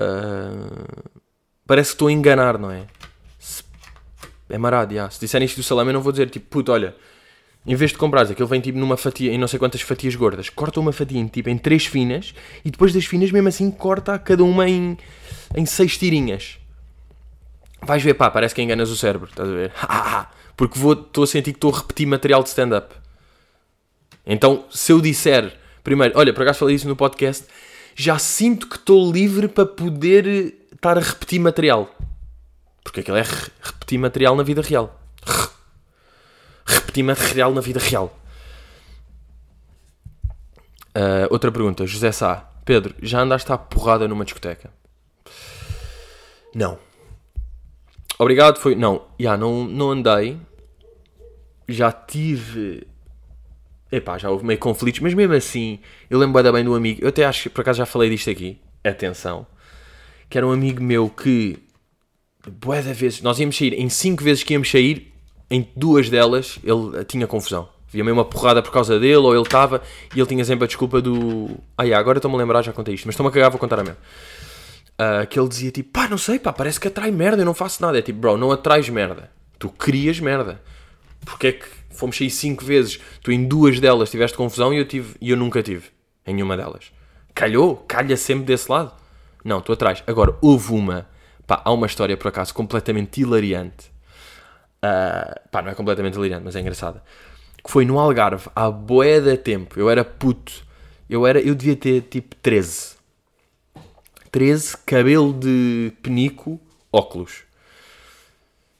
Uh, 0.00 1.12
parece 1.66 1.90
que 1.90 1.94
estou 1.94 2.08
a 2.08 2.12
enganar, 2.12 2.58
não 2.58 2.70
é? 2.70 2.86
É 4.48 4.58
marado, 4.58 4.94
já. 4.94 5.10
Se 5.10 5.20
disserem 5.20 5.46
isto 5.46 5.56
do 5.56 5.62
salame, 5.62 5.90
eu 5.90 5.94
não 5.94 6.00
vou 6.00 6.12
dizer 6.12 6.30
tipo, 6.30 6.46
puto, 6.48 6.72
olha, 6.72 6.94
em 7.66 7.74
vez 7.74 7.90
de 7.90 7.98
comprares 7.98 8.30
aquilo 8.30 8.46
vem 8.46 8.60
tipo 8.60 8.78
numa 8.78 8.96
fatia, 8.96 9.32
em 9.32 9.38
não 9.38 9.48
sei 9.48 9.58
quantas 9.58 9.80
fatias 9.80 10.14
gordas, 10.14 10.48
corta 10.48 10.78
uma 10.78 10.92
fatia 10.92 11.18
em, 11.18 11.26
tipo 11.26 11.48
em 11.48 11.58
três 11.58 11.84
finas 11.84 12.32
e 12.64 12.70
depois 12.70 12.92
das 12.92 13.04
finas, 13.04 13.30
mesmo 13.32 13.48
assim, 13.48 13.70
corta 13.70 14.18
cada 14.18 14.44
uma 14.44 14.68
em, 14.68 14.96
em 15.56 15.66
seis 15.66 15.98
tirinhas. 15.98 16.58
Vais 17.82 18.02
ver, 18.02 18.14
pá, 18.14 18.30
parece 18.30 18.54
que 18.54 18.62
enganas 18.62 18.90
o 18.90 18.96
cérebro, 18.96 19.28
estás 19.28 19.48
a 19.48 19.52
ver? 19.52 19.72
Porque 20.56 20.78
estou 20.78 21.24
a 21.24 21.26
sentir 21.26 21.52
que 21.52 21.58
estou 21.58 21.74
a 21.74 21.78
repetir 21.78 22.06
material 22.06 22.42
de 22.42 22.48
stand-up. 22.48 22.94
Então, 24.24 24.64
se 24.70 24.92
eu 24.92 25.00
disser, 25.00 25.56
primeiro, 25.84 26.14
olha, 26.16 26.32
por 26.32 26.42
acaso 26.42 26.60
falei 26.60 26.76
isso 26.76 26.88
no 26.88 26.96
podcast, 26.96 27.46
já 27.94 28.18
sinto 28.18 28.68
que 28.68 28.76
estou 28.76 29.10
livre 29.12 29.48
para 29.48 29.66
poder 29.66 30.54
estar 30.72 30.96
a 30.98 31.00
repetir 31.00 31.40
material. 31.40 31.94
Porque 32.86 33.00
aquilo 33.00 33.16
é 33.16 33.22
repetir 33.22 33.98
material 33.98 34.36
na 34.36 34.44
vida 34.44 34.62
real. 34.62 34.96
Repetir 36.64 37.02
material 37.02 37.52
na 37.52 37.60
vida 37.60 37.80
real. 37.80 38.16
Uh, 40.96 41.26
outra 41.28 41.50
pergunta, 41.50 41.84
José 41.84 42.12
Sá. 42.12 42.48
Pedro, 42.64 42.94
já 43.02 43.22
andaste 43.22 43.50
à 43.50 43.58
porrada 43.58 44.06
numa 44.06 44.24
discoteca? 44.24 44.70
Não. 46.54 46.78
Obrigado, 48.20 48.60
foi. 48.60 48.76
Não, 48.76 49.04
já 49.18 49.36
não, 49.36 49.64
não 49.64 49.90
andei. 49.90 50.40
Já 51.68 51.90
tive. 51.90 52.86
Epá, 53.90 54.16
já 54.16 54.30
houve 54.30 54.46
meio 54.46 54.60
conflitos, 54.60 55.00
mas 55.00 55.12
mesmo 55.12 55.34
assim, 55.34 55.80
eu 56.08 56.20
lembro 56.20 56.52
bem 56.52 56.64
do 56.64 56.72
amigo. 56.72 57.02
Eu 57.02 57.08
até 57.08 57.24
acho 57.24 57.42
que 57.42 57.48
por 57.50 57.62
acaso 57.62 57.78
já 57.78 57.86
falei 57.86 58.08
disto 58.10 58.30
aqui. 58.30 58.60
Atenção. 58.84 59.44
Que 60.30 60.38
era 60.38 60.46
um 60.46 60.52
amigo 60.52 60.80
meu 60.80 61.10
que 61.10 61.65
bué 62.50 62.80
de 62.80 62.92
vezes, 62.92 63.22
nós 63.22 63.38
íamos 63.38 63.56
sair, 63.56 63.74
em 63.74 63.88
5 63.88 64.22
vezes 64.22 64.42
que 64.42 64.52
íamos 64.52 64.70
sair, 64.70 65.12
em 65.50 65.68
duas 65.76 66.08
delas 66.08 66.58
ele 66.64 67.04
tinha 67.04 67.26
confusão. 67.26 67.68
Havia 67.88 68.02
meio 68.02 68.16
uma 68.16 68.24
porrada 68.24 68.62
por 68.62 68.72
causa 68.72 68.98
dele, 68.98 69.16
ou 69.16 69.32
ele 69.32 69.42
estava, 69.42 69.80
e 70.14 70.18
ele 70.18 70.26
tinha 70.26 70.44
sempre 70.44 70.64
a 70.64 70.66
desculpa 70.66 71.00
do. 71.00 71.56
Ah, 71.78 71.84
yeah, 71.84 71.98
agora 71.98 72.18
estou-me 72.18 72.36
a 72.36 72.38
lembrar, 72.38 72.62
já 72.62 72.72
contei 72.72 72.94
isto, 72.94 73.06
mas 73.06 73.14
estou-me 73.14 73.30
a 73.30 73.32
cagar, 73.32 73.50
vou 73.50 73.60
contar 73.60 73.78
a 73.78 73.84
mesmo. 73.84 73.98
Uh, 74.98 75.26
que 75.26 75.38
ele 75.38 75.48
dizia 75.48 75.70
tipo, 75.70 75.90
pá, 75.90 76.08
não 76.08 76.18
sei, 76.18 76.38
pá, 76.38 76.52
parece 76.52 76.80
que 76.80 76.88
atrai 76.88 77.10
merda, 77.10 77.42
eu 77.42 77.46
não 77.46 77.54
faço 77.54 77.80
nada. 77.82 77.98
É 77.98 78.02
tipo, 78.02 78.18
bro, 78.18 78.36
não 78.36 78.50
atrais 78.50 78.88
merda, 78.88 79.30
tu 79.58 79.68
crias 79.68 80.18
merda. 80.18 80.60
Porque 81.24 81.46
é 81.46 81.52
que 81.52 81.66
fomos 81.90 82.16
sair 82.16 82.30
5 82.30 82.64
vezes, 82.64 83.00
tu 83.22 83.30
em 83.30 83.46
duas 83.46 83.78
delas 83.78 84.10
tiveste 84.10 84.36
confusão 84.36 84.74
e 84.74 84.78
eu, 84.78 84.86
tive, 84.86 85.14
e 85.20 85.30
eu 85.30 85.36
nunca 85.36 85.62
tive, 85.62 85.88
em 86.26 86.34
nenhuma 86.34 86.56
delas. 86.56 86.92
Calhou, 87.34 87.76
calha 87.76 88.16
sempre 88.16 88.44
desse 88.46 88.70
lado. 88.70 88.92
Não, 89.44 89.60
tu 89.60 89.72
atrás. 89.72 90.02
Agora, 90.06 90.36
houve 90.40 90.72
uma 90.72 91.06
Pá, 91.46 91.62
há 91.64 91.72
uma 91.72 91.86
história, 91.86 92.16
por 92.16 92.28
acaso, 92.28 92.52
completamente 92.52 93.20
hilariante. 93.20 93.92
Uh, 94.84 95.48
pá, 95.50 95.62
não 95.62 95.70
é 95.70 95.74
completamente 95.74 96.14
hilariante, 96.14 96.44
mas 96.44 96.56
é 96.56 96.60
engraçada. 96.60 97.02
Que 97.62 97.70
foi 97.70 97.84
no 97.84 97.98
Algarve, 97.98 98.48
há 98.54 98.70
boé 98.70 99.20
de 99.20 99.36
tempo. 99.36 99.78
Eu 99.78 99.88
era 99.88 100.04
puto. 100.04 100.64
Eu, 101.08 101.26
era, 101.26 101.40
eu 101.40 101.54
devia 101.54 101.76
ter, 101.76 102.02
tipo, 102.02 102.34
13. 102.36 102.96
13, 104.30 104.76
cabelo 104.84 105.32
de 105.32 105.92
penico, 106.02 106.60
óculos. 106.92 107.44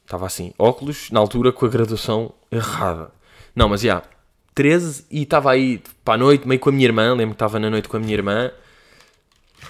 Estava 0.03 0.25
assim, 0.25 0.53
óculos, 0.57 1.09
na 1.11 1.19
altura, 1.19 1.51
com 1.51 1.65
a 1.65 1.69
graduação 1.69 2.33
errada. 2.51 3.11
Não, 3.55 3.67
mas 3.67 3.81
já, 3.81 3.87
yeah, 3.87 4.07
13 4.53 5.05
e 5.09 5.23
estava 5.23 5.51
aí 5.51 5.81
para 6.03 6.15
a 6.15 6.17
noite, 6.17 6.47
meio 6.47 6.59
com 6.59 6.69
a 6.69 6.71
minha 6.71 6.85
irmã. 6.85 7.13
Lembro 7.13 7.35
que 7.35 7.35
estava 7.35 7.59
na 7.59 7.69
noite 7.69 7.87
com 7.87 7.97
a 7.97 7.99
minha 7.99 8.13
irmã 8.13 8.51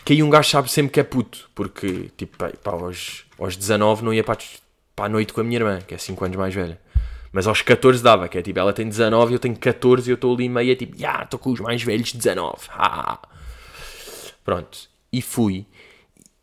que 0.03 0.13
aí 0.13 0.23
um 0.23 0.29
gajo 0.29 0.49
sabe 0.49 0.69
sempre 0.71 0.91
que 0.91 0.99
é 0.99 1.03
puto, 1.03 1.49
porque 1.53 2.11
tipo, 2.17 2.37
pá, 2.37 2.51
aos, 2.71 3.25
aos 3.39 3.55
19 3.55 4.03
não 4.03 4.13
ia 4.13 4.23
para, 4.23 4.37
a 4.97 5.09
noite 5.09 5.33
com 5.33 5.41
a 5.41 5.43
minha 5.43 5.59
irmã, 5.59 5.79
que 5.81 5.93
é 5.93 5.97
5 5.97 6.25
anos 6.25 6.37
mais 6.37 6.53
velha. 6.53 6.79
Mas 7.31 7.45
aos 7.45 7.61
14 7.61 8.01
dava, 8.01 8.27
que 8.27 8.37
é 8.37 8.41
tipo, 8.41 8.57
ela 8.57 8.73
tem 8.73 8.87
19 8.87 9.33
eu 9.33 9.39
tenho 9.39 9.55
14 9.55 10.09
e 10.09 10.11
eu 10.11 10.15
estou 10.15 10.33
ali 10.33 10.49
meio, 10.49 10.71
é 10.71 10.75
tipo, 10.75 10.97
já, 10.97 11.07
yeah, 11.07 11.23
estou 11.23 11.39
com 11.39 11.51
os 11.51 11.59
mais 11.59 11.83
velhos 11.83 12.13
19. 12.13 12.57
Ha. 12.69 13.19
Pronto, 14.43 14.89
e 15.11 15.21
fui. 15.21 15.65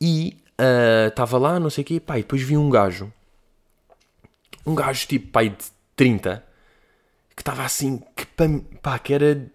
E 0.01 0.37
estava 1.09 1.37
uh, 1.37 1.41
lá, 1.41 1.59
não 1.59 1.71
sei 1.71 1.83
o 1.83 1.87
quê, 1.87 2.01
pá, 2.01 2.19
e 2.19 2.23
depois 2.23 2.43
vi 2.43 2.57
um 2.57 2.69
gajo, 2.71 3.13
um 4.67 4.75
gajo 4.75 5.07
tipo, 5.07 5.29
pai 5.29 5.49
de 5.49 5.65
30, 5.97 6.45
que 7.35 7.43
estava 7.43 7.65
assim, 7.65 8.01
que, 8.15 8.27
pá, 8.81 8.99
que 8.99 9.15
era 9.15 9.47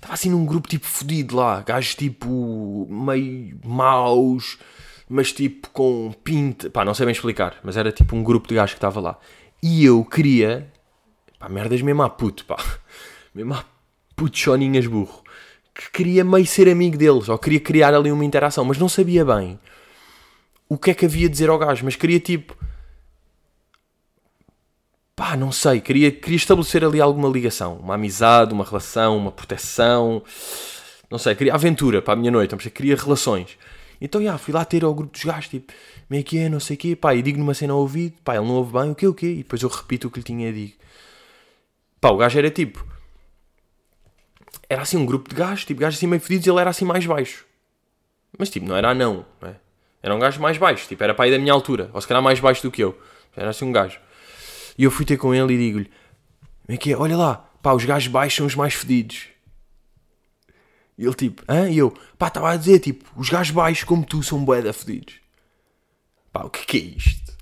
Estava 0.00 0.14
assim 0.14 0.30
num 0.30 0.46
grupo 0.46 0.66
tipo 0.66 0.86
fodido 0.86 1.36
lá, 1.36 1.60
gajos 1.60 1.94
tipo 1.94 2.88
meio 2.90 3.60
maus, 3.62 4.58
mas 5.06 5.30
tipo 5.30 5.68
com 5.70 6.10
pinta. 6.24 6.70
Pá, 6.70 6.86
não 6.86 6.94
sei 6.94 7.04
bem 7.04 7.12
explicar, 7.12 7.58
mas 7.62 7.76
era 7.76 7.92
tipo 7.92 8.16
um 8.16 8.22
grupo 8.22 8.48
de 8.48 8.54
gajos 8.54 8.72
que 8.72 8.78
estava 8.78 8.98
lá. 8.98 9.18
E 9.62 9.84
eu 9.84 10.02
queria. 10.02 10.72
Pá, 11.38 11.50
merdas 11.50 11.82
mesmo 11.82 12.02
a 12.02 12.08
puto, 12.08 12.44
pá. 12.46 12.56
Mesmo 13.32 13.54
a 13.54 13.64
putoninhas 14.16 14.88
burro. 14.88 15.22
Que 15.72 15.90
queria 15.92 16.24
meio 16.24 16.44
ser 16.46 16.68
amigo 16.68 16.96
deles, 16.96 17.28
ou 17.28 17.38
queria 17.38 17.60
criar 17.60 17.94
ali 17.94 18.10
uma 18.10 18.24
interação, 18.24 18.64
mas 18.64 18.76
não 18.76 18.88
sabia 18.88 19.24
bem 19.24 19.56
o 20.70 20.78
que 20.78 20.92
é 20.92 20.94
que 20.94 21.04
havia 21.04 21.26
de 21.26 21.32
dizer 21.32 21.50
ao 21.50 21.58
gajo, 21.58 21.84
mas 21.84 21.96
queria 21.96 22.20
tipo 22.20 22.56
pá, 25.20 25.36
não 25.36 25.52
sei, 25.52 25.82
queria, 25.82 26.10
queria 26.10 26.38
estabelecer 26.38 26.82
ali 26.82 26.98
alguma 26.98 27.28
ligação, 27.28 27.76
uma 27.76 27.94
amizade, 27.94 28.54
uma 28.54 28.64
relação, 28.64 29.18
uma 29.18 29.30
proteção, 29.30 30.22
não 31.10 31.18
sei, 31.18 31.34
queria 31.34 31.52
aventura 31.52 32.00
para 32.00 32.14
a 32.14 32.16
minha 32.16 32.30
noite, 32.30 32.56
queria 32.70 32.96
relações. 32.96 33.58
Então, 34.00 34.22
já, 34.22 34.38
fui 34.38 34.54
lá 34.54 34.64
ter 34.64 34.82
ao 34.82 34.94
grupo 34.94 35.12
dos 35.12 35.22
gajos, 35.22 35.50
tipo, 35.50 35.74
é 36.10 36.22
que 36.22 36.38
é, 36.38 36.48
não 36.48 36.58
sei 36.58 36.74
o 36.74 36.78
quê, 36.78 36.96
pá, 36.96 37.14
e 37.14 37.20
digo 37.20 37.38
numa 37.38 37.52
cena 37.52 37.74
ao 37.74 37.80
ouvido, 37.80 38.14
pá, 38.24 38.34
ele 38.36 38.46
não 38.46 38.54
ouve 38.54 38.72
bem, 38.72 38.92
o 38.92 38.94
quê, 38.94 39.06
o 39.08 39.12
quê, 39.12 39.26
e 39.26 39.36
depois 39.42 39.60
eu 39.60 39.68
repito 39.68 40.08
o 40.08 40.10
que 40.10 40.20
lhe 40.20 40.24
tinha 40.24 40.50
dito. 40.50 40.78
Pá, 42.00 42.08
o 42.08 42.16
gajo 42.16 42.38
era 42.38 42.50
tipo, 42.50 42.82
era 44.70 44.80
assim 44.80 44.96
um 44.96 45.04
grupo 45.04 45.28
de 45.28 45.36
gajos, 45.36 45.66
tipo, 45.66 45.82
gajos 45.82 45.98
assim 45.98 46.06
meio 46.06 46.22
fedidos, 46.22 46.46
ele 46.46 46.60
era 46.60 46.70
assim 46.70 46.86
mais 46.86 47.04
baixo. 47.04 47.44
Mas, 48.38 48.48
tipo, 48.48 48.66
não 48.66 48.74
era 48.74 48.88
anão, 48.88 49.26
não 49.38 49.50
é? 49.50 49.56
Era 50.02 50.14
um 50.14 50.18
gajo 50.18 50.40
mais 50.40 50.56
baixo, 50.56 50.88
tipo, 50.88 51.04
era 51.04 51.12
pai 51.12 51.30
da 51.30 51.38
minha 51.38 51.52
altura, 51.52 51.90
ou 51.92 52.00
se 52.00 52.08
calhar 52.08 52.22
mais 52.22 52.40
baixo 52.40 52.62
do 52.62 52.70
que 52.70 52.82
eu. 52.82 52.98
Era 53.36 53.50
assim 53.50 53.66
um 53.66 53.72
gajo. 53.72 54.00
E 54.76 54.84
eu 54.84 54.90
fui 54.90 55.04
ter 55.04 55.16
com 55.16 55.34
ele 55.34 55.54
e 55.54 55.58
digo-lhe: 55.58 55.90
Como 56.66 56.74
é 56.74 56.76
que 56.76 56.92
é? 56.92 56.96
Olha 56.96 57.16
lá, 57.16 57.50
pá, 57.62 57.72
os 57.72 57.84
gajos 57.84 58.08
baixos 58.08 58.36
são 58.36 58.46
os 58.46 58.54
mais 58.54 58.74
fedidos. 58.74 59.28
E 61.00 61.04
ele 61.04 61.14
tipo, 61.14 61.42
hã? 61.48 61.70
E 61.70 61.78
eu, 61.78 61.94
pá, 62.18 62.28
estava 62.28 62.50
a 62.50 62.56
dizer, 62.56 62.78
tipo, 62.78 63.04
os 63.16 63.30
gajos 63.30 63.52
baixos 63.52 63.84
como 63.84 64.04
tu 64.04 64.22
são 64.22 64.44
bué 64.44 64.70
fedidos. 64.72 65.14
Pá, 66.30 66.44
o 66.44 66.50
que, 66.50 66.66
que 66.66 66.76
é 66.76 66.80
isto? 66.80 67.32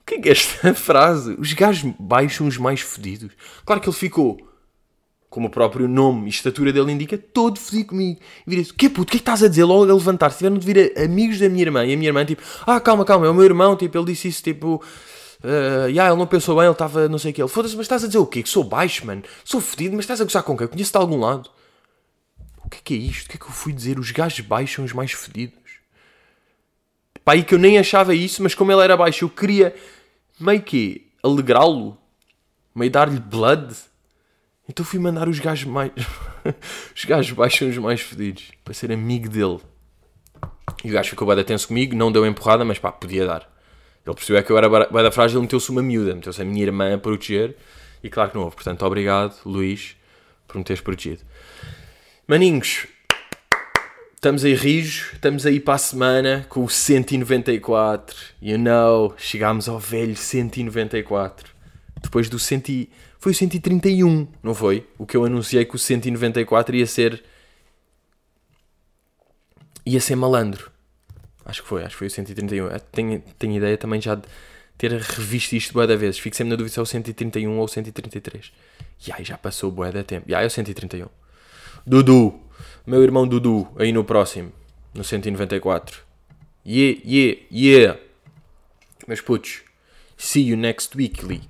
O 0.00 0.04
que 0.06 0.14
é 0.14 0.20
que 0.20 0.28
é 0.28 0.32
esta 0.32 0.72
frase? 0.76 1.34
Os 1.38 1.52
gajos 1.54 1.92
baixos 1.98 2.36
são 2.36 2.46
os 2.46 2.56
mais 2.56 2.80
fedidos. 2.80 3.32
Claro 3.64 3.80
que 3.80 3.88
ele 3.88 3.96
ficou, 3.96 4.38
como 5.28 5.48
o 5.48 5.50
próprio 5.50 5.88
nome 5.88 6.26
e 6.26 6.28
estatura 6.28 6.72
dele 6.72 6.92
indica, 6.92 7.18
todo 7.18 7.58
fedido 7.58 7.88
comigo. 7.88 8.20
E 8.46 8.50
vira-se, 8.50 8.72
que 8.72 8.88
puto, 8.88 9.02
o 9.02 9.06
que 9.06 9.16
é 9.16 9.18
que 9.18 9.22
estás 9.22 9.42
a 9.42 9.48
dizer? 9.48 9.64
Logo 9.64 9.90
a 9.90 9.94
levantar-se. 9.94 10.38
Tiveram 10.38 10.56
de 10.56 10.64
vir 10.64 10.96
amigos 10.96 11.40
da 11.40 11.48
minha 11.48 11.62
irmã. 11.62 11.84
E 11.84 11.94
a 11.94 11.96
minha 11.96 12.08
irmã, 12.08 12.24
tipo, 12.24 12.42
ah, 12.64 12.78
calma, 12.78 13.04
calma, 13.04 13.26
é 13.26 13.30
o 13.30 13.34
meu 13.34 13.44
irmão, 13.44 13.76
tipo, 13.76 13.98
ele 13.98 14.06
disse 14.12 14.28
isso, 14.28 14.42
tipo, 14.42 14.80
Uh, 15.44 15.88
yeah, 15.88 16.10
ele 16.10 16.18
não 16.18 16.26
pensou 16.26 16.56
bem, 16.56 16.64
ele 16.64 16.72
estava 16.72 17.06
não 17.06 17.18
sei 17.18 17.30
o 17.30 17.34
que. 17.34 17.42
Ele 17.42 17.48
foda-se, 17.48 17.76
mas 17.76 17.84
estás 17.84 18.02
a 18.02 18.06
dizer 18.06 18.18
o 18.18 18.26
quê? 18.26 18.42
Que 18.42 18.48
sou 18.48 18.64
baixo, 18.64 19.04
mano. 19.04 19.22
Sou 19.44 19.60
fedido, 19.60 19.94
mas 19.94 20.04
estás 20.04 20.18
a 20.22 20.24
gozar 20.24 20.42
com 20.42 20.56
quem? 20.56 20.66
Conheço-te 20.66 20.94
de 20.94 20.98
algum 20.98 21.20
lado. 21.20 21.50
o 22.64 22.70
que 22.70 22.78
é 22.78 22.80
que 22.82 22.94
é 22.94 22.96
isto? 22.96 23.26
O 23.26 23.28
que 23.28 23.36
é 23.36 23.38
que 23.38 23.44
eu 23.44 23.50
fui 23.50 23.74
dizer? 23.74 23.98
Os 23.98 24.10
gajos 24.10 24.40
baixos 24.40 24.74
são 24.74 24.84
os 24.86 24.94
mais 24.94 25.12
fedidos. 25.12 25.58
Pá, 27.22 27.34
aí 27.34 27.44
que 27.44 27.54
eu 27.54 27.58
nem 27.58 27.78
achava 27.78 28.14
isso, 28.14 28.42
mas 28.42 28.54
como 28.54 28.72
ele 28.72 28.82
era 28.82 28.96
baixo, 28.96 29.26
eu 29.26 29.28
queria 29.28 29.74
meio 30.40 30.62
que 30.62 31.10
alegrá-lo, 31.22 31.98
meio 32.74 32.90
dar-lhe 32.90 33.20
blood. 33.20 33.74
Então 34.66 34.84
fui 34.84 34.98
mandar 34.98 35.28
os 35.28 35.38
gajos 35.38 35.64
mais. 35.64 35.92
os 36.96 37.04
gajos 37.04 37.32
baixos 37.32 37.58
são 37.58 37.68
os 37.68 37.76
mais 37.76 38.00
fedidos, 38.00 38.50
para 38.64 38.72
ser 38.72 38.90
amigo 38.90 39.28
dele. 39.28 39.60
E 40.82 40.90
o 40.90 40.92
gajo 40.94 41.10
ficou 41.10 41.28
bem 41.28 41.44
tenso 41.44 41.68
comigo, 41.68 41.94
não 41.94 42.10
deu 42.10 42.24
empurrada, 42.26 42.64
mas 42.64 42.78
pá, 42.78 42.90
podia 42.90 43.26
dar. 43.26 43.53
Ele 44.06 44.14
percebeu 44.14 44.42
que 44.42 44.52
eu 44.52 44.58
era 44.58 44.68
bem 44.68 45.02
da 45.02 45.10
frágil, 45.10 45.40
meteu-se 45.40 45.70
uma 45.70 45.82
miúda, 45.82 46.14
meteu-se 46.14 46.40
a 46.40 46.44
minha 46.44 46.62
irmã 46.62 46.94
a 46.94 46.98
proteger. 46.98 47.56
E 48.02 48.10
claro 48.10 48.30
que 48.30 48.36
não 48.36 48.44
houve. 48.44 48.56
Portanto, 48.56 48.84
obrigado, 48.84 49.34
Luís, 49.46 49.96
por 50.46 50.58
me 50.58 50.64
teres 50.64 50.82
protegido. 50.82 51.22
Maninhos, 52.26 52.86
estamos 54.14 54.44
aí 54.44 54.54
rijos, 54.54 55.12
estamos 55.14 55.46
aí 55.46 55.58
para 55.58 55.74
a 55.74 55.78
semana 55.78 56.46
com 56.48 56.64
o 56.64 56.68
194. 56.68 58.16
You 58.42 58.58
know, 58.58 59.14
chegámos 59.16 59.68
ao 59.68 59.78
velho 59.78 60.16
194. 60.16 61.54
Depois 62.02 62.28
do 62.28 62.38
100, 62.38 62.88
foi 63.18 63.32
o 63.32 63.34
131, 63.34 64.28
não 64.42 64.54
foi? 64.54 64.86
O 64.98 65.06
que 65.06 65.16
eu 65.16 65.24
anunciei 65.24 65.64
que 65.64 65.76
o 65.76 65.78
194 65.78 66.76
ia 66.76 66.86
ser 66.86 67.24
ia 69.86 70.00
ser 70.00 70.16
malandro. 70.16 70.70
Acho 71.44 71.62
que 71.62 71.68
foi, 71.68 71.82
acho 71.82 71.94
que 71.94 71.98
foi 71.98 72.06
o 72.06 72.10
131. 72.10 72.66
Ah, 72.66 72.78
tenho, 72.78 73.22
tenho 73.38 73.56
ideia 73.56 73.76
também 73.76 74.00
já 74.00 74.14
de 74.14 74.22
ter 74.78 74.92
revisto 74.92 75.54
isto 75.54 75.72
bué 75.74 75.86
da 75.86 75.96
vez. 75.96 76.18
Fico 76.18 76.36
sempre 76.36 76.50
na 76.50 76.56
dúvida 76.56 76.72
se 76.72 76.78
é 76.78 76.82
o 76.82 76.86
131 76.86 77.58
ou 77.58 77.64
o 77.64 77.68
133. 77.68 78.52
E 79.06 79.12
aí 79.12 79.24
já 79.24 79.36
passou 79.36 79.70
bué 79.70 79.92
da 79.92 80.02
tempo. 80.02 80.28
E 80.28 80.34
aí 80.34 80.44
é 80.44 80.46
o 80.46 80.50
131. 80.50 81.06
Dudu. 81.86 82.40
Meu 82.86 83.02
irmão 83.02 83.26
Dudu, 83.26 83.68
aí 83.78 83.92
no 83.92 84.04
próximo. 84.04 84.52
No 84.94 85.04
194. 85.04 86.02
Yeah, 86.66 87.00
yeah, 87.04 87.40
yeah. 87.52 88.00
Meus 89.06 89.20
putos. 89.20 89.62
See 90.16 90.48
you 90.48 90.56
next 90.56 90.96
weekly. 90.96 91.42